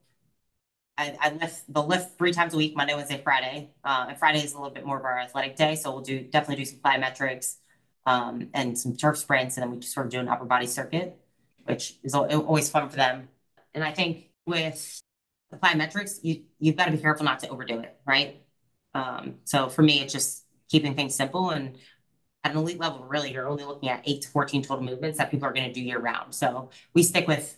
I, 0.98 1.16
I 1.20 1.32
lift 1.34 1.72
the 1.74 1.82
lift 1.82 2.18
three 2.18 2.34
times 2.34 2.54
a 2.54 2.58
week, 2.58 2.76
Monday, 2.76 2.96
Wednesday, 2.96 3.22
Friday. 3.24 3.70
Uh, 3.84 4.08
and 4.10 4.18
Friday 4.18 4.44
is 4.44 4.54
a 4.54 4.58
little 4.58 4.74
bit 4.74 4.86
more 4.86 4.98
of 4.98 5.06
our 5.06 5.20
athletic 5.20 5.56
day. 5.56 5.76
So 5.76 5.92
we'll 5.92 6.02
do 6.02 6.22
definitely 6.22 6.64
do 6.64 6.70
some 6.70 6.80
plyometrics 6.80 7.58
um, 8.06 8.50
and 8.54 8.78
some 8.78 8.96
turf 8.96 9.18
sprints, 9.18 9.58
and 9.58 9.64
then 9.64 9.72
we 9.72 9.80
just 9.80 9.94
sort 9.94 10.08
of 10.08 10.12
do 10.12 10.20
an 10.20 10.28
upper 10.28 10.46
body 10.46 10.68
circuit 10.68 11.18
which 11.66 11.98
is 12.04 12.14
always 12.14 12.70
fun 12.70 12.90
for 12.90 12.96
them. 12.96 13.28
And 13.74 13.84
I 13.84 13.92
think 13.92 14.30
with 14.46 15.02
the 15.50 15.58
plyometrics, 15.58 16.20
you 16.24 16.44
you've 16.60 16.76
got 16.76 16.86
to 16.86 16.92
be 16.92 16.98
careful 16.98 17.26
not 17.26 17.40
to 17.40 17.50
overdo 17.50 17.80
it, 17.80 17.96
right? 18.06 18.42
Um, 18.94 19.36
so 19.46 19.70
for 19.70 19.82
me, 19.82 20.02
it's 20.02 20.14
just 20.14 20.46
keeping 20.70 20.96
things 20.96 21.16
simple 21.16 21.50
and 21.50 21.78
at 22.44 22.52
an 22.52 22.58
elite 22.58 22.80
level, 22.80 23.06
really, 23.08 23.32
you're 23.32 23.48
only 23.48 23.64
looking 23.64 23.90
at 23.90 24.02
eight 24.06 24.24
to 24.24 24.30
14 24.30 24.64
total 24.64 24.84
movements 24.84 25.20
that 25.20 25.30
people 25.30 25.48
are 25.48 25.54
going 25.54 25.68
to 25.68 25.74
do 25.74 25.82
year 25.82 26.00
round. 26.00 26.34
So 26.34 26.72
we 26.94 27.04
stick 27.04 27.28
with 27.28 27.56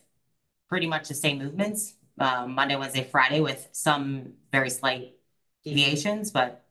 pretty 0.67 0.88
much 0.88 1.08
the 1.08 1.13
same 1.13 1.38
movements 1.38 1.93
um, 2.19 2.54
Monday, 2.54 2.76
Wednesday, 2.76 3.08
Friday, 3.10 3.39
with 3.39 3.67
some 3.72 4.34
very 4.52 4.69
slight 4.69 5.13
deviations, 5.63 6.32
but 6.32 6.65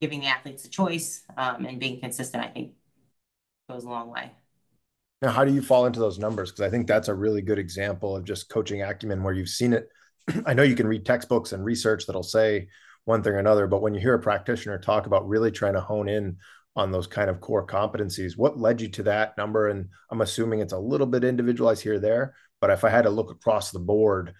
giving 0.00 0.20
the 0.20 0.26
athletes 0.26 0.64
a 0.64 0.68
choice 0.68 1.24
um, 1.36 1.64
and 1.64 1.80
being 1.80 2.00
consistent, 2.00 2.44
I 2.44 2.48
think, 2.48 2.72
goes 3.70 3.84
a 3.84 3.88
long 3.88 4.10
way. 4.10 4.32
Now, 5.22 5.30
how 5.30 5.44
do 5.44 5.54
you 5.54 5.62
fall 5.62 5.86
into 5.86 5.98
those 5.98 6.18
numbers? 6.18 6.50
Because 6.50 6.66
I 6.66 6.70
think 6.70 6.86
that's 6.86 7.08
a 7.08 7.14
really 7.14 7.40
good 7.40 7.58
example 7.58 8.14
of 8.14 8.24
just 8.24 8.50
coaching 8.50 8.82
acumen 8.82 9.22
where 9.22 9.32
you've 9.32 9.48
seen 9.48 9.72
it. 9.72 9.88
I 10.46 10.52
know 10.52 10.62
you 10.62 10.76
can 10.76 10.86
read 10.86 11.06
textbooks 11.06 11.52
and 11.52 11.64
research 11.64 12.06
that'll 12.06 12.22
say 12.22 12.68
one 13.06 13.22
thing 13.22 13.32
or 13.32 13.38
another, 13.38 13.66
but 13.66 13.80
when 13.80 13.94
you 13.94 14.00
hear 14.00 14.14
a 14.14 14.20
practitioner 14.20 14.78
talk 14.78 15.06
about 15.06 15.26
really 15.26 15.50
trying 15.50 15.74
to 15.74 15.80
hone 15.80 16.08
in 16.08 16.36
on 16.74 16.92
those 16.92 17.06
kind 17.06 17.30
of 17.30 17.40
core 17.40 17.66
competencies, 17.66 18.36
what 18.36 18.58
led 18.58 18.80
you 18.80 18.88
to 18.88 19.02
that 19.04 19.36
number? 19.38 19.68
And 19.68 19.88
I'm 20.10 20.20
assuming 20.20 20.60
it's 20.60 20.74
a 20.74 20.78
little 20.78 21.06
bit 21.06 21.24
individualized 21.24 21.82
here 21.82 21.98
there, 21.98 22.34
but 22.60 22.70
if 22.70 22.84
I 22.84 22.90
had 22.90 23.02
to 23.02 23.10
look 23.10 23.30
across 23.30 23.70
the 23.70 23.78
board, 23.78 24.34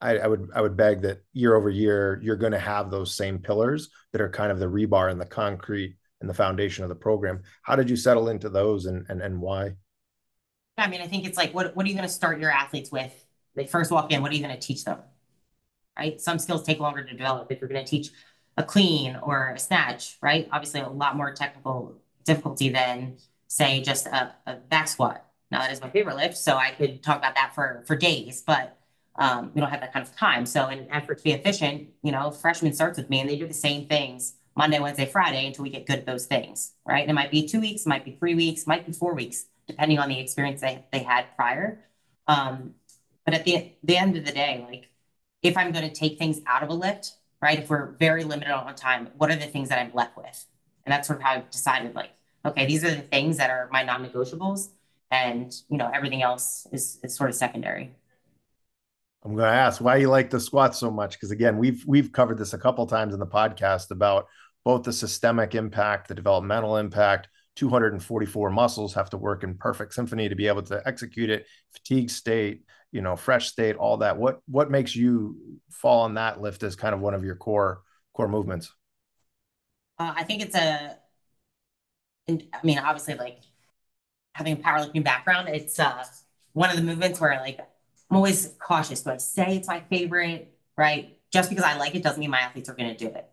I, 0.00 0.18
I 0.18 0.26
would 0.26 0.48
I 0.54 0.60
would 0.60 0.76
beg 0.76 1.02
that 1.02 1.22
year 1.32 1.54
over 1.54 1.70
year 1.70 2.20
you're 2.22 2.36
going 2.36 2.52
to 2.52 2.58
have 2.58 2.90
those 2.90 3.16
same 3.16 3.38
pillars 3.38 3.88
that 4.12 4.20
are 4.20 4.28
kind 4.28 4.52
of 4.52 4.58
the 4.58 4.66
rebar 4.66 5.10
and 5.10 5.20
the 5.20 5.26
concrete 5.26 5.96
and 6.20 6.28
the 6.28 6.34
foundation 6.34 6.84
of 6.84 6.90
the 6.90 6.94
program. 6.94 7.42
How 7.62 7.76
did 7.76 7.88
you 7.88 7.96
settle 7.96 8.28
into 8.28 8.48
those 8.48 8.86
and 8.86 9.06
and, 9.08 9.22
and 9.22 9.40
why? 9.40 9.72
I 10.78 10.88
mean, 10.88 11.00
I 11.00 11.06
think 11.06 11.24
it's 11.26 11.38
like, 11.38 11.54
what, 11.54 11.74
what 11.74 11.86
are 11.86 11.88
you 11.88 11.94
going 11.94 12.06
to 12.06 12.12
start 12.12 12.38
your 12.38 12.50
athletes 12.50 12.92
with? 12.92 13.12
They 13.54 13.66
first 13.66 13.90
walk 13.90 14.12
in, 14.12 14.20
what 14.20 14.30
are 14.30 14.34
you 14.34 14.42
going 14.42 14.54
to 14.54 14.60
teach 14.60 14.84
them? 14.84 14.98
Right? 15.98 16.20
Some 16.20 16.38
skills 16.38 16.62
take 16.62 16.80
longer 16.80 17.04
to 17.04 17.12
develop. 17.12 17.50
If 17.50 17.60
you're 17.60 17.68
going 17.68 17.84
to 17.84 17.90
teach 17.90 18.10
a 18.56 18.62
clean 18.62 19.16
or 19.22 19.50
a 19.50 19.58
snatch, 19.58 20.16
right? 20.22 20.48
Obviously, 20.52 20.80
a 20.80 20.88
lot 20.88 21.16
more 21.16 21.32
technical 21.32 21.96
difficulty 22.24 22.68
than, 22.68 23.16
say, 23.48 23.80
just 23.80 24.06
a, 24.06 24.34
a 24.46 24.56
back 24.56 24.88
squat. 24.88 25.24
Now, 25.50 25.60
that 25.60 25.72
is 25.72 25.80
my 25.80 25.90
favorite 25.90 26.16
lift, 26.16 26.36
so 26.36 26.56
I 26.56 26.70
could 26.70 27.02
talk 27.02 27.18
about 27.18 27.34
that 27.36 27.54
for, 27.54 27.84
for 27.86 27.96
days, 27.96 28.42
but 28.44 28.76
um, 29.16 29.52
we 29.54 29.60
don't 29.60 29.70
have 29.70 29.80
that 29.80 29.92
kind 29.92 30.06
of 30.06 30.14
time. 30.16 30.44
So, 30.46 30.68
in 30.68 30.80
an 30.80 30.88
effort 30.90 31.18
to 31.18 31.24
be 31.24 31.32
efficient, 31.32 31.88
you 32.02 32.12
know, 32.12 32.30
freshman 32.30 32.72
starts 32.72 32.98
with 32.98 33.08
me 33.08 33.20
and 33.20 33.28
they 33.28 33.36
do 33.36 33.46
the 33.46 33.54
same 33.54 33.86
things 33.86 34.34
Monday, 34.56 34.78
Wednesday, 34.78 35.06
Friday 35.06 35.46
until 35.46 35.62
we 35.62 35.70
get 35.70 35.86
good 35.86 35.98
at 35.98 36.06
those 36.06 36.26
things, 36.26 36.72
right? 36.86 37.02
And 37.02 37.10
it 37.10 37.14
might 37.14 37.30
be 37.30 37.46
two 37.46 37.60
weeks, 37.60 37.86
might 37.86 38.04
be 38.04 38.12
three 38.12 38.34
weeks, 38.34 38.66
might 38.66 38.86
be 38.86 38.92
four 38.92 39.14
weeks 39.14 39.46
depending 39.66 39.98
on 39.98 40.08
the 40.08 40.18
experience 40.18 40.60
they, 40.60 40.84
they 40.92 41.00
had 41.00 41.24
prior. 41.36 41.84
Um, 42.28 42.74
but 43.24 43.34
at 43.34 43.44
the, 43.44 43.72
the 43.82 43.96
end 43.96 44.16
of 44.16 44.24
the 44.24 44.32
day, 44.32 44.64
like 44.68 44.88
if 45.48 45.56
I'm 45.56 45.72
going 45.72 45.88
to 45.88 45.94
take 45.94 46.18
things 46.18 46.40
out 46.46 46.62
of 46.62 46.68
a 46.68 46.74
lift, 46.74 47.12
right? 47.40 47.58
If 47.58 47.70
we're 47.70 47.92
very 47.98 48.24
limited 48.24 48.52
on 48.52 48.74
time, 48.74 49.08
what 49.16 49.30
are 49.30 49.36
the 49.36 49.46
things 49.46 49.68
that 49.68 49.78
I'm 49.78 49.92
left 49.94 50.16
with? 50.16 50.44
And 50.84 50.92
that's 50.92 51.06
sort 51.08 51.18
of 51.18 51.24
how 51.24 51.32
I've 51.32 51.50
decided 51.50 51.94
like, 51.94 52.10
okay, 52.44 52.66
these 52.66 52.84
are 52.84 52.90
the 52.90 53.02
things 53.02 53.36
that 53.38 53.50
are 53.50 53.68
my 53.72 53.82
non-negotiables 53.82 54.68
and, 55.10 55.52
you 55.68 55.76
know, 55.76 55.90
everything 55.92 56.22
else 56.22 56.66
is, 56.72 56.98
is 57.02 57.14
sort 57.14 57.30
of 57.30 57.36
secondary. 57.36 57.94
I'm 59.24 59.34
going 59.34 59.50
to 59.50 59.56
ask 59.56 59.80
why 59.80 59.96
you 59.96 60.08
like 60.08 60.30
the 60.30 60.38
squats 60.38 60.78
so 60.78 60.90
much. 60.90 61.20
Cause 61.20 61.32
again, 61.32 61.58
we've, 61.58 61.84
we've 61.86 62.12
covered 62.12 62.38
this 62.38 62.52
a 62.52 62.58
couple 62.58 62.86
times 62.86 63.12
in 63.12 63.20
the 63.20 63.26
podcast 63.26 63.90
about 63.90 64.26
both 64.64 64.84
the 64.84 64.92
systemic 64.92 65.54
impact, 65.54 66.08
the 66.08 66.14
developmental 66.14 66.76
impact, 66.76 67.28
244 67.56 68.50
muscles 68.50 68.94
have 68.94 69.10
to 69.10 69.18
work 69.18 69.42
in 69.42 69.56
perfect 69.56 69.94
symphony 69.94 70.28
to 70.28 70.34
be 70.34 70.46
able 70.46 70.62
to 70.62 70.82
execute 70.86 71.30
it. 71.30 71.46
Fatigue 71.72 72.10
state 72.10 72.64
you 72.92 73.02
know 73.02 73.16
fresh 73.16 73.48
state 73.48 73.76
all 73.76 73.98
that. 73.98 74.16
What 74.16 74.40
what 74.46 74.70
makes 74.70 74.94
you 74.94 75.36
fall 75.70 76.02
on 76.02 76.14
that 76.14 76.40
lift 76.40 76.62
as 76.62 76.76
kind 76.76 76.94
of 76.94 77.00
one 77.00 77.14
of 77.14 77.24
your 77.24 77.36
core 77.36 77.82
core 78.14 78.28
movements? 78.28 78.72
Uh, 79.98 80.12
i 80.14 80.24
think 80.24 80.42
it's 80.42 80.54
a 80.54 80.96
i 82.28 82.38
mean 82.64 82.78
obviously 82.78 83.14
like 83.14 83.38
having 84.32 84.52
a 84.54 84.56
powerlifting 84.56 85.02
background 85.02 85.48
it's 85.48 85.78
uh 85.78 86.04
one 86.52 86.70
of 86.70 86.76
the 86.76 86.82
movements 86.82 87.20
where 87.20 87.38
like 87.40 87.58
i'm 88.10 88.16
always 88.16 88.54
cautious 88.58 89.02
do 89.02 89.10
i 89.10 89.16
say 89.16 89.56
it's 89.56 89.68
my 89.68 89.80
favorite 89.88 90.52
right? 90.76 91.18
Just 91.32 91.48
because 91.48 91.64
i 91.64 91.76
like 91.76 91.94
it 91.94 92.02
doesn't 92.02 92.20
mean 92.20 92.30
my 92.30 92.40
athletes 92.40 92.68
are 92.68 92.74
going 92.74 92.94
to 92.94 92.96
do 92.96 93.12
it 93.12 93.26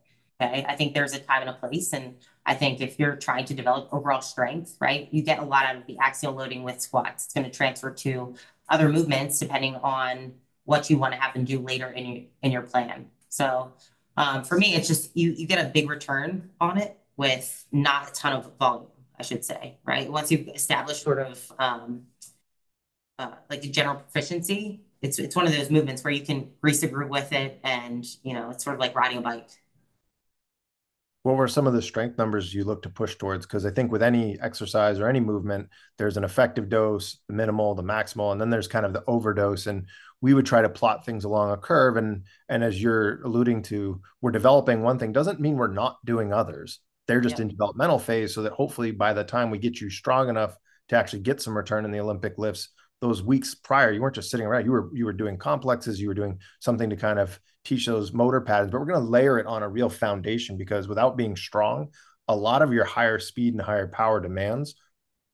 okay 0.44 0.66
i 0.68 0.76
think 0.76 0.94
there's 0.94 1.14
a 1.14 1.20
time 1.20 1.42
and 1.42 1.50
a 1.50 1.54
place 1.54 1.94
and 1.94 2.16
I 2.46 2.54
think 2.56 2.82
if 2.82 3.00
you're 3.00 3.16
trying 3.16 3.46
to 3.46 3.54
develop 3.54 3.90
overall 3.92 4.22
strength, 4.22 4.76
right, 4.80 5.08
you 5.12 5.24
get 5.24 5.40
a 5.40 5.44
lot 5.44 5.66
out 5.66 5.78
of 5.78 5.88
the 5.88 5.98
axial 6.00 6.34
loading 6.34 6.64
with 6.64 6.82
squats. 6.82 7.26
It's 7.26 7.34
going 7.34 7.46
to 7.46 7.52
transfer 7.52 7.92
to 7.92 8.36
other 8.70 8.90
movements 8.90 9.40
depending 9.40 9.76
on 9.76 10.34
what 10.66 10.90
you 10.90 10.98
want 10.98 11.14
to 11.14 11.20
have 11.20 11.34
them 11.34 11.46
do 11.46 11.60
later 11.60 11.88
in 11.90 12.06
your 12.06 12.24
in 12.42 12.52
your 12.52 12.62
plan. 12.64 13.08
So 13.30 13.74
um, 14.18 14.44
for 14.44 14.58
me, 14.58 14.76
it's 14.76 14.88
just 14.88 15.16
you 15.16 15.32
you 15.32 15.48
get 15.48 15.66
a 15.66 15.70
big 15.70 15.90
return 15.90 16.50
on 16.60 16.78
it 16.78 16.98
with 17.16 17.66
not 17.72 18.10
a 18.10 18.14
ton 18.14 18.34
of 18.34 18.52
volume, 18.58 18.88
I 19.20 19.24
should 19.24 19.46
say, 19.46 19.78
right? 19.86 20.12
Once 20.12 20.32
you've 20.32 20.48
established 20.50 21.04
sort 21.04 21.20
of 21.20 21.52
um, 21.60 22.04
uh, 23.20 23.32
like 23.50 23.62
the 23.62 23.70
general 23.70 23.96
proficiency, 23.96 24.82
it's 25.02 25.20
it's 25.20 25.36
one 25.36 25.46
of 25.48 25.54
those 25.54 25.70
movements 25.70 26.04
where 26.04 26.12
you 26.14 26.22
can 26.26 26.50
grease 26.62 26.82
the 26.82 26.88
groove 26.88 27.10
with 27.10 27.32
it, 27.32 27.60
and 27.64 28.06
you 28.24 28.34
know 28.34 28.50
it's 28.50 28.64
sort 28.64 28.74
of 28.76 28.80
like 28.82 28.96
riding 28.96 29.18
a 29.18 29.22
bike 29.22 29.50
what 31.24 31.38
were 31.38 31.48
some 31.48 31.68
of 31.68 31.74
the 31.74 31.82
strength 31.82 32.18
numbers 32.18 32.54
you 32.54 32.66
look 32.66 32.84
to 32.84 32.90
push 32.90 33.16
towards? 33.16 33.46
Because 33.46 33.66
I 33.66 33.72
think 33.72 33.92
with 33.92 34.04
any 34.04 34.38
exercise 34.42 35.00
or 35.00 35.08
any 35.08 35.22
movement, 35.22 35.70
there's 35.98 36.18
an 36.18 36.26
effective 36.26 36.68
dose, 36.68 37.18
the 37.28 37.34
minimal, 37.34 37.76
the 37.76 37.84
maximal, 37.84 38.34
and 38.34 38.42
then 38.42 38.50
there's 38.50 38.68
kind 38.68 38.86
of 38.86 38.92
the 38.92 39.06
overdose. 39.08 39.68
And 39.68 39.88
we 40.20 40.34
would 40.34 40.46
try 40.46 40.62
to 40.62 40.70
plot 40.70 41.06
things 41.06 41.24
along 41.24 41.52
a 41.52 41.58
curve. 41.58 41.96
And 41.96 42.24
and 42.50 42.62
as 42.62 42.82
you're 42.82 43.22
alluding 43.24 43.64
to, 43.64 44.02
we're 44.22 44.32
developing 44.32 44.82
one 44.82 45.00
thing 45.00 45.14
doesn't 45.14 45.40
mean 45.40 45.56
we're 45.56 45.68
not 45.68 45.98
doing 46.06 46.34
others. 46.34 46.80
They're 47.08 47.22
just 47.22 47.38
yeah. 47.38 47.44
in 47.44 47.48
developmental 47.50 48.00
phase, 48.00 48.36
so 48.36 48.44
that 48.44 48.52
hopefully 48.52 48.92
by 48.92 49.14
the 49.14 49.24
time 49.24 49.50
we 49.50 49.58
get 49.58 49.80
you 49.80 49.90
strong 49.90 50.28
enough 50.28 50.58
to 50.90 50.98
actually 50.98 51.22
get 51.22 51.42
some 51.42 51.56
return 51.56 51.86
in 51.86 51.92
the 51.92 52.00
Olympic 52.00 52.38
lifts, 52.38 52.70
those 53.00 53.24
weeks 53.24 53.56
prior, 53.56 53.92
you 53.92 54.02
weren't 54.02 54.16
just 54.16 54.30
sitting 54.30 54.46
around. 54.46 54.66
You 54.66 54.72
were 54.72 54.90
you 54.94 55.06
were 55.06 55.14
doing 55.14 55.38
complexes. 55.38 56.02
You 56.02 56.10
were 56.10 56.14
doing 56.14 56.40
something 56.60 56.90
to 56.90 56.98
kind 56.98 57.20
of 57.20 57.40
teach 57.66 57.86
those 57.86 58.14
motor 58.14 58.42
patterns, 58.42 58.72
but 58.72 58.80
we're 58.80 58.88
going 58.88 59.04
to 59.04 59.10
layer 59.10 59.40
it 59.40 59.48
on 59.48 59.64
a 59.64 59.70
real 59.70 59.90
foundation 59.90 60.58
because 60.58 60.88
without 60.88 61.18
being 61.18 61.36
strong, 61.36 61.90
a 62.28 62.36
lot 62.36 62.62
of 62.62 62.74
your 62.74 62.86
higher 62.86 63.20
speed 63.20 63.54
and 63.54 63.62
higher 63.62 63.88
power 63.88 64.20
demands 64.20 64.76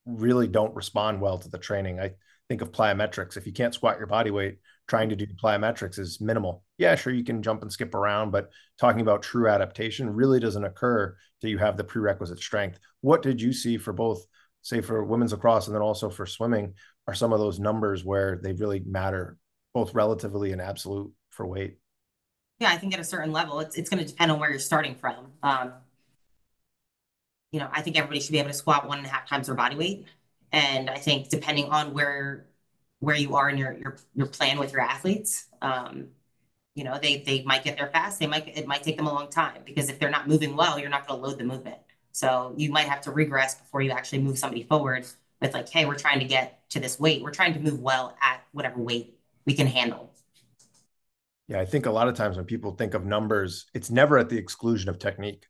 really 0.06 0.48
don't 0.48 0.76
respond 0.76 1.22
well 1.22 1.38
to 1.38 1.50
the 1.50 1.58
training. 1.58 2.00
I 2.00 2.12
think 2.48 2.62
of 2.62 2.72
plyometrics. 2.72 3.38
If 3.38 3.46
you 3.46 3.54
can't 3.54 3.74
squat 3.74 3.98
your 3.98 4.08
body 4.08 4.32
weight, 4.32 4.58
trying 4.88 5.10
to 5.10 5.16
do 5.16 5.28
plyometrics 5.28 6.00
is 6.00 6.20
minimal. 6.20 6.64
Yeah, 6.78 6.96
sure, 6.96 7.14
you 7.14 7.24
can 7.24 7.44
jump 7.44 7.62
and 7.62 7.72
skip 7.72 7.94
around, 7.94 8.32
but 8.32 8.50
talking 8.80 9.02
about 9.02 9.22
true 9.22 9.48
adaptation 9.48 10.10
really 10.10 10.40
doesn't 10.40 10.64
occur 10.64 11.16
till 11.42 11.50
you 11.50 11.60
have 11.60 11.78
the 11.78 11.84
prerequisite 11.84 12.40
strength. 12.40 12.80
What 13.02 13.22
did 13.22 13.40
you 13.42 13.54
see 13.54 13.78
for 13.78 13.94
both, 13.94 14.26
say, 14.64 14.82
for 14.82 15.04
women's 15.04 15.32
lacrosse 15.32 15.68
and 15.68 15.76
then 15.76 15.84
also 15.84 16.10
for 16.10 16.26
swimming? 16.26 16.74
Are 17.08 17.14
some 17.14 17.34
of 17.34 17.40
those 17.40 17.60
numbers 17.60 18.04
where 18.04 18.40
they 18.42 18.54
really 18.54 18.82
matter, 18.86 19.38
both 19.74 19.94
relatively 19.94 20.52
and 20.52 20.62
absolute 20.62 21.12
for 21.30 21.46
weight? 21.46 21.78
Yeah, 22.60 22.70
I 22.72 22.78
think 22.78 22.94
at 22.94 23.00
a 23.00 23.04
certain 23.04 23.32
level, 23.32 23.60
it's 23.60 23.76
it's 23.78 23.90
going 23.90 24.04
to 24.04 24.10
depend 24.10 24.32
on 24.32 24.40
where 24.40 24.50
you're 24.50 24.60
starting 24.60 24.96
from. 24.96 25.34
Um, 25.44 25.74
you 27.52 27.60
know, 27.60 27.70
I 27.72 27.82
think 27.82 27.98
everybody 27.98 28.20
should 28.20 28.32
be 28.32 28.40
able 28.40 28.50
to 28.50 28.54
squat 28.56 28.88
one 28.88 29.00
and 29.00 29.08
a 29.08 29.10
half 29.10 29.28
times 29.28 29.48
their 29.48 29.56
body 29.56 29.76
weight, 29.76 30.06
And 30.52 30.90
I 30.90 30.98
think 30.98 31.30
depending 31.30 31.66
on 31.70 31.94
where 31.94 32.46
where 33.00 33.16
you 33.16 33.36
are 33.36 33.50
in 33.50 33.58
your 33.58 33.74
your 33.74 33.98
your 34.16 34.28
plan 34.28 34.60
with 34.60 34.72
your 34.72 34.82
athletes, 34.82 35.48
um, 35.62 36.08
you 36.76 36.84
know, 36.86 37.00
they 37.02 37.20
they 37.20 37.44
might 37.44 37.64
get 37.64 37.78
there 37.78 37.90
fast. 37.90 38.20
They 38.20 38.28
might 38.28 38.48
it 38.58 38.68
might 38.68 38.84
take 38.84 38.98
them 38.98 39.08
a 39.08 39.14
long 39.14 39.30
time 39.30 39.62
because 39.66 39.90
if 39.90 40.00
they're 40.00 40.12
not 40.12 40.28
moving 40.28 40.56
well, 40.56 40.80
you're 40.80 40.90
not 40.90 41.08
going 41.08 41.22
to 41.22 41.28
load 41.28 41.40
the 41.40 41.46
movement. 41.46 41.80
So 42.14 42.54
you 42.58 42.72
might 42.72 42.88
have 42.90 43.02
to 43.04 43.12
regress 43.12 43.56
before 43.56 43.82
you 43.82 43.92
actually 43.92 44.20
move 44.22 44.40
somebody 44.40 44.64
forward 44.64 45.06
with 45.42 45.54
like, 45.54 45.70
hey, 45.70 45.86
we're 45.86 45.96
trying 45.98 46.20
to 46.20 46.26
get 46.26 46.70
to 46.72 46.80
this 46.82 47.00
weight. 47.00 47.24
We're 47.24 47.32
trying 47.32 47.54
to 47.56 47.60
move 47.62 47.82
well 47.82 48.18
at 48.22 48.44
whatever 48.54 48.80
weight 48.82 49.18
we 49.46 49.54
can 49.56 49.68
handle. 49.68 50.12
Yeah, 51.50 51.60
I 51.60 51.66
think 51.66 51.88
a 51.88 51.92
lot 51.92 52.08
of 52.08 52.14
times 52.16 52.38
when 52.38 52.46
people 52.46 52.76
think 52.76 52.94
of 52.94 53.06
numbers, 53.06 53.66
it's 53.74 53.90
never 53.90 54.20
at 54.20 54.30
the 54.30 54.38
exclusion 54.38 54.88
of 54.88 55.00
technique. 55.00 55.48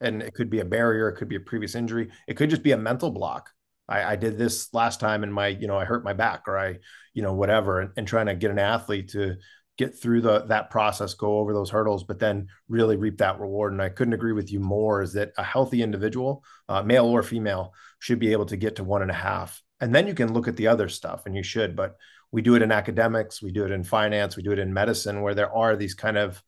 And 0.00 0.22
it 0.22 0.32
could 0.32 0.48
be 0.48 0.60
a 0.60 0.64
barrier, 0.64 1.08
it 1.08 1.16
could 1.16 1.28
be 1.28 1.36
a 1.36 1.40
previous 1.40 1.74
injury, 1.74 2.10
it 2.26 2.36
could 2.36 2.48
just 2.48 2.62
be 2.62 2.72
a 2.72 2.78
mental 2.78 3.10
block. 3.10 3.50
I, 3.88 4.12
I 4.12 4.16
did 4.16 4.38
this 4.38 4.72
last 4.72 5.00
time 5.00 5.24
and 5.24 5.34
my, 5.34 5.48
you 5.48 5.66
know, 5.66 5.76
I 5.76 5.84
hurt 5.84 6.04
my 6.04 6.14
back 6.14 6.44
or 6.46 6.56
I, 6.56 6.78
you 7.12 7.22
know, 7.22 7.34
whatever, 7.34 7.80
and, 7.80 7.90
and 7.96 8.06
trying 8.06 8.26
to 8.26 8.34
get 8.34 8.52
an 8.52 8.58
athlete 8.60 9.10
to 9.10 9.36
get 9.76 10.00
through 10.00 10.20
the 10.20 10.44
that 10.46 10.70
process, 10.70 11.14
go 11.14 11.38
over 11.38 11.52
those 11.52 11.70
hurdles, 11.70 12.04
but 12.04 12.18
then 12.18 12.46
really 12.68 12.96
reap 12.96 13.18
that 13.18 13.40
reward. 13.40 13.72
And 13.72 13.82
I 13.82 13.88
couldn't 13.88 14.14
agree 14.14 14.32
with 14.32 14.52
you 14.52 14.60
more. 14.60 15.02
Is 15.02 15.14
that 15.14 15.32
a 15.36 15.42
healthy 15.42 15.82
individual, 15.82 16.44
uh, 16.68 16.82
male 16.82 17.06
or 17.06 17.22
female, 17.22 17.74
should 17.98 18.20
be 18.20 18.32
able 18.32 18.46
to 18.46 18.56
get 18.56 18.76
to 18.76 18.84
one 18.84 19.02
and 19.02 19.10
a 19.10 19.14
half, 19.14 19.60
and 19.80 19.94
then 19.94 20.06
you 20.06 20.14
can 20.14 20.32
look 20.32 20.48
at 20.48 20.56
the 20.56 20.68
other 20.68 20.88
stuff, 20.88 21.26
and 21.26 21.34
you 21.34 21.42
should. 21.42 21.74
But 21.74 21.96
we 22.32 22.42
do 22.42 22.54
it 22.54 22.62
in 22.62 22.72
academics, 22.72 23.42
we 23.42 23.52
do 23.52 23.64
it 23.64 23.70
in 23.70 23.82
finance, 23.82 24.36
we 24.36 24.42
do 24.42 24.52
it 24.52 24.58
in 24.58 24.72
medicine, 24.72 25.22
where 25.22 25.34
there 25.34 25.54
are 25.54 25.76
these 25.76 25.94
kind 25.94 26.16
of 26.16 26.42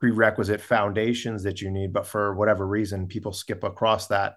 prerequisite 0.00 0.60
foundations 0.60 1.42
that 1.44 1.60
you 1.60 1.70
need, 1.70 1.92
but 1.92 2.06
for 2.06 2.34
whatever 2.34 2.66
reason, 2.66 3.06
people 3.06 3.32
skip 3.32 3.64
across 3.64 4.08
that 4.08 4.34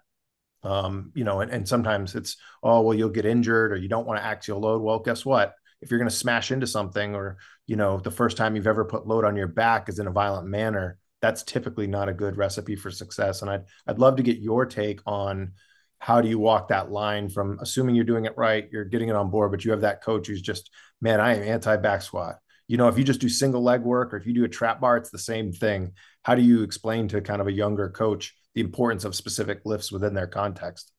um, 0.64 1.12
you 1.16 1.24
know, 1.24 1.42
and, 1.42 1.52
and 1.52 1.68
sometimes 1.68 2.16
it's, 2.16 2.38
oh, 2.64 2.82
well, 2.82 2.94
you'll 2.98 3.10
get 3.10 3.26
injured 3.26 3.72
or 3.72 3.78
you 3.78 3.88
don't 3.88 4.06
want 4.06 4.20
to 4.20 4.26
axial 4.26 4.60
load. 4.60 4.82
Well, 4.82 5.00
guess 5.00 5.26
what? 5.26 5.54
If 5.82 5.90
you're 5.90 6.00
going 6.00 6.10
to 6.10 6.16
smash 6.16 6.52
into 6.52 6.68
something 6.68 7.16
or, 7.16 7.38
you 7.66 7.78
know, 7.78 8.00
the 8.00 8.12
first 8.12 8.36
time 8.36 8.56
you've 8.56 8.68
ever 8.68 8.84
put 8.84 9.08
load 9.08 9.24
on 9.24 9.38
your 9.38 9.48
back 9.48 9.88
is 9.88 10.00
in 10.00 10.08
a 10.08 10.12
violent 10.12 10.48
manner, 10.48 10.98
that's 11.22 11.44
typically 11.44 11.88
not 11.88 12.10
a 12.10 12.14
good 12.14 12.38
recipe 12.38 12.76
for 12.76 12.92
success. 12.92 13.42
And 13.42 13.50
I'd, 13.50 13.64
I'd 13.88 14.00
love 14.00 14.18
to 14.18 14.24
get 14.24 14.40
your 14.40 14.66
take 14.66 15.00
on 15.06 15.54
how 16.00 16.22
do 16.22 16.28
you 16.28 16.40
walk 16.40 16.70
that 16.70 16.92
line 16.92 17.30
from 17.30 17.60
assuming 17.62 17.96
you're 17.96 18.06
doing 18.06 18.26
it 18.26 18.38
right, 18.38 18.68
you're 18.72 18.86
getting 18.86 19.10
it 19.10 19.16
on 19.16 19.30
board, 19.30 19.52
but 19.52 19.64
you 19.64 19.72
have 19.72 19.82
that 19.82 20.04
coach 20.04 20.28
who's 20.28 20.42
just, 20.42 20.72
man, 21.02 21.20
I 21.20 21.36
am 21.36 21.44
anti 21.44 21.76
back 21.78 22.02
squat. 22.02 22.40
You 22.68 22.78
know, 22.78 22.88
if 22.88 22.98
you 22.98 23.04
just 23.04 23.20
do 23.20 23.30
single 23.30 23.64
leg 23.64 23.82
work 23.82 24.14
or 24.14 24.18
if 24.18 24.26
you 24.26 24.34
do 24.34 24.44
a 24.44 24.50
trap 24.50 24.80
bar, 24.80 24.98
it's 24.98 25.10
the 25.10 25.18
same 25.18 25.52
thing. 25.52 25.94
How 26.24 26.36
do 26.36 26.42
you 26.42 26.64
explain 26.64 27.08
to 27.10 27.22
kind 27.22 27.42
of 27.42 27.48
a 27.48 27.52
younger 27.52 27.90
coach 27.90 28.36
the 28.56 28.62
importance 28.62 29.06
of 29.06 29.16
specific 29.16 29.62
lifts 29.66 29.92
within 29.92 30.14
their 30.14 30.28
context. 30.28 30.92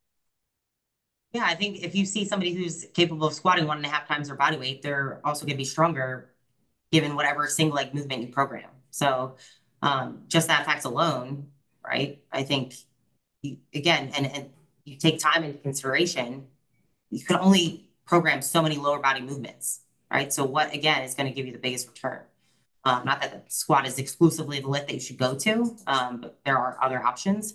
Yeah, 1.32 1.44
I 1.44 1.54
think 1.54 1.82
if 1.82 1.94
you 1.94 2.04
see 2.04 2.24
somebody 2.24 2.52
who's 2.52 2.86
capable 2.94 3.26
of 3.26 3.34
squatting 3.34 3.66
one 3.66 3.76
and 3.76 3.86
a 3.86 3.88
half 3.88 4.08
times 4.08 4.28
their 4.28 4.36
body 4.36 4.56
weight, 4.56 4.82
they're 4.82 5.20
also 5.24 5.44
going 5.44 5.54
to 5.54 5.58
be 5.58 5.64
stronger 5.64 6.30
given 6.90 7.14
whatever 7.14 7.46
single 7.46 7.76
leg 7.76 7.94
movement 7.94 8.22
you 8.22 8.28
program. 8.28 8.70
So 8.90 9.36
um, 9.82 10.22
just 10.26 10.48
that 10.48 10.66
fact 10.66 10.84
alone, 10.84 11.48
right? 11.84 12.20
I 12.32 12.42
think 12.42 12.74
again, 13.74 14.10
and, 14.16 14.26
and 14.26 14.50
you 14.90 14.96
take 14.96 15.18
time 15.18 15.44
into 15.44 15.58
consideration, 15.58 16.46
you 17.10 17.24
can 17.24 17.36
only 17.36 17.90
program 18.06 18.42
so 18.42 18.60
many 18.62 18.76
lower 18.76 18.98
body 18.98 19.20
movements, 19.20 19.80
right? 20.10 20.32
So 20.32 20.44
what 20.44 20.74
again 20.74 21.02
is 21.02 21.14
going 21.14 21.28
to 21.28 21.34
give 21.34 21.46
you 21.46 21.52
the 21.52 21.58
biggest 21.58 21.88
return? 21.88 22.20
Um, 22.84 23.04
not 23.04 23.20
that 23.20 23.30
the 23.32 23.42
squat 23.50 23.86
is 23.86 23.98
exclusively 23.98 24.60
the 24.60 24.68
lift 24.68 24.88
that 24.88 24.94
you 24.94 25.00
should 25.00 25.18
go 25.18 25.34
to, 25.36 25.76
um, 25.86 26.20
but 26.22 26.40
there 26.44 26.56
are 26.56 26.78
other 26.82 27.02
options. 27.02 27.52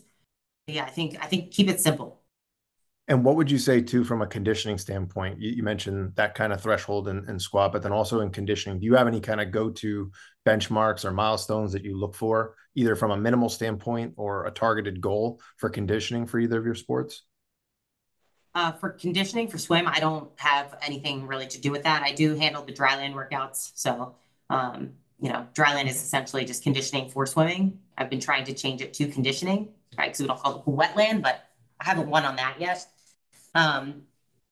But 0.65 0.75
yeah, 0.75 0.85
I 0.85 0.89
think 0.89 1.17
I 1.21 1.27
think 1.27 1.51
keep 1.51 1.67
it 1.67 1.79
simple. 1.81 2.21
And 3.07 3.23
what 3.23 3.35
would 3.35 3.51
you 3.51 3.59
say 3.59 3.81
too 3.81 4.03
from 4.03 4.23
a 4.23 4.27
conditioning 4.27 4.79
standpoint? 4.79 5.39
You, 5.39 5.51
you 5.51 5.63
mentioned 5.63 6.13
that 6.15 6.33
kind 6.33 6.51
of 6.51 6.59
threshold 6.59 7.07
in, 7.07 7.39
squat, 7.39 7.71
but 7.71 7.83
then 7.83 7.91
also 7.91 8.21
in 8.21 8.31
conditioning, 8.31 8.79
do 8.79 8.85
you 8.85 8.95
have 8.95 9.07
any 9.07 9.21
kind 9.21 9.39
of 9.39 9.51
go-to 9.51 10.11
benchmarks 10.45 11.05
or 11.05 11.11
milestones 11.11 11.71
that 11.73 11.83
you 11.83 11.97
look 11.97 12.15
for, 12.15 12.55
either 12.73 12.95
from 12.95 13.11
a 13.11 13.17
minimal 13.17 13.49
standpoint 13.49 14.13
or 14.17 14.45
a 14.45 14.51
targeted 14.51 15.01
goal 15.01 15.39
for 15.57 15.69
conditioning 15.69 16.25
for 16.25 16.39
either 16.39 16.57
of 16.57 16.65
your 16.65 16.73
sports? 16.73 17.23
Uh, 18.55 18.71
for 18.71 18.89
conditioning 18.89 19.49
for 19.49 19.59
swim, 19.59 19.87
I 19.87 19.99
don't 19.99 20.31
have 20.37 20.75
anything 20.81 21.27
really 21.27 21.45
to 21.47 21.61
do 21.61 21.71
with 21.71 21.83
that. 21.83 22.01
I 22.01 22.11
do 22.11 22.35
handle 22.35 22.63
the 22.63 22.73
dryland 22.73 23.13
workouts, 23.13 23.71
so 23.75 24.15
um, 24.49 24.93
you 25.19 25.29
know, 25.29 25.45
dryland 25.53 25.87
is 25.87 25.95
essentially 25.95 26.45
just 26.45 26.63
conditioning 26.63 27.09
for 27.09 27.25
swimming. 27.25 27.79
I've 27.97 28.09
been 28.09 28.19
trying 28.19 28.45
to 28.45 28.53
change 28.53 28.81
it 28.81 28.93
to 28.95 29.07
conditioning, 29.07 29.69
right? 29.97 30.07
Because 30.07 30.21
we 30.21 30.27
don't 30.27 30.39
call 30.39 30.59
it 30.59 30.69
wetland, 30.69 31.21
but 31.21 31.49
I 31.79 31.85
haven't 31.85 32.09
won 32.09 32.25
on 32.25 32.35
that 32.37 32.55
yet. 32.59 32.85
Um, 33.55 34.03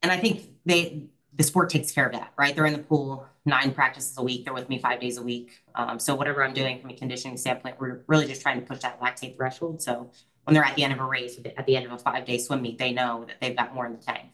and 0.02 0.12
I 0.12 0.18
think 0.18 0.50
they 0.66 1.08
the 1.36 1.44
sport 1.44 1.70
takes 1.70 1.92
care 1.92 2.06
of 2.06 2.14
that, 2.14 2.32
right? 2.38 2.56
They're 2.56 2.66
in 2.66 2.74
the 2.74 2.80
pool 2.80 3.26
nine 3.46 3.74
practices 3.74 4.18
a 4.18 4.24
week. 4.24 4.46
They're 4.46 4.54
with 4.54 4.70
me 4.70 4.80
five 4.80 5.00
days 5.00 5.18
a 5.18 5.22
week. 5.24 5.62
Um, 5.76 6.00
so 6.00 6.16
whatever 6.16 6.44
I'm 6.44 6.54
doing 6.54 6.80
from 6.80 6.92
a 6.92 6.94
conditioning 6.94 7.38
standpoint, 7.38 7.80
we're 7.80 8.04
really 8.08 8.28
just 8.28 8.42
trying 8.42 8.60
to 8.60 8.66
push 8.66 8.80
that 8.80 9.00
lactate 9.02 9.36
threshold. 9.36 9.82
So 9.82 10.12
when 10.44 10.54
they're 10.54 10.64
at 10.64 10.76
the 10.76 10.84
end 10.84 10.94
of 10.94 11.00
a 11.00 11.06
race, 11.06 11.40
at 11.58 11.66
the 11.66 11.76
end 11.76 11.86
of 11.86 11.92
a 11.92 11.98
five 11.98 12.26
day 12.26 12.38
swim 12.38 12.62
meet, 12.62 12.78
they 12.78 12.94
know 12.94 13.26
that 13.26 13.38
they've 13.42 13.56
got 13.56 13.74
more 13.74 13.86
in 13.86 13.94
the 13.94 13.98
tank. 13.98 14.30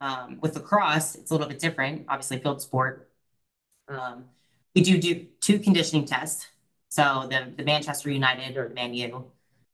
Um, 0.00 0.38
with 0.40 0.54
lacrosse, 0.54 1.14
it's 1.14 1.30
a 1.30 1.34
little 1.34 1.48
bit 1.48 1.58
different. 1.58 2.06
Obviously, 2.08 2.38
field 2.38 2.60
sport. 2.60 3.10
Um, 3.88 4.24
we 4.74 4.82
do 4.82 4.98
do 4.98 5.26
two 5.40 5.58
conditioning 5.58 6.04
tests. 6.04 6.46
So 6.88 7.26
the, 7.30 7.52
the 7.56 7.64
Manchester 7.64 8.10
United 8.10 8.56
or 8.56 8.68
the 8.68 8.74
Man 8.74 8.94
U, 8.94 9.30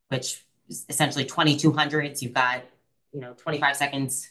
which 0.09 0.45
is 0.69 0.87
essentially 0.89 1.25
2200s, 1.25 2.23
you've 2.23 2.33
got, 2.33 2.65
you 3.13 3.21
know, 3.21 3.35
25 3.35 3.77
seconds 3.77 4.31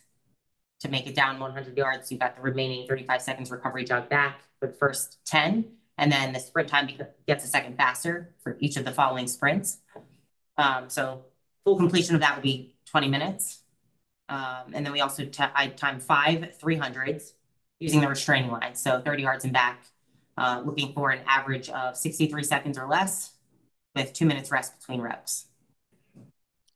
to 0.79 0.89
make 0.89 1.07
it 1.07 1.15
down 1.15 1.39
100 1.39 1.77
yards. 1.77 2.11
You've 2.11 2.21
got 2.21 2.35
the 2.35 2.41
remaining 2.41 2.87
35 2.87 3.21
seconds 3.21 3.51
recovery 3.51 3.83
jog 3.83 4.09
back 4.09 4.41
for 4.59 4.67
the 4.67 4.73
first 4.73 5.19
10. 5.25 5.65
And 5.97 6.11
then 6.11 6.31
the 6.31 6.39
sprint 6.39 6.69
time 6.69 6.89
gets 7.27 7.43
a 7.43 7.47
second 7.47 7.75
faster 7.75 8.33
for 8.41 8.57
each 8.59 8.77
of 8.77 8.85
the 8.85 8.91
following 8.91 9.27
sprints. 9.27 9.79
Um, 10.57 10.89
so 10.89 11.25
full 11.65 11.75
completion 11.75 12.15
of 12.15 12.21
that 12.21 12.35
would 12.35 12.43
be 12.43 12.75
20 12.85 13.09
minutes. 13.09 13.63
Um, 14.29 14.73
and 14.73 14.85
then 14.85 14.93
we 14.93 15.01
also 15.01 15.27
I 15.55 15.67
time 15.67 15.99
five 15.99 16.57
300s 16.61 17.33
using 17.79 17.99
the 17.99 18.07
restraining 18.07 18.51
line. 18.51 18.75
So 18.75 19.01
30 19.01 19.23
yards 19.23 19.43
and 19.43 19.51
back 19.51 19.83
uh, 20.37 20.61
looking 20.65 20.93
for 20.93 21.11
an 21.11 21.21
average 21.27 21.69
of 21.69 21.97
63 21.97 22.43
seconds 22.43 22.77
or 22.77 22.87
less 22.87 23.33
with 23.95 24.13
two 24.13 24.25
minutes 24.25 24.51
rest 24.51 24.79
between 24.79 25.01
reps. 25.01 25.47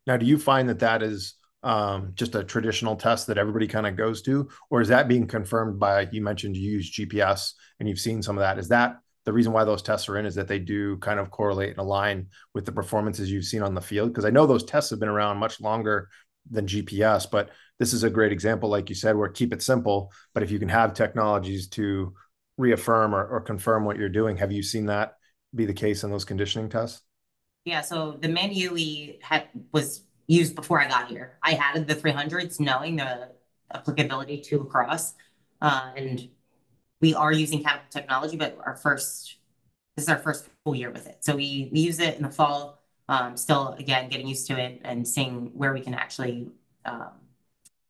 Now, 0.06 0.18
do 0.18 0.26
you 0.26 0.38
find 0.38 0.68
that 0.68 0.80
that 0.80 1.02
is 1.02 1.36
um, 1.64 2.12
just 2.16 2.36
a 2.36 2.44
traditional 2.44 2.96
test 2.96 3.28
that 3.28 3.38
everybody 3.38 3.68
kind 3.68 3.88
of 3.88 3.96
goes 3.96 4.22
to, 4.24 4.50
or 4.70 4.82
is 4.82 4.90
that 4.90 5.08
being 5.08 5.28
confirmed 5.28 5.80
by, 5.80 6.08
you 6.12 6.22
mentioned 6.22 6.58
you 6.58 6.72
use 6.72 6.92
GPS 6.92 7.54
and 7.80 7.88
you've 7.88 8.00
seen 8.00 8.22
some 8.22 8.38
of 8.38 8.42
that. 8.42 8.60
Is 8.60 8.70
that 8.70 8.98
the 9.26 9.34
reason 9.34 9.54
why 9.54 9.64
those 9.64 9.82
tests 9.82 10.10
are 10.10 10.18
in 10.18 10.26
is 10.26 10.36
that 10.36 10.48
they 10.48 10.60
do 10.60 10.98
kind 10.98 11.20
of 11.20 11.32
correlate 11.32 11.70
and 11.70 11.80
align 11.80 12.28
with 12.54 12.66
the 12.66 12.72
performances 12.72 13.32
you've 13.32 13.46
seen 13.46 13.62
on 13.62 13.74
the 13.74 13.82
field? 13.82 14.10
Because 14.10 14.26
I 14.26 14.30
know 14.30 14.46
those 14.46 14.66
tests 14.66 14.90
have 14.90 15.00
been 15.00 15.10
around 15.10 15.38
much 15.38 15.62
longer 15.62 16.10
than 16.52 16.68
GPS, 16.68 17.26
but 17.32 17.50
this 17.80 17.94
is 17.94 18.04
a 18.04 18.10
great 18.10 18.34
example, 18.34 18.70
like 18.70 18.90
you 18.90 18.96
said, 18.96 19.16
where 19.16 19.30
keep 19.30 19.54
it 19.54 19.62
simple. 19.62 20.12
But 20.34 20.44
if 20.44 20.52
you 20.52 20.60
can 20.60 20.70
have 20.70 20.94
technologies 20.94 21.70
to 21.70 22.14
reaffirm 22.58 23.16
or, 23.16 23.26
or 23.26 23.42
confirm 23.42 23.86
what 23.86 23.98
you're 23.98 24.10
doing. 24.10 24.38
Have 24.38 24.52
you 24.52 24.64
seen 24.64 24.88
that 24.88 25.16
be 25.54 25.66
the 25.66 25.74
case 25.74 26.04
in 26.04 26.12
those 26.12 26.26
conditioning 26.26 26.70
tests? 26.70 27.02
Yeah, 27.66 27.82
so 27.82 28.18
the 28.20 28.28
Man 28.28 28.52
U 28.52 28.74
we 28.74 29.20
had 29.22 29.48
was 29.72 30.04
used 30.28 30.56
before 30.56 30.82
I 30.82 30.88
got 30.88 31.08
here. 31.10 31.38
I 31.44 31.54
added 31.54 31.88
the 31.88 31.96
300s 31.96 32.60
knowing 32.60 32.98
the 32.98 33.30
applicability 33.74 34.42
to 34.42 34.60
lacrosse. 34.60 35.14
Uh, 35.62 35.92
and 35.96 36.30
we 37.02 37.14
are 37.14 37.32
using 37.32 37.64
Catapult 37.64 37.92
technology, 37.92 38.38
but 38.38 38.58
our 38.66 38.76
first, 38.76 39.38
this 39.96 40.04
is 40.04 40.10
our 40.10 40.18
first 40.18 40.48
full 40.64 40.76
year 40.76 40.92
with 40.92 41.08
it. 41.08 41.18
So 41.22 41.36
we, 41.36 41.70
we 41.72 41.80
use 41.80 42.00
it 42.00 42.16
in 42.16 42.24
the 42.24 42.30
fall, 42.30 42.82
um, 43.10 43.36
still, 43.36 43.76
again, 43.78 44.10
getting 44.10 44.28
used 44.28 44.48
to 44.48 44.60
it 44.60 44.82
and 44.84 45.08
seeing 45.08 45.52
where 45.54 45.74
we 45.74 45.82
can 45.82 45.94
actually 45.94 46.50
um, 46.86 47.12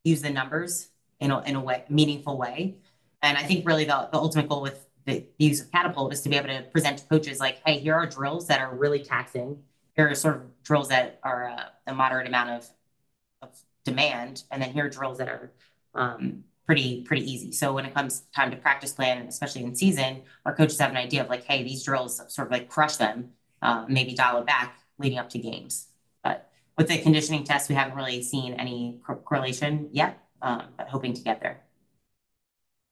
use 0.03 0.21
the 0.21 0.29
numbers 0.29 0.89
in 1.19 1.31
a, 1.31 1.41
in 1.43 1.55
a 1.55 1.61
way, 1.61 1.83
meaningful 1.89 2.37
way. 2.37 2.75
And 3.21 3.37
I 3.37 3.43
think 3.43 3.65
really 3.67 3.85
the, 3.85 4.09
the 4.11 4.17
ultimate 4.17 4.49
goal 4.49 4.61
with 4.61 4.85
the 5.05 5.25
use 5.37 5.61
of 5.61 5.71
Catapult 5.71 6.13
is 6.13 6.21
to 6.21 6.29
be 6.29 6.35
able 6.35 6.49
to 6.49 6.63
present 6.71 6.99
to 6.99 7.05
coaches 7.05 7.39
like, 7.39 7.61
hey, 7.65 7.79
here 7.79 7.95
are 7.95 8.05
drills 8.05 8.47
that 8.47 8.59
are 8.59 8.73
really 8.75 9.03
taxing. 9.03 9.59
Here 9.95 10.09
are 10.09 10.15
sort 10.15 10.37
of 10.37 10.63
drills 10.63 10.89
that 10.89 11.19
are 11.23 11.43
a, 11.43 11.71
a 11.87 11.93
moderate 11.93 12.27
amount 12.27 12.49
of, 12.49 12.69
of 13.41 13.49
demand. 13.85 14.43
And 14.51 14.61
then 14.61 14.71
here 14.71 14.85
are 14.85 14.89
drills 14.89 15.19
that 15.19 15.27
are 15.27 15.51
um, 15.93 16.43
pretty, 16.65 17.03
pretty 17.03 17.29
easy. 17.29 17.51
So 17.51 17.73
when 17.73 17.85
it 17.85 17.93
comes 17.93 18.21
time 18.35 18.51
to 18.51 18.57
practice 18.57 18.93
plan, 18.93 19.27
especially 19.27 19.63
in 19.63 19.75
season, 19.75 20.21
our 20.45 20.55
coaches 20.55 20.79
have 20.79 20.91
an 20.91 20.97
idea 20.97 21.23
of 21.23 21.29
like, 21.29 21.43
hey, 21.43 21.63
these 21.63 21.83
drills 21.83 22.21
sort 22.33 22.47
of 22.47 22.51
like 22.51 22.69
crush 22.69 22.95
them, 22.95 23.31
uh, 23.61 23.85
maybe 23.87 24.13
dial 24.13 24.37
it 24.39 24.45
back 24.45 24.79
leading 24.97 25.19
up 25.19 25.29
to 25.29 25.39
games. 25.39 25.87
But 26.23 26.49
with 26.77 26.87
the 26.87 26.99
conditioning 26.99 27.43
test, 27.43 27.69
we 27.69 27.75
haven't 27.75 27.95
really 27.95 28.23
seen 28.23 28.53
any 28.53 28.99
correlation 29.25 29.89
yet, 29.91 30.17
um, 30.41 30.63
but 30.77 30.87
hoping 30.89 31.13
to 31.13 31.21
get 31.21 31.41
there. 31.41 31.61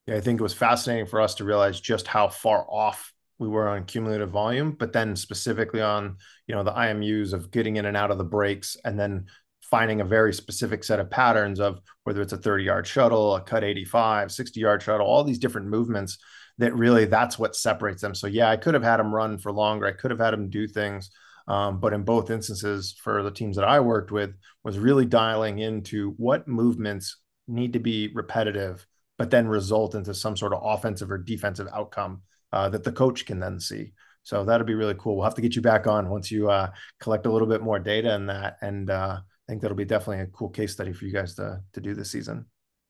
Yeah, 0.07 0.15
I 0.15 0.21
think 0.21 0.39
it 0.39 0.43
was 0.43 0.53
fascinating 0.53 1.05
for 1.05 1.21
us 1.21 1.35
to 1.35 1.45
realize 1.45 1.79
just 1.79 2.07
how 2.07 2.27
far 2.27 2.65
off 2.69 3.13
we 3.41 3.47
were 3.47 3.67
on 3.67 3.85
cumulative 3.85 4.29
volume, 4.29 4.71
but 4.71 4.93
then 4.93 5.15
specifically 5.15 5.81
on 5.81 6.15
you 6.45 6.53
know 6.53 6.63
the 6.63 6.71
IMUs 6.71 7.33
of 7.33 7.49
getting 7.49 7.77
in 7.77 7.85
and 7.85 7.97
out 7.97 8.11
of 8.11 8.19
the 8.19 8.23
breaks, 8.23 8.77
and 8.85 8.99
then 8.99 9.25
finding 9.63 9.99
a 9.99 10.05
very 10.05 10.31
specific 10.31 10.83
set 10.83 10.99
of 10.99 11.09
patterns 11.09 11.59
of 11.59 11.81
whether 12.03 12.21
it's 12.21 12.33
a 12.33 12.37
30 12.37 12.63
yard 12.63 12.85
shuttle, 12.85 13.35
a 13.35 13.41
cut 13.41 13.63
85, 13.63 14.31
60 14.31 14.59
yard 14.59 14.83
shuttle, 14.83 15.07
all 15.07 15.23
these 15.23 15.39
different 15.39 15.67
movements 15.67 16.19
that 16.59 16.75
really 16.75 17.05
that's 17.05 17.39
what 17.39 17.55
separates 17.55 18.01
them. 18.01 18.13
So 18.13 18.27
yeah, 18.27 18.49
I 18.49 18.57
could 18.57 18.75
have 18.75 18.83
had 18.83 18.97
them 18.97 19.13
run 19.13 19.39
for 19.39 19.51
longer. 19.51 19.87
I 19.87 19.93
could 19.93 20.11
have 20.11 20.19
had 20.19 20.31
them 20.31 20.49
do 20.49 20.67
things. 20.67 21.09
Um, 21.47 21.79
but 21.79 21.93
in 21.93 22.03
both 22.03 22.29
instances 22.29 22.95
for 23.03 23.23
the 23.23 23.31
teams 23.31 23.55
that 23.55 23.67
I 23.67 23.79
worked 23.79 24.11
with 24.11 24.35
was 24.63 24.77
really 24.77 25.05
dialing 25.05 25.57
into 25.57 26.13
what 26.17 26.47
movements 26.47 27.17
need 27.47 27.73
to 27.73 27.79
be 27.79 28.11
repetitive, 28.13 28.85
but 29.17 29.31
then 29.31 29.47
result 29.47 29.95
into 29.95 30.13
some 30.13 30.37
sort 30.37 30.53
of 30.53 30.61
offensive 30.63 31.09
or 31.09 31.17
defensive 31.17 31.67
outcome 31.73 32.21
uh, 32.51 32.69
that 32.69 32.83
the 32.83 32.91
coach 32.91 33.25
can 33.25 33.39
then 33.39 33.59
see. 33.59 33.93
So 34.23 34.45
that'd 34.45 34.67
be 34.67 34.75
really 34.75 34.95
cool. 34.97 35.15
We'll 35.15 35.25
have 35.25 35.35
to 35.35 35.41
get 35.41 35.55
you 35.55 35.61
back 35.61 35.87
on 35.87 36.09
once 36.09 36.29
you 36.29 36.49
uh, 36.49 36.71
collect 36.99 37.25
a 37.25 37.31
little 37.31 37.47
bit 37.47 37.61
more 37.61 37.79
data 37.79 38.13
in 38.13 38.27
that, 38.27 38.57
and 38.61 38.89
uh, 38.89 39.19
I 39.19 39.51
think 39.51 39.61
that'll 39.61 39.77
be 39.77 39.85
definitely 39.85 40.23
a 40.23 40.27
cool 40.27 40.49
case 40.49 40.73
study 40.73 40.93
for 40.93 41.05
you 41.05 41.11
guys 41.11 41.35
to 41.35 41.61
to 41.73 41.81
do 41.81 41.93
this 41.93 42.11
season. 42.11 42.45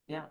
Yeah. 0.08 0.26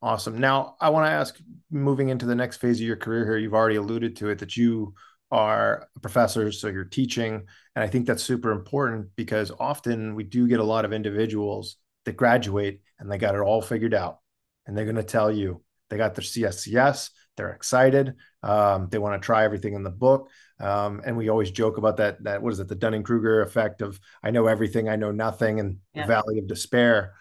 Awesome. 0.00 0.38
Now 0.38 0.76
I 0.80 0.90
want 0.90 1.06
to 1.06 1.10
ask, 1.10 1.38
moving 1.70 2.08
into 2.08 2.26
the 2.26 2.34
next 2.34 2.56
phase 2.56 2.80
of 2.80 2.86
your 2.86 2.96
career 2.96 3.24
here, 3.24 3.38
you've 3.38 3.54
already 3.54 3.76
alluded 3.76 4.16
to 4.16 4.30
it 4.30 4.38
that 4.40 4.56
you 4.56 4.94
are 5.30 5.88
professors, 6.02 6.60
so 6.60 6.68
you're 6.68 6.84
teaching, 6.84 7.46
and 7.74 7.82
I 7.82 7.86
think 7.86 8.06
that's 8.06 8.22
super 8.22 8.52
important 8.52 9.08
because 9.16 9.50
often 9.58 10.14
we 10.14 10.24
do 10.24 10.46
get 10.46 10.60
a 10.60 10.64
lot 10.64 10.84
of 10.84 10.92
individuals 10.92 11.76
that 12.04 12.16
graduate 12.16 12.80
and 12.98 13.10
they 13.10 13.16
got 13.18 13.34
it 13.34 13.40
all 13.40 13.62
figured 13.62 13.94
out, 13.94 14.18
and 14.66 14.76
they're 14.76 14.84
going 14.84 14.96
to 14.96 15.02
tell 15.02 15.32
you 15.32 15.62
they 15.88 15.96
got 15.96 16.14
their 16.14 16.24
CSCS, 16.24 17.10
they're 17.36 17.52
excited. 17.52 18.14
Um, 18.42 18.88
they 18.90 18.98
want 18.98 19.20
to 19.20 19.24
try 19.24 19.44
everything 19.44 19.74
in 19.74 19.82
the 19.82 19.90
book. 19.90 20.28
Um, 20.60 21.02
and 21.04 21.16
we 21.16 21.28
always 21.28 21.50
joke 21.50 21.78
about 21.78 21.96
that, 21.96 22.22
that, 22.24 22.42
what 22.42 22.52
is 22.52 22.60
it? 22.60 22.68
The 22.68 22.74
Dunning 22.74 23.02
Kruger 23.02 23.42
effect 23.42 23.82
of 23.82 23.98
I 24.22 24.30
know 24.30 24.46
everything, 24.46 24.88
I 24.88 24.96
know 24.96 25.10
nothing, 25.10 25.60
and 25.60 25.78
yeah. 25.94 26.02
the 26.02 26.08
valley 26.08 26.38
of 26.38 26.46
despair. 26.46 27.14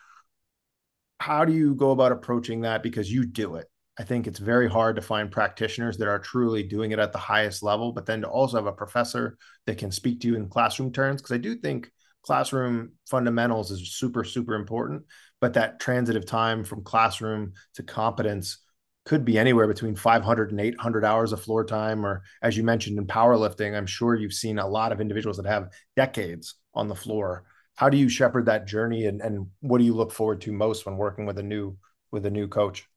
How 1.20 1.46
do 1.46 1.54
you 1.54 1.76
go 1.76 1.92
about 1.92 2.12
approaching 2.12 2.62
that? 2.62 2.84
Because 2.84 3.12
you 3.12 3.26
do 3.26 3.56
it. 3.56 3.68
I 4.00 4.04
think 4.04 4.26
it's 4.26 4.40
very 4.40 4.70
hard 4.70 4.96
to 4.96 5.02
find 5.02 5.32
practitioners 5.32 5.98
that 5.98 6.08
are 6.08 6.20
truly 6.20 6.64
doing 6.64 6.92
it 6.92 7.00
at 7.00 7.12
the 7.12 7.18
highest 7.20 7.62
level, 7.62 7.92
but 7.92 8.06
then 8.06 8.22
to 8.22 8.28
also 8.28 8.58
have 8.58 8.66
a 8.66 8.72
professor 8.72 9.38
that 9.66 9.78
can 9.78 9.92
speak 9.92 10.22
to 10.22 10.28
you 10.28 10.36
in 10.36 10.50
classroom 10.50 10.92
terms. 10.92 11.22
Because 11.22 11.36
I 11.36 11.40
do 11.40 11.56
think 11.56 11.92
classroom 12.24 12.94
fundamentals 13.10 13.72
is 13.72 13.94
super, 13.94 14.24
super 14.24 14.56
important, 14.56 15.04
but 15.40 15.54
that 15.54 15.80
transitive 15.80 16.26
time 16.26 16.64
from 16.64 16.84
classroom 16.84 17.54
to 17.76 17.84
competence 17.84 18.60
could 19.04 19.26
be 19.26 19.40
anywhere 19.40 19.68
between 19.68 19.96
500 19.96 20.52
and 20.52 20.62
800 20.62 21.04
hours 21.04 21.34
of 21.34 21.42
floor 21.42 21.66
time 21.66 22.06
or 22.06 22.22
as 22.44 22.56
you 22.56 22.64
mentioned 22.64 23.00
in 23.00 23.08
powerlifting 23.08 23.76
i'm 23.76 23.88
sure 23.88 24.16
you've 24.16 24.34
seen 24.34 24.60
a 24.60 24.68
lot 24.68 24.92
of 24.92 25.02
individuals 25.02 25.38
that 25.38 25.48
have 25.48 25.70
decades 25.96 26.56
on 26.74 26.88
the 26.88 26.96
floor. 26.96 27.46
How 27.76 27.90
do 27.90 27.98
you 27.98 28.10
shepherd 28.10 28.46
that 28.46 28.68
journey 28.68 29.06
and, 29.06 29.22
and 29.22 29.48
what 29.62 29.80
do 29.80 29.84
you 29.84 29.94
look 29.94 30.12
forward 30.12 30.42
to 30.42 30.52
most 30.52 30.86
when 30.86 30.98
working 30.98 31.26
with 31.26 31.38
a 31.40 31.44
new 31.44 31.78
with 32.12 32.26
a 32.26 32.30
new 32.30 32.48
coach? 32.48 32.88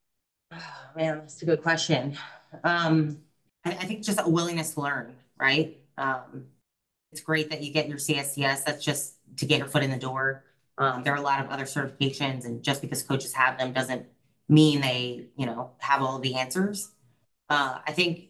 Oh, 0.52 0.59
man 0.96 1.18
that's 1.18 1.42
a 1.42 1.46
good 1.46 1.62
question. 1.62 2.16
Um, 2.62 3.18
I, 3.64 3.70
I, 3.70 3.84
think 3.86 4.05
just 4.05 4.20
a 4.20 4.28
willingness 4.28 4.74
to 4.74 4.80
learn 4.80 5.14
right? 5.40 5.78
Um, 5.98 6.46
it's 7.11 7.20
great 7.20 7.50
that 7.50 7.62
you 7.62 7.72
get 7.72 7.88
your 7.88 7.98
CSCS 7.98 8.64
that's 8.64 8.84
just 8.84 9.14
to 9.38 9.46
get 9.46 9.59
your 9.59 9.66
foot 9.66 9.82
in 9.82 9.90
the 9.90 9.96
door. 9.96 10.44
Um, 10.78 11.02
there 11.02 11.12
are 11.12 11.18
a 11.18 11.22
lot 11.22 11.44
of 11.44 11.50
other 11.50 11.64
certifications 11.64 12.44
and 12.44 12.62
just 12.62 12.80
because 12.80 13.02
coaches 13.02 13.32
have 13.32 13.59
them 13.59 13.72
doesn't 13.72 14.07
mean 14.49 14.80
they, 14.80 15.28
you 15.36 15.47
know, 15.47 15.70
have 15.78 16.03
all 16.03 16.18
the 16.18 16.34
answers. 16.34 16.90
Uh, 17.49 17.78
I 17.86 17.92
think 17.92 18.28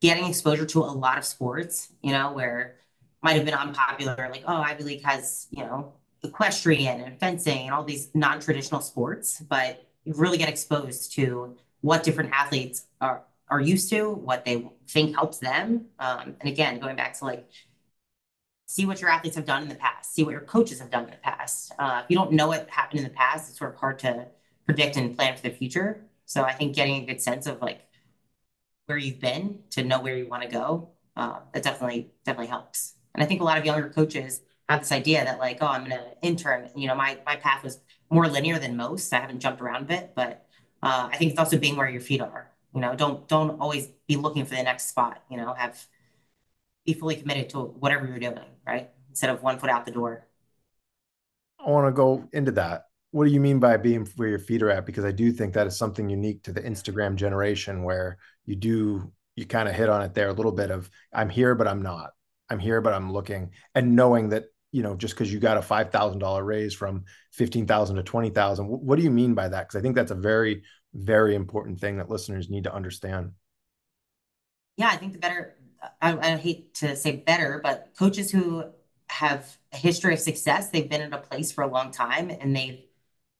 getting 0.00 0.24
exposure 0.24 0.66
to 0.66 0.80
a 0.80 0.92
lot 0.92 1.18
of 1.18 1.24
sports, 1.24 1.92
you 2.02 2.12
know, 2.12 2.32
where 2.32 2.76
might 3.22 3.36
have 3.36 3.44
been 3.44 3.54
unpopular, 3.54 4.28
like, 4.30 4.44
oh, 4.46 4.56
Ivy 4.56 4.84
League 4.84 5.04
has, 5.04 5.46
you 5.50 5.62
know, 5.62 5.92
equestrian 6.24 7.00
and 7.00 7.18
fencing 7.18 7.66
and 7.66 7.74
all 7.74 7.84
these 7.84 8.10
non-traditional 8.14 8.80
sports, 8.80 9.40
but 9.40 9.88
you 10.04 10.14
really 10.14 10.38
get 10.38 10.48
exposed 10.48 11.12
to 11.14 11.56
what 11.80 12.02
different 12.02 12.30
athletes 12.32 12.86
are 13.00 13.24
are 13.48 13.60
used 13.60 13.90
to, 13.90 14.10
what 14.10 14.44
they 14.44 14.66
think 14.88 15.14
helps 15.14 15.38
them. 15.38 15.86
Um, 15.98 16.36
and 16.40 16.48
again, 16.48 16.80
going 16.80 16.96
back 16.96 17.18
to 17.18 17.24
like, 17.26 17.50
see 18.66 18.86
what 18.86 19.00
your 19.00 19.10
athletes 19.10 19.36
have 19.36 19.44
done 19.44 19.62
in 19.62 19.68
the 19.68 19.74
past, 19.74 20.14
see 20.14 20.24
what 20.24 20.30
your 20.30 20.40
coaches 20.40 20.80
have 20.80 20.90
done 20.90 21.04
in 21.04 21.10
the 21.10 21.16
past. 21.18 21.70
Uh, 21.78 22.00
if 22.02 22.10
you 22.10 22.16
don't 22.16 22.32
know 22.32 22.46
what 22.46 22.70
happened 22.70 23.00
in 23.00 23.04
the 23.04 23.10
past, 23.10 23.50
it's 23.50 23.58
sort 23.58 23.74
of 23.74 23.78
hard 23.78 23.98
to 23.98 24.26
predict 24.66 24.96
and 24.96 25.16
plan 25.16 25.36
for 25.36 25.42
the 25.42 25.50
future. 25.50 26.04
So 26.26 26.42
I 26.44 26.52
think 26.52 26.74
getting 26.74 27.02
a 27.02 27.06
good 27.06 27.20
sense 27.20 27.46
of 27.46 27.60
like 27.60 27.82
where 28.86 28.98
you've 28.98 29.20
been 29.20 29.60
to 29.70 29.84
know 29.84 30.00
where 30.00 30.16
you 30.16 30.26
want 30.28 30.42
to 30.42 30.48
go, 30.48 30.90
uh, 31.16 31.40
that 31.52 31.62
definitely 31.62 32.10
definitely 32.24 32.48
helps. 32.48 32.94
And 33.14 33.22
I 33.22 33.26
think 33.26 33.40
a 33.40 33.44
lot 33.44 33.58
of 33.58 33.64
younger 33.66 33.88
coaches 33.90 34.40
have 34.68 34.80
this 34.80 34.92
idea 34.92 35.24
that 35.24 35.38
like, 35.38 35.58
oh, 35.60 35.66
I'm 35.66 35.82
gonna 35.84 36.04
intern. 36.22 36.70
You 36.76 36.88
know, 36.88 36.94
my 36.94 37.18
my 37.26 37.36
path 37.36 37.62
was 37.62 37.80
more 38.10 38.28
linear 38.28 38.58
than 38.58 38.76
most. 38.76 39.12
I 39.12 39.20
haven't 39.20 39.40
jumped 39.40 39.60
around 39.60 39.82
a 39.82 39.86
bit, 39.86 40.12
but 40.14 40.46
uh, 40.82 41.08
I 41.12 41.16
think 41.16 41.30
it's 41.30 41.38
also 41.38 41.58
being 41.58 41.76
where 41.76 41.88
your 41.88 42.00
feet 42.00 42.20
are. 42.20 42.50
You 42.74 42.80
know, 42.80 42.94
don't 42.94 43.28
don't 43.28 43.60
always 43.60 43.88
be 44.08 44.16
looking 44.16 44.44
for 44.44 44.54
the 44.54 44.62
next 44.62 44.88
spot. 44.88 45.22
You 45.30 45.36
know, 45.36 45.52
have 45.54 45.86
be 46.84 46.94
fully 46.94 47.16
committed 47.16 47.48
to 47.50 47.60
whatever 47.60 48.06
you're 48.06 48.18
doing, 48.18 48.38
right? 48.66 48.90
Instead 49.08 49.30
of 49.30 49.42
one 49.42 49.58
foot 49.58 49.70
out 49.70 49.84
the 49.84 49.92
door. 49.92 50.26
I 51.64 51.70
want 51.70 51.86
to 51.86 51.92
go 51.92 52.28
into 52.32 52.50
that 52.52 52.88
what 53.12 53.26
do 53.26 53.30
you 53.30 53.40
mean 53.40 53.60
by 53.60 53.76
being 53.76 54.06
where 54.16 54.28
your 54.28 54.38
feet 54.38 54.62
are 54.62 54.70
at? 54.70 54.86
Because 54.86 55.04
I 55.04 55.12
do 55.12 55.30
think 55.32 55.52
that 55.52 55.66
is 55.66 55.76
something 55.76 56.08
unique 56.08 56.42
to 56.44 56.52
the 56.52 56.62
Instagram 56.62 57.14
generation 57.14 57.84
where 57.84 58.18
you 58.46 58.56
do, 58.56 59.12
you 59.36 59.46
kind 59.46 59.68
of 59.68 59.74
hit 59.74 59.90
on 59.90 60.02
it 60.02 60.14
there 60.14 60.28
a 60.28 60.32
little 60.32 60.52
bit 60.52 60.70
of 60.70 60.90
I'm 61.12 61.28
here, 61.28 61.54
but 61.54 61.68
I'm 61.68 61.82
not. 61.82 62.10
I'm 62.48 62.58
here, 62.58 62.80
but 62.80 62.94
I'm 62.94 63.12
looking 63.12 63.50
and 63.74 63.94
knowing 63.94 64.30
that, 64.30 64.46
you 64.72 64.82
know, 64.82 64.96
just 64.96 65.14
because 65.14 65.32
you 65.32 65.40
got 65.40 65.58
a 65.58 65.60
$5,000 65.60 66.44
raise 66.44 66.74
from 66.74 67.04
15,000 67.32 67.96
to 67.96 68.02
20,000, 68.02 68.66
what 68.66 68.96
do 68.96 69.02
you 69.02 69.10
mean 69.10 69.34
by 69.34 69.48
that? 69.48 69.68
Because 69.68 69.78
I 69.78 69.82
think 69.82 69.94
that's 69.94 70.10
a 70.10 70.16
very, 70.16 70.62
very 70.94 71.34
important 71.34 71.80
thing 71.80 71.98
that 71.98 72.08
listeners 72.08 72.48
need 72.48 72.64
to 72.64 72.74
understand. 72.74 73.32
Yeah, 74.78 74.88
I 74.88 74.96
think 74.96 75.12
the 75.12 75.18
better, 75.18 75.54
I, 76.00 76.16
I 76.16 76.36
hate 76.36 76.74
to 76.76 76.96
say 76.96 77.16
better, 77.16 77.60
but 77.62 77.92
coaches 77.98 78.30
who 78.30 78.64
have 79.08 79.58
a 79.72 79.76
history 79.76 80.14
of 80.14 80.20
success, 80.20 80.70
they've 80.70 80.88
been 80.88 81.02
in 81.02 81.12
a 81.12 81.18
place 81.18 81.52
for 81.52 81.62
a 81.62 81.68
long 81.68 81.90
time 81.90 82.30
and 82.30 82.56
they've 82.56 82.82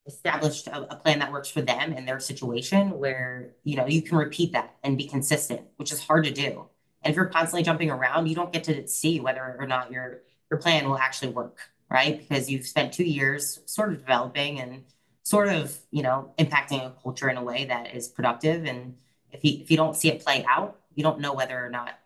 established 0.07 0.67
a, 0.67 0.93
a, 0.93 0.97
plan 0.97 1.21
that 1.21 1.31
works 1.31 1.49
for 1.49 1.63
them 1.63 1.93
and 1.97 2.09
their 2.09 2.19
situation 2.19 2.99
where 2.99 3.51
you 3.63 3.77
know 3.77 3.87
you 3.87 4.03
can 4.03 4.19
repeat 4.19 4.53
that 4.53 4.75
and 4.83 4.99
be 4.99 5.07
consistent 5.07 5.61
which 5.77 5.93
is 5.93 6.01
hard 6.01 6.25
to 6.25 6.33
do. 6.33 6.67
And 7.03 7.11
if 7.11 7.17
you're 7.17 7.27
constantly 7.27 7.63
jumping 7.63 7.91
around 7.91 8.27
you 8.27 8.35
don't 8.35 8.53
get 8.53 8.65
to 8.65 8.87
see 8.89 9.21
whether 9.21 9.57
or 9.59 9.67
not 9.67 9.93
your 9.93 10.23
your 10.51 10.59
plan 10.59 10.89
will 10.89 10.99
actually 10.99 11.33
work 11.33 11.59
right? 11.93 12.19
Because 12.19 12.51
you've 12.51 12.67
spent 12.67 12.95
two 12.95 13.05
years 13.05 13.61
sort 13.67 13.93
of 13.93 13.99
developing 13.99 14.61
and 14.61 14.83
sort 15.25 15.49
of 15.49 15.79
you 15.91 16.03
know 16.03 16.33
impacting 16.39 16.85
a 16.85 16.93
culture 17.03 17.29
in 17.29 17.37
a 17.37 17.45
way 17.45 17.67
that 17.67 17.95
is 17.95 18.09
productive. 18.09 18.65
And 18.65 18.97
if 19.31 19.45
you 19.45 19.59
if 19.61 19.71
you 19.71 19.77
don't 19.77 19.95
see 19.95 20.09
it 20.09 20.25
play 20.25 20.45
out 20.49 20.79
you 20.95 21.03
don't 21.03 21.21
know 21.21 21.33
whether 21.33 21.65
or 21.65 21.71
not 21.71 21.99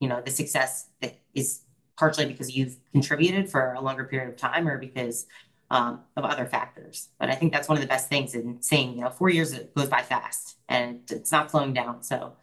you 0.00 0.08
know 0.08 0.20
the 0.20 0.30
success 0.30 0.88
is 1.34 1.60
partially 1.96 2.26
because 2.26 2.54
you've 2.54 2.76
contributed 2.92 3.50
for 3.50 3.72
a 3.72 3.80
longer 3.80 4.04
period 4.04 4.28
of 4.28 4.36
time 4.36 4.68
or 4.68 4.78
because 4.78 5.26
um, 5.70 6.00
of 6.16 6.24
other 6.24 6.46
factors. 6.46 7.08
But 7.18 7.30
I 7.30 7.34
think 7.34 7.52
that's 7.52 7.68
one 7.68 7.76
of 7.76 7.82
the 7.82 7.88
best 7.88 8.08
things 8.08 8.34
in 8.34 8.62
seeing, 8.62 8.94
you 8.96 9.02
know, 9.02 9.10
four 9.10 9.28
years 9.28 9.58
goes 9.76 9.88
by 9.88 10.02
fast 10.02 10.56
and 10.68 11.00
it's 11.10 11.32
not 11.32 11.50
slowing 11.50 11.72
down. 11.72 12.02
So 12.02 12.34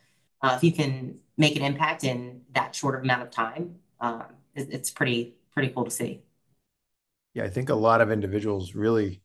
uh, 0.42 0.54
if 0.56 0.64
you 0.64 0.72
can 0.72 1.20
make 1.38 1.56
an 1.56 1.64
impact 1.64 2.04
in 2.04 2.42
that 2.54 2.76
shorter 2.76 3.00
amount 3.00 3.24
of 3.24 3.32
time, 3.32 3.76
um, 4.00 4.26
it's 4.56 4.92
pretty, 4.92 5.36
pretty 5.54 5.70
cool 5.70 5.86
to 5.86 5.92
see. 5.92 6.22
Yeah, 7.34 7.44
I 7.44 7.50
think 7.50 7.70
a 7.70 7.76
lot 7.76 8.02
of 8.02 8.12
individuals 8.12 8.76
really 8.76 9.22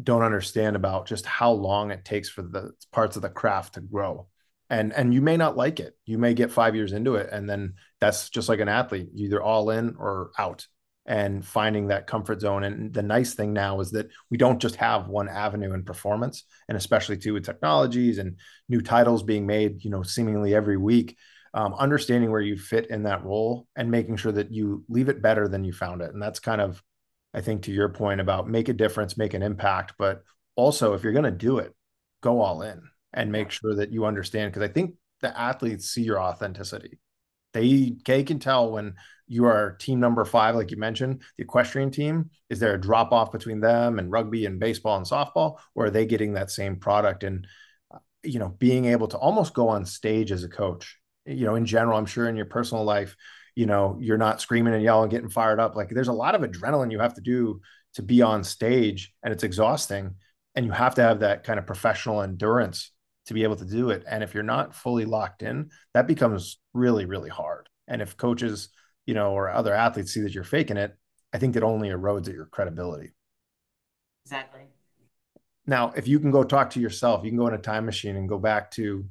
don't 0.00 0.22
understand 0.22 0.76
about 0.76 1.06
just 1.06 1.26
how 1.26 1.50
long 1.50 1.90
it 1.90 2.04
takes 2.04 2.28
for 2.28 2.42
the 2.42 2.72
parts 2.92 3.16
of 3.16 3.22
the 3.22 3.28
craft 3.28 3.74
to 3.74 3.80
grow. 3.80 4.28
And 4.70 4.92
and 4.92 5.12
you 5.12 5.20
may 5.20 5.36
not 5.36 5.56
like 5.56 5.78
it. 5.78 5.96
You 6.04 6.18
may 6.18 6.34
get 6.34 6.50
5 6.50 6.74
years 6.74 6.92
into 6.92 7.16
it 7.16 7.30
and 7.30 7.48
then 7.48 7.74
that's 8.00 8.30
just 8.30 8.48
like 8.48 8.60
an 8.60 8.68
athlete, 8.68 9.10
either 9.14 9.42
all 9.42 9.70
in 9.70 9.96
or 9.98 10.30
out 10.38 10.66
and 11.06 11.44
finding 11.44 11.88
that 11.88 12.06
comfort 12.06 12.40
zone. 12.40 12.64
And 12.64 12.92
the 12.92 13.02
nice 13.02 13.34
thing 13.34 13.52
now 13.52 13.80
is 13.80 13.90
that 13.90 14.08
we 14.30 14.38
don't 14.38 14.60
just 14.60 14.76
have 14.76 15.08
one 15.08 15.28
avenue 15.28 15.74
in 15.74 15.84
performance, 15.84 16.44
and 16.68 16.78
especially 16.78 17.18
too 17.18 17.34
with 17.34 17.44
technologies 17.44 18.18
and 18.18 18.38
new 18.68 18.80
titles 18.80 19.22
being 19.22 19.46
made, 19.46 19.84
you 19.84 19.90
know, 19.90 20.02
seemingly 20.02 20.54
every 20.54 20.76
week. 20.76 21.16
Um, 21.52 21.72
understanding 21.74 22.32
where 22.32 22.40
you 22.40 22.56
fit 22.56 22.90
in 22.90 23.04
that 23.04 23.24
role 23.24 23.68
and 23.76 23.88
making 23.88 24.16
sure 24.16 24.32
that 24.32 24.50
you 24.50 24.84
leave 24.88 25.08
it 25.08 25.22
better 25.22 25.46
than 25.46 25.62
you 25.62 25.72
found 25.72 26.02
it. 26.02 26.12
And 26.12 26.20
that's 26.20 26.40
kind 26.40 26.60
of, 26.60 26.82
I 27.32 27.42
think, 27.42 27.62
to 27.62 27.72
your 27.72 27.90
point 27.90 28.20
about 28.20 28.48
make 28.48 28.68
a 28.68 28.72
difference, 28.72 29.16
make 29.16 29.34
an 29.34 29.42
impact, 29.42 29.94
but 29.96 30.22
also 30.56 30.94
if 30.94 31.04
you're 31.04 31.12
going 31.12 31.24
to 31.24 31.30
do 31.30 31.58
it, 31.58 31.72
go 32.22 32.40
all 32.40 32.62
in 32.62 32.82
and 33.12 33.30
make 33.30 33.52
sure 33.52 33.76
that 33.76 33.92
you 33.92 34.04
understand. 34.04 34.52
Because 34.52 34.68
I 34.68 34.72
think 34.72 34.94
the 35.20 35.38
athletes 35.38 35.90
see 35.90 36.02
your 36.02 36.20
authenticity. 36.20 36.98
They, 37.52 37.98
they 38.04 38.24
can 38.24 38.40
tell 38.40 38.72
when 38.72 38.94
you 39.26 39.46
are 39.46 39.76
team 39.76 40.00
number 40.00 40.24
five, 40.24 40.54
like 40.54 40.70
you 40.70 40.76
mentioned, 40.76 41.22
the 41.36 41.44
equestrian 41.44 41.90
team. 41.90 42.30
Is 42.50 42.58
there 42.58 42.74
a 42.74 42.80
drop 42.80 43.12
off 43.12 43.32
between 43.32 43.60
them 43.60 43.98
and 43.98 44.10
rugby 44.10 44.46
and 44.46 44.60
baseball 44.60 44.96
and 44.96 45.06
softball, 45.06 45.58
or 45.74 45.86
are 45.86 45.90
they 45.90 46.06
getting 46.06 46.34
that 46.34 46.50
same 46.50 46.76
product? 46.76 47.24
And 47.24 47.46
uh, 47.92 47.98
you 48.22 48.38
know, 48.38 48.48
being 48.58 48.86
able 48.86 49.08
to 49.08 49.18
almost 49.18 49.54
go 49.54 49.68
on 49.68 49.84
stage 49.86 50.32
as 50.32 50.44
a 50.44 50.48
coach. 50.48 50.98
You 51.26 51.46
know, 51.46 51.54
in 51.54 51.64
general, 51.64 51.98
I'm 51.98 52.06
sure 52.06 52.28
in 52.28 52.36
your 52.36 52.46
personal 52.46 52.84
life, 52.84 53.16
you 53.54 53.66
know, 53.66 53.96
you're 54.00 54.18
not 54.18 54.40
screaming 54.40 54.74
and 54.74 54.82
yelling, 54.82 55.08
getting 55.08 55.30
fired 55.30 55.60
up. 55.60 55.74
Like 55.74 55.88
there's 55.88 56.08
a 56.08 56.12
lot 56.12 56.34
of 56.34 56.42
adrenaline 56.42 56.90
you 56.90 57.00
have 57.00 57.14
to 57.14 57.22
do 57.22 57.60
to 57.94 58.02
be 58.02 58.22
on 58.22 58.44
stage 58.44 59.12
and 59.22 59.32
it's 59.32 59.44
exhausting 59.44 60.14
and 60.54 60.66
you 60.66 60.72
have 60.72 60.94
to 60.96 61.02
have 61.02 61.20
that 61.20 61.44
kind 61.44 61.58
of 61.58 61.66
professional 61.66 62.22
endurance 62.22 62.90
to 63.26 63.34
be 63.34 63.42
able 63.42 63.56
to 63.56 63.64
do 63.64 63.90
it 63.90 64.04
and 64.06 64.22
if 64.22 64.34
you're 64.34 64.42
not 64.42 64.74
fully 64.74 65.04
locked 65.04 65.42
in 65.42 65.70
that 65.94 66.06
becomes 66.06 66.58
really 66.74 67.06
really 67.06 67.30
hard 67.30 67.68
and 67.88 68.02
if 68.02 68.16
coaches 68.16 68.68
you 69.06 69.14
know 69.14 69.32
or 69.32 69.50
other 69.50 69.74
athletes 69.74 70.12
see 70.12 70.20
that 70.20 70.34
you're 70.34 70.44
faking 70.44 70.76
it 70.76 70.96
i 71.32 71.38
think 71.38 71.54
that 71.54 71.62
only 71.62 71.88
erodes 71.88 72.28
at 72.28 72.34
your 72.34 72.46
credibility. 72.46 73.12
Exactly. 74.24 74.62
Now 75.66 75.92
if 75.96 76.08
you 76.08 76.18
can 76.18 76.30
go 76.30 76.44
talk 76.44 76.70
to 76.70 76.80
yourself 76.80 77.24
you 77.24 77.30
can 77.30 77.38
go 77.38 77.48
in 77.48 77.54
a 77.54 77.58
time 77.58 77.86
machine 77.86 78.16
and 78.16 78.28
go 78.28 78.38
back 78.38 78.70
to 78.72 79.04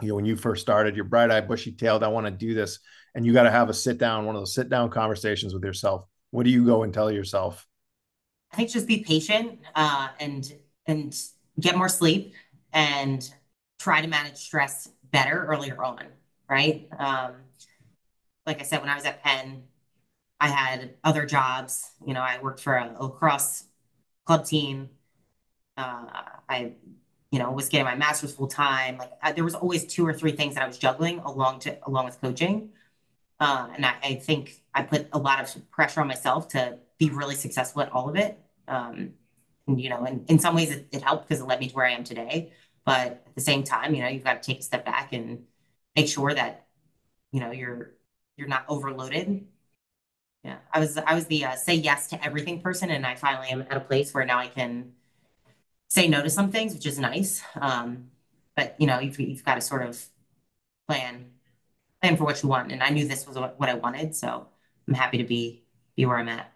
you 0.00 0.08
know 0.08 0.14
when 0.14 0.24
you 0.24 0.36
first 0.36 0.62
started 0.62 0.96
you're 0.96 1.04
bright-eyed 1.04 1.48
bushy-tailed 1.48 2.04
i 2.04 2.08
want 2.08 2.26
to 2.26 2.30
do 2.30 2.54
this 2.54 2.78
and 3.14 3.26
you 3.26 3.32
got 3.32 3.44
to 3.44 3.50
have 3.50 3.68
a 3.68 3.74
sit 3.74 3.98
down 3.98 4.24
one 4.24 4.36
of 4.36 4.40
those 4.40 4.54
sit 4.54 4.68
down 4.68 4.90
conversations 4.90 5.54
with 5.54 5.64
yourself 5.64 6.04
what 6.30 6.44
do 6.44 6.50
you 6.50 6.64
go 6.64 6.82
and 6.82 6.92
tell 6.92 7.10
yourself? 7.10 7.66
I 8.52 8.56
think 8.56 8.70
just 8.70 8.86
be 8.86 9.02
patient 9.02 9.60
uh, 9.74 10.08
and 10.20 10.50
and 10.86 11.14
get 11.60 11.76
more 11.76 11.88
sleep 11.88 12.34
and 12.72 13.28
try 13.78 14.00
to 14.00 14.08
manage 14.08 14.36
stress 14.36 14.88
better 15.10 15.46
earlier 15.46 15.82
on, 15.82 16.04
right? 16.48 16.88
Um, 16.98 17.32
like 18.48 18.60
I 18.60 18.64
said, 18.64 18.80
when 18.80 18.88
I 18.88 18.96
was 18.96 19.04
at 19.04 19.22
Penn, 19.22 19.64
I 20.40 20.48
had 20.48 20.94
other 21.04 21.26
jobs. 21.26 21.90
You 22.04 22.14
know, 22.14 22.22
I 22.22 22.40
worked 22.42 22.60
for 22.60 22.74
a 22.76 22.96
lacrosse 22.98 23.64
club 24.24 24.46
team. 24.46 24.88
Uh, 25.76 26.06
I, 26.48 26.72
you 27.30 27.38
know, 27.38 27.52
was 27.52 27.68
getting 27.68 27.84
my 27.84 27.94
master's 27.94 28.34
full 28.34 28.48
time. 28.48 28.96
Like 28.96 29.12
I, 29.22 29.32
there 29.32 29.44
was 29.44 29.54
always 29.54 29.84
two 29.84 30.06
or 30.06 30.14
three 30.14 30.32
things 30.32 30.54
that 30.54 30.64
I 30.64 30.66
was 30.66 30.78
juggling 30.78 31.18
along 31.20 31.60
to 31.60 31.78
along 31.86 32.06
with 32.06 32.20
coaching. 32.20 32.70
Uh, 33.38 33.68
and 33.76 33.86
I, 33.86 33.94
I, 34.02 34.14
think 34.14 34.62
I 34.74 34.82
put 34.82 35.08
a 35.12 35.18
lot 35.18 35.40
of 35.40 35.70
pressure 35.70 36.00
on 36.00 36.08
myself 36.08 36.48
to 36.48 36.78
be 36.98 37.10
really 37.10 37.36
successful 37.36 37.82
at 37.82 37.92
all 37.92 38.08
of 38.08 38.16
it. 38.16 38.36
Um, 38.66 39.12
and, 39.68 39.80
you 39.80 39.90
know, 39.90 40.04
and 40.04 40.28
in 40.28 40.40
some 40.40 40.56
ways 40.56 40.72
it, 40.72 40.88
it 40.90 41.02
helped 41.02 41.28
because 41.28 41.40
it 41.40 41.46
led 41.46 41.60
me 41.60 41.68
to 41.68 41.74
where 41.74 41.86
I 41.86 41.92
am 41.92 42.02
today. 42.02 42.52
But 42.84 43.24
at 43.26 43.34
the 43.36 43.40
same 43.40 43.62
time, 43.62 43.94
you 43.94 44.02
know, 44.02 44.08
you've 44.08 44.24
got 44.24 44.42
to 44.42 44.46
take 44.46 44.60
a 44.60 44.62
step 44.62 44.84
back 44.84 45.12
and 45.12 45.44
make 45.94 46.08
sure 46.08 46.34
that, 46.34 46.66
you 47.30 47.38
know, 47.38 47.52
you're 47.52 47.92
you're 48.38 48.48
not 48.48 48.64
overloaded. 48.68 49.46
Yeah, 50.44 50.58
I 50.72 50.78
was 50.78 50.96
I 50.96 51.14
was 51.14 51.26
the 51.26 51.44
uh, 51.44 51.56
say 51.56 51.74
yes 51.74 52.06
to 52.08 52.24
everything 52.24 52.62
person, 52.62 52.90
and 52.90 53.04
I 53.04 53.16
finally 53.16 53.48
am 53.48 53.62
at 53.62 53.76
a 53.76 53.80
place 53.80 54.14
where 54.14 54.24
now 54.24 54.38
I 54.38 54.46
can 54.46 54.92
say 55.88 56.06
no 56.06 56.22
to 56.22 56.30
some 56.30 56.50
things, 56.50 56.72
which 56.72 56.86
is 56.86 56.98
nice. 56.98 57.42
Um, 57.60 58.10
but 58.54 58.76
you 58.78 58.86
know, 58.86 59.00
you've 59.00 59.18
you've 59.18 59.44
got 59.44 59.56
to 59.56 59.60
sort 59.60 59.82
of 59.82 60.02
plan 60.86 61.32
plan 62.00 62.16
for 62.16 62.24
what 62.24 62.42
you 62.42 62.48
want, 62.48 62.70
and 62.70 62.82
I 62.82 62.90
knew 62.90 63.06
this 63.08 63.26
was 63.26 63.36
what, 63.36 63.68
I 63.68 63.74
wanted, 63.74 64.14
so 64.14 64.46
I'm 64.86 64.94
happy 64.94 65.18
to 65.18 65.24
be 65.24 65.64
be 65.96 66.06
where 66.06 66.16
I'm 66.16 66.28
at. 66.28 66.52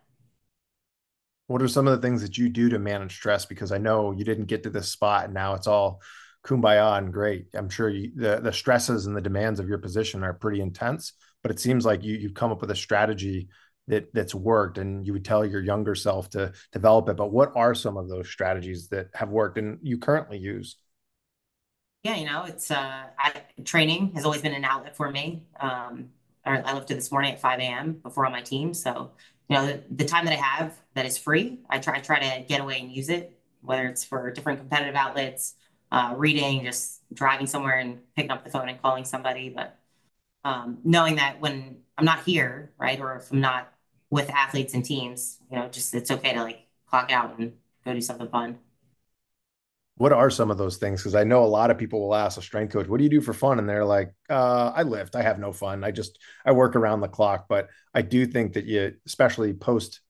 What 1.48 1.60
are 1.60 1.68
some 1.68 1.88
of 1.88 2.00
the 2.00 2.06
things 2.06 2.22
that 2.22 2.38
you 2.38 2.48
do 2.48 2.68
to 2.70 2.78
manage 2.78 3.12
stress? 3.12 3.44
Because 3.44 3.72
I 3.72 3.78
know 3.78 4.12
you 4.12 4.24
didn't 4.24 4.46
get 4.46 4.62
to 4.62 4.70
this 4.70 4.88
spot, 4.88 5.24
and 5.24 5.34
now 5.34 5.54
it's 5.54 5.66
all 5.66 6.00
kumbaya 6.44 6.98
and 6.98 7.12
great. 7.12 7.46
I'm 7.54 7.68
sure 7.68 7.88
you, 7.88 8.12
the 8.14 8.40
the 8.40 8.52
stresses 8.52 9.06
and 9.06 9.16
the 9.16 9.20
demands 9.20 9.60
of 9.60 9.68
your 9.68 9.78
position 9.78 10.22
are 10.22 10.32
pretty 10.32 10.60
intense, 10.60 11.12
but 11.42 11.50
it 11.50 11.60
seems 11.60 11.84
like 11.84 12.02
you 12.04 12.16
you've 12.16 12.34
come 12.34 12.50
up 12.50 12.60
with 12.60 12.70
a 12.70 12.76
strategy 12.76 13.48
that 13.88 14.12
that's 14.14 14.34
worked, 14.34 14.78
and 14.78 15.06
you 15.06 15.12
would 15.12 15.24
tell 15.24 15.44
your 15.44 15.60
younger 15.60 15.94
self 15.94 16.30
to 16.30 16.52
develop 16.72 17.08
it. 17.08 17.16
But 17.16 17.32
what 17.32 17.52
are 17.56 17.74
some 17.74 17.96
of 17.96 18.08
those 18.08 18.28
strategies 18.28 18.88
that 18.88 19.08
have 19.14 19.30
worked 19.30 19.58
and 19.58 19.78
you 19.82 19.98
currently 19.98 20.38
use? 20.38 20.76
Yeah, 22.04 22.16
you 22.16 22.26
know, 22.26 22.44
it's 22.44 22.70
uh, 22.70 23.04
I, 23.18 23.32
training 23.64 24.12
has 24.14 24.24
always 24.24 24.42
been 24.42 24.54
an 24.54 24.64
outlet 24.64 24.96
for 24.96 25.10
me. 25.10 25.44
Um, 25.60 26.10
I, 26.44 26.74
lifted 26.74 26.96
this 26.96 27.12
morning 27.12 27.32
at 27.32 27.40
5 27.40 27.60
a.m. 27.60 27.92
before 28.02 28.26
on 28.26 28.32
my 28.32 28.40
team, 28.40 28.74
so 28.74 29.12
you 29.48 29.56
know 29.56 29.66
the, 29.66 29.82
the 29.90 30.04
time 30.04 30.24
that 30.24 30.32
I 30.32 30.40
have 30.42 30.76
that 30.94 31.06
is 31.06 31.16
free, 31.16 31.60
I 31.70 31.78
try 31.78 31.96
I 31.96 32.00
try 32.00 32.18
to 32.18 32.44
get 32.46 32.60
away 32.60 32.80
and 32.80 32.90
use 32.90 33.08
it, 33.08 33.38
whether 33.60 33.86
it's 33.86 34.04
for 34.04 34.30
different 34.32 34.58
competitive 34.58 34.96
outlets 34.96 35.54
uh, 35.92 36.14
reading, 36.16 36.64
just 36.64 37.02
driving 37.12 37.46
somewhere 37.46 37.78
and 37.78 37.98
picking 38.16 38.30
up 38.30 38.44
the 38.44 38.50
phone 38.50 38.68
and 38.68 38.80
calling 38.80 39.04
somebody. 39.04 39.50
But 39.50 39.78
um, 40.44 40.78
knowing 40.84 41.16
that 41.16 41.40
when 41.40 41.78
I'm 41.96 42.04
not 42.04 42.24
here, 42.24 42.72
right, 42.78 42.98
or 43.00 43.16
if 43.16 43.30
I'm 43.30 43.40
not 43.40 43.72
with 44.10 44.28
athletes 44.30 44.74
and 44.74 44.84
teams, 44.84 45.38
you 45.50 45.58
know, 45.58 45.68
just 45.68 45.94
it's 45.94 46.10
okay 46.10 46.34
to 46.34 46.42
like 46.42 46.66
clock 46.86 47.10
out 47.12 47.38
and 47.38 47.54
go 47.84 47.94
do 47.94 48.00
something 48.00 48.28
fun. 48.28 48.58
What 49.96 50.12
are 50.12 50.30
some 50.30 50.50
of 50.50 50.58
those 50.58 50.78
things? 50.78 51.00
Because 51.00 51.14
I 51.14 51.24
know 51.24 51.44
a 51.44 51.46
lot 51.46 51.70
of 51.70 51.78
people 51.78 52.00
will 52.00 52.14
ask 52.14 52.38
a 52.38 52.42
strength 52.42 52.72
coach, 52.72 52.88
"What 52.88 52.98
do 52.98 53.04
you 53.04 53.10
do 53.10 53.20
for 53.20 53.32
fun?" 53.32 53.58
And 53.58 53.68
they're 53.68 53.84
like, 53.84 54.12
uh, 54.28 54.72
"I 54.74 54.82
lift. 54.82 55.14
I 55.14 55.22
have 55.22 55.38
no 55.38 55.52
fun. 55.52 55.84
I 55.84 55.90
just 55.90 56.18
I 56.44 56.52
work 56.52 56.76
around 56.76 57.00
the 57.00 57.08
clock." 57.08 57.46
But 57.48 57.68
I 57.94 58.02
do 58.02 58.26
think 58.26 58.54
that 58.54 58.64
you, 58.64 58.94
especially 59.06 59.52
post 59.52 60.00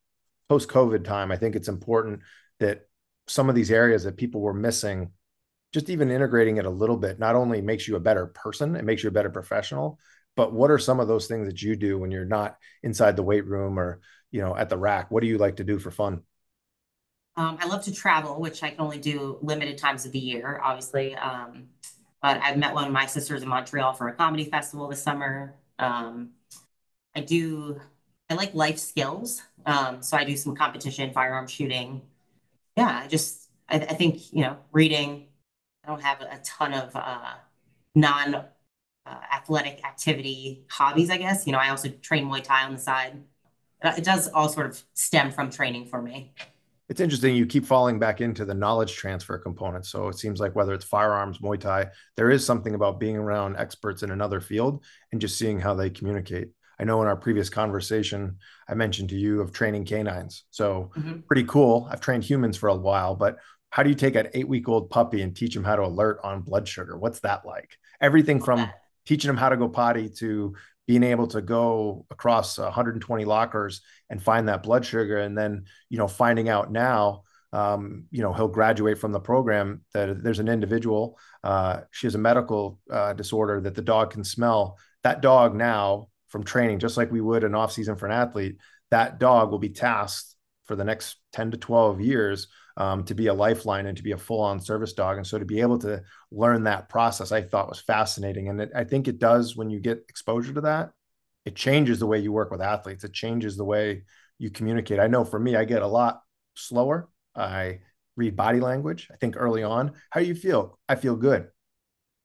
post 0.48 0.68
COVID 0.68 1.04
time, 1.04 1.30
I 1.32 1.36
think 1.36 1.56
it's 1.56 1.68
important 1.68 2.20
that 2.60 2.82
some 3.26 3.48
of 3.48 3.54
these 3.54 3.70
areas 3.70 4.04
that 4.04 4.16
people 4.16 4.40
were 4.40 4.54
missing 4.54 5.10
just 5.72 5.90
even 5.90 6.10
integrating 6.10 6.58
it 6.58 6.66
a 6.66 6.70
little 6.70 6.96
bit 6.96 7.18
not 7.18 7.34
only 7.34 7.60
makes 7.62 7.88
you 7.88 7.96
a 7.96 8.00
better 8.00 8.26
person, 8.26 8.76
it 8.76 8.84
makes 8.84 9.02
you 9.02 9.08
a 9.08 9.12
better 9.12 9.30
professional, 9.30 9.98
but 10.36 10.52
what 10.52 10.70
are 10.70 10.78
some 10.78 11.00
of 11.00 11.08
those 11.08 11.26
things 11.26 11.46
that 11.46 11.62
you 11.62 11.76
do 11.76 11.98
when 11.98 12.10
you're 12.10 12.24
not 12.24 12.56
inside 12.82 13.16
the 13.16 13.22
weight 13.22 13.46
room 13.46 13.78
or, 13.78 14.00
you 14.30 14.40
know, 14.40 14.56
at 14.56 14.68
the 14.68 14.78
rack? 14.78 15.10
What 15.10 15.22
do 15.22 15.26
you 15.26 15.38
like 15.38 15.56
to 15.56 15.64
do 15.64 15.78
for 15.78 15.90
fun? 15.90 16.22
Um, 17.36 17.58
I 17.60 17.66
love 17.66 17.84
to 17.84 17.92
travel, 17.94 18.40
which 18.40 18.62
I 18.62 18.70
can 18.70 18.80
only 18.80 18.98
do 18.98 19.38
limited 19.40 19.78
times 19.78 20.04
of 20.04 20.12
the 20.12 20.18
year, 20.18 20.60
obviously. 20.62 21.14
Um, 21.16 21.68
but 22.20 22.40
I've 22.42 22.58
met 22.58 22.74
one 22.74 22.84
of 22.86 22.92
my 22.92 23.06
sisters 23.06 23.42
in 23.42 23.48
Montreal 23.48 23.94
for 23.94 24.08
a 24.08 24.12
comedy 24.12 24.44
festival 24.44 24.88
this 24.88 25.02
summer. 25.02 25.54
Um, 25.78 26.30
I 27.16 27.20
do, 27.20 27.80
I 28.30 28.34
like 28.34 28.54
life 28.54 28.78
skills. 28.78 29.42
Um, 29.66 30.02
so 30.02 30.16
I 30.16 30.24
do 30.24 30.36
some 30.36 30.54
competition, 30.54 31.12
firearm 31.12 31.46
shooting. 31.46 32.02
Yeah, 32.76 33.02
I 33.04 33.08
just, 33.08 33.48
I, 33.68 33.76
I 33.76 33.94
think, 33.94 34.32
you 34.32 34.42
know, 34.42 34.56
reading, 34.72 35.26
I 35.84 35.88
don't 35.88 36.02
have 36.02 36.20
a 36.20 36.40
ton 36.44 36.74
of 36.74 36.94
uh, 36.94 37.34
non 37.94 38.44
uh, 39.06 39.18
athletic 39.32 39.84
activity 39.84 40.64
hobbies, 40.70 41.10
I 41.10 41.18
guess. 41.18 41.46
You 41.46 41.52
know, 41.52 41.58
I 41.58 41.70
also 41.70 41.88
train 41.88 42.26
Muay 42.26 42.42
Thai 42.42 42.64
on 42.64 42.72
the 42.72 42.78
side. 42.78 43.20
It 43.84 44.04
does 44.04 44.28
all 44.28 44.48
sort 44.48 44.66
of 44.66 44.80
stem 44.94 45.32
from 45.32 45.50
training 45.50 45.86
for 45.86 46.00
me. 46.00 46.32
It's 46.88 47.00
interesting. 47.00 47.34
You 47.34 47.46
keep 47.46 47.64
falling 47.64 47.98
back 47.98 48.20
into 48.20 48.44
the 48.44 48.54
knowledge 48.54 48.94
transfer 48.94 49.38
component. 49.38 49.86
So 49.86 50.08
it 50.08 50.18
seems 50.18 50.40
like 50.40 50.54
whether 50.54 50.74
it's 50.74 50.84
firearms, 50.84 51.38
Muay 51.38 51.58
Thai, 51.58 51.86
there 52.16 52.30
is 52.30 52.44
something 52.44 52.74
about 52.74 53.00
being 53.00 53.16
around 53.16 53.56
experts 53.56 54.02
in 54.02 54.10
another 54.10 54.40
field 54.40 54.84
and 55.10 55.20
just 55.20 55.38
seeing 55.38 55.58
how 55.58 55.74
they 55.74 55.90
communicate. 55.90 56.50
I 56.78 56.84
know 56.84 57.00
in 57.00 57.08
our 57.08 57.16
previous 57.16 57.48
conversation, 57.48 58.36
I 58.68 58.74
mentioned 58.74 59.08
to 59.10 59.16
you 59.16 59.40
of 59.40 59.52
training 59.52 59.84
canines. 59.84 60.44
So 60.50 60.90
mm-hmm. 60.96 61.20
pretty 61.20 61.44
cool. 61.44 61.88
I've 61.90 62.00
trained 62.00 62.24
humans 62.24 62.56
for 62.56 62.68
a 62.68 62.76
while, 62.76 63.14
but 63.14 63.38
how 63.70 63.82
do 63.82 63.88
you 63.88 63.94
take 63.94 64.16
an 64.16 64.28
eight 64.34 64.48
week 64.48 64.68
old 64.68 64.90
puppy 64.90 65.22
and 65.22 65.34
teach 65.34 65.56
him 65.56 65.64
how 65.64 65.76
to 65.76 65.84
alert 65.84 66.18
on 66.22 66.42
blood 66.42 66.68
sugar? 66.68 66.98
What's 66.98 67.20
that 67.20 67.46
like? 67.46 67.78
Everything 68.00 68.42
from 68.42 68.70
teaching 69.06 69.28
them 69.28 69.36
how 69.36 69.48
to 69.48 69.56
go 69.56 69.68
potty 69.68 70.08
to 70.18 70.54
being 70.86 71.02
able 71.02 71.26
to 71.28 71.40
go 71.40 72.06
across 72.10 72.58
120 72.58 73.24
lockers 73.24 73.82
and 74.10 74.22
find 74.22 74.48
that 74.48 74.62
blood 74.62 74.84
sugar. 74.84 75.18
And 75.18 75.36
then 75.36 75.64
you 75.88 75.98
know 75.98 76.08
finding 76.08 76.48
out 76.48 76.72
now 76.72 77.22
um, 77.52 78.06
you 78.10 78.22
know 78.22 78.32
he'll 78.32 78.48
graduate 78.48 78.98
from 78.98 79.12
the 79.12 79.20
program 79.20 79.82
that 79.92 80.22
there's 80.22 80.38
an 80.38 80.48
individual 80.48 81.18
uh, 81.44 81.80
she 81.90 82.06
has 82.06 82.14
a 82.14 82.18
medical 82.18 82.78
uh, 82.90 83.12
disorder 83.12 83.60
that 83.60 83.74
the 83.74 83.82
dog 83.82 84.12
can 84.12 84.24
smell. 84.24 84.78
That 85.02 85.20
dog 85.20 85.54
now 85.54 86.08
from 86.28 86.44
training 86.44 86.78
just 86.78 86.96
like 86.96 87.12
we 87.12 87.20
would 87.20 87.44
an 87.44 87.54
off 87.54 87.72
season 87.72 87.96
for 87.96 88.06
an 88.06 88.12
athlete 88.12 88.56
that 88.92 89.18
dog 89.18 89.50
will 89.50 89.58
be 89.58 89.70
tasked 89.70 90.36
for 90.66 90.76
the 90.76 90.84
next 90.84 91.16
10 91.32 91.52
to 91.52 91.56
12 91.56 92.00
years 92.02 92.48
um, 92.76 93.04
to 93.04 93.14
be 93.14 93.26
a 93.26 93.34
lifeline 93.34 93.86
and 93.86 93.96
to 93.96 94.02
be 94.02 94.12
a 94.12 94.18
full 94.18 94.40
on 94.40 94.60
service 94.60 94.92
dog. 94.92 95.16
And 95.16 95.26
so 95.26 95.38
to 95.38 95.44
be 95.44 95.60
able 95.60 95.78
to 95.80 96.02
learn 96.30 96.64
that 96.64 96.88
process, 96.88 97.32
I 97.32 97.42
thought 97.42 97.68
was 97.68 97.80
fascinating. 97.80 98.48
And 98.48 98.60
it, 98.60 98.70
I 98.74 98.84
think 98.84 99.08
it 99.08 99.18
does 99.18 99.56
when 99.56 99.70
you 99.70 99.80
get 99.80 100.04
exposure 100.08 100.52
to 100.54 100.60
that, 100.62 100.90
it 101.44 101.56
changes 101.56 101.98
the 101.98 102.06
way 102.06 102.18
you 102.18 102.32
work 102.32 102.50
with 102.50 102.62
athletes. 102.62 103.04
It 103.04 103.12
changes 103.12 103.56
the 103.56 103.64
way 103.64 104.04
you 104.38 104.50
communicate. 104.50 105.00
I 105.00 105.08
know 105.08 105.24
for 105.24 105.38
me, 105.38 105.56
I 105.56 105.64
get 105.64 105.82
a 105.82 105.86
lot 105.86 106.22
slower. 106.54 107.08
I 107.34 107.80
read 108.16 108.36
body 108.36 108.60
language. 108.60 109.08
I 109.12 109.16
think 109.16 109.34
early 109.36 109.62
on, 109.62 109.92
how 110.10 110.20
do 110.20 110.26
you 110.26 110.34
feel? 110.34 110.78
I 110.88 110.94
feel 110.94 111.16
good. 111.16 111.48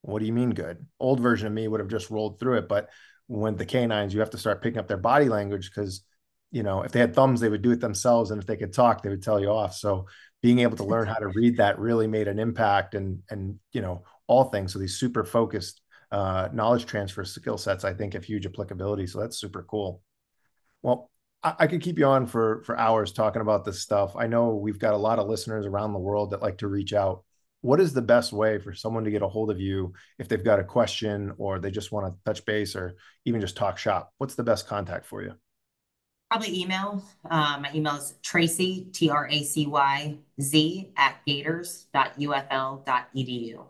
What 0.02 0.20
do 0.20 0.26
you 0.26 0.34
mean 0.34 0.52
good? 0.52 0.86
Old 1.00 1.20
version 1.20 1.48
of 1.48 1.54
me 1.54 1.68
would 1.68 1.80
have 1.80 1.90
just 1.90 2.10
rolled 2.10 2.40
through 2.40 2.58
it. 2.58 2.70
But 2.70 2.90
when 3.28 3.56
the 3.56 3.66
canines, 3.66 4.14
you 4.14 4.20
have 4.20 4.30
to 4.32 4.38
start 4.38 4.62
picking 4.62 4.80
up 4.80 4.88
their 4.88 4.98
body 4.98 5.30
language 5.30 5.70
because 5.70 6.04
you 6.52 6.64
know 6.64 6.82
if 6.82 6.92
they 6.92 7.00
had 7.00 7.14
thumbs 7.14 7.40
they 7.40 7.50
would 7.50 7.62
do 7.62 7.72
it 7.72 7.80
themselves 7.80 8.32
and 8.32 8.42
if 8.42 8.48
they 8.48 8.56
could 8.56 8.74
talk 8.74 9.02
they 9.02 9.10
would 9.10 9.24
tell 9.24 9.40
you 9.40 9.50
off 9.50 9.76
so 9.76 10.06
being 10.42 10.60
able 10.60 10.78
to 10.78 10.84
learn 10.94 11.08
how 11.08 11.16
to 11.16 11.28
read 11.28 11.58
that 11.58 11.80
really 11.80 12.08
made 12.08 12.28
an 12.28 12.40
impact 12.40 12.96
and 12.96 13.22
and 13.30 13.60
you 13.72 13.82
know 13.82 14.04
all 14.28 14.46
things. 14.46 14.74
So 14.74 14.80
these 14.80 14.98
super 14.98 15.24
focused 15.24 15.82
uh, 16.12 16.50
knowledge 16.54 16.86
transfer 16.86 17.26
skill 17.26 17.58
sets 17.58 17.84
i 17.84 17.94
think 17.94 18.14
have 18.14 18.24
huge 18.24 18.46
applicability. 18.46 19.08
So 19.08 19.20
that's 19.20 19.38
super 19.38 19.64
cool. 19.64 20.02
Well 20.82 21.10
I, 21.44 21.56
I 21.60 21.68
could 21.68 21.82
keep 21.82 21.98
you 21.98 22.06
on 22.06 22.26
for 22.28 22.64
for 22.64 22.78
hours 22.78 23.12
talking 23.12 23.42
about 23.42 23.66
this 23.66 23.82
stuff. 23.82 24.16
I 24.16 24.28
know 24.28 24.56
we've 24.56 24.80
got 24.80 24.94
a 24.94 24.98
lot 24.98 25.20
of 25.20 25.28
listeners 25.28 25.66
around 25.66 25.94
the 25.94 26.00
world 26.00 26.32
that 26.32 26.42
like 26.42 26.60
to 26.60 26.68
reach 26.68 26.94
out. 26.94 27.24
What 27.62 27.82
is 27.82 27.92
the 27.92 28.02
best 28.02 28.32
way 28.32 28.60
for 28.60 28.74
someone 28.74 29.04
to 29.04 29.12
get 29.12 29.24
a 29.24 29.28
hold 29.28 29.50
of 29.50 29.60
you 29.60 29.94
if 30.20 30.28
they've 30.28 30.44
got 30.44 30.60
a 30.60 30.64
question 30.64 31.34
or 31.38 31.60
they 31.60 31.72
just 31.72 31.92
want 31.92 32.06
to 32.06 32.20
touch 32.24 32.46
base 32.46 32.76
or 32.76 32.96
even 33.26 33.42
just 33.42 33.58
talk 33.58 33.78
shop? 33.78 34.14
What's 34.20 34.36
the 34.36 34.44
best 34.44 34.68
contact 34.68 35.06
for 35.06 35.24
you 35.24 35.34
Probably 36.30 36.62
email. 36.62 37.04
Uh, 37.30 37.60
my 37.62 37.72
email 37.74 37.96
is 37.96 38.16
Tracy, 38.22 38.88
T 38.92 39.10
R 39.10 39.30
A 39.30 39.44
C 39.44 39.66
Y 39.66 40.18
Z 40.42 40.92
at 40.98 41.16
gators.ufl.edu. 41.26 43.66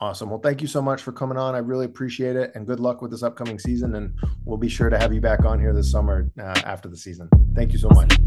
Awesome. 0.00 0.30
Well, 0.30 0.40
thank 0.40 0.60
you 0.60 0.66
so 0.66 0.82
much 0.82 1.00
for 1.00 1.12
coming 1.12 1.38
on. 1.38 1.54
I 1.54 1.58
really 1.58 1.86
appreciate 1.86 2.36
it, 2.36 2.52
and 2.54 2.66
good 2.66 2.80
luck 2.80 3.00
with 3.00 3.12
this 3.12 3.22
upcoming 3.22 3.58
season. 3.58 3.94
And 3.94 4.12
we'll 4.44 4.58
be 4.58 4.68
sure 4.68 4.90
to 4.90 4.98
have 4.98 5.14
you 5.14 5.20
back 5.20 5.44
on 5.44 5.60
here 5.60 5.72
this 5.72 5.90
summer 5.90 6.30
uh, 6.38 6.60
after 6.66 6.88
the 6.88 6.96
season. 6.96 7.28
Thank 7.54 7.72
you 7.72 7.78
so 7.78 7.88
much. 7.90 8.18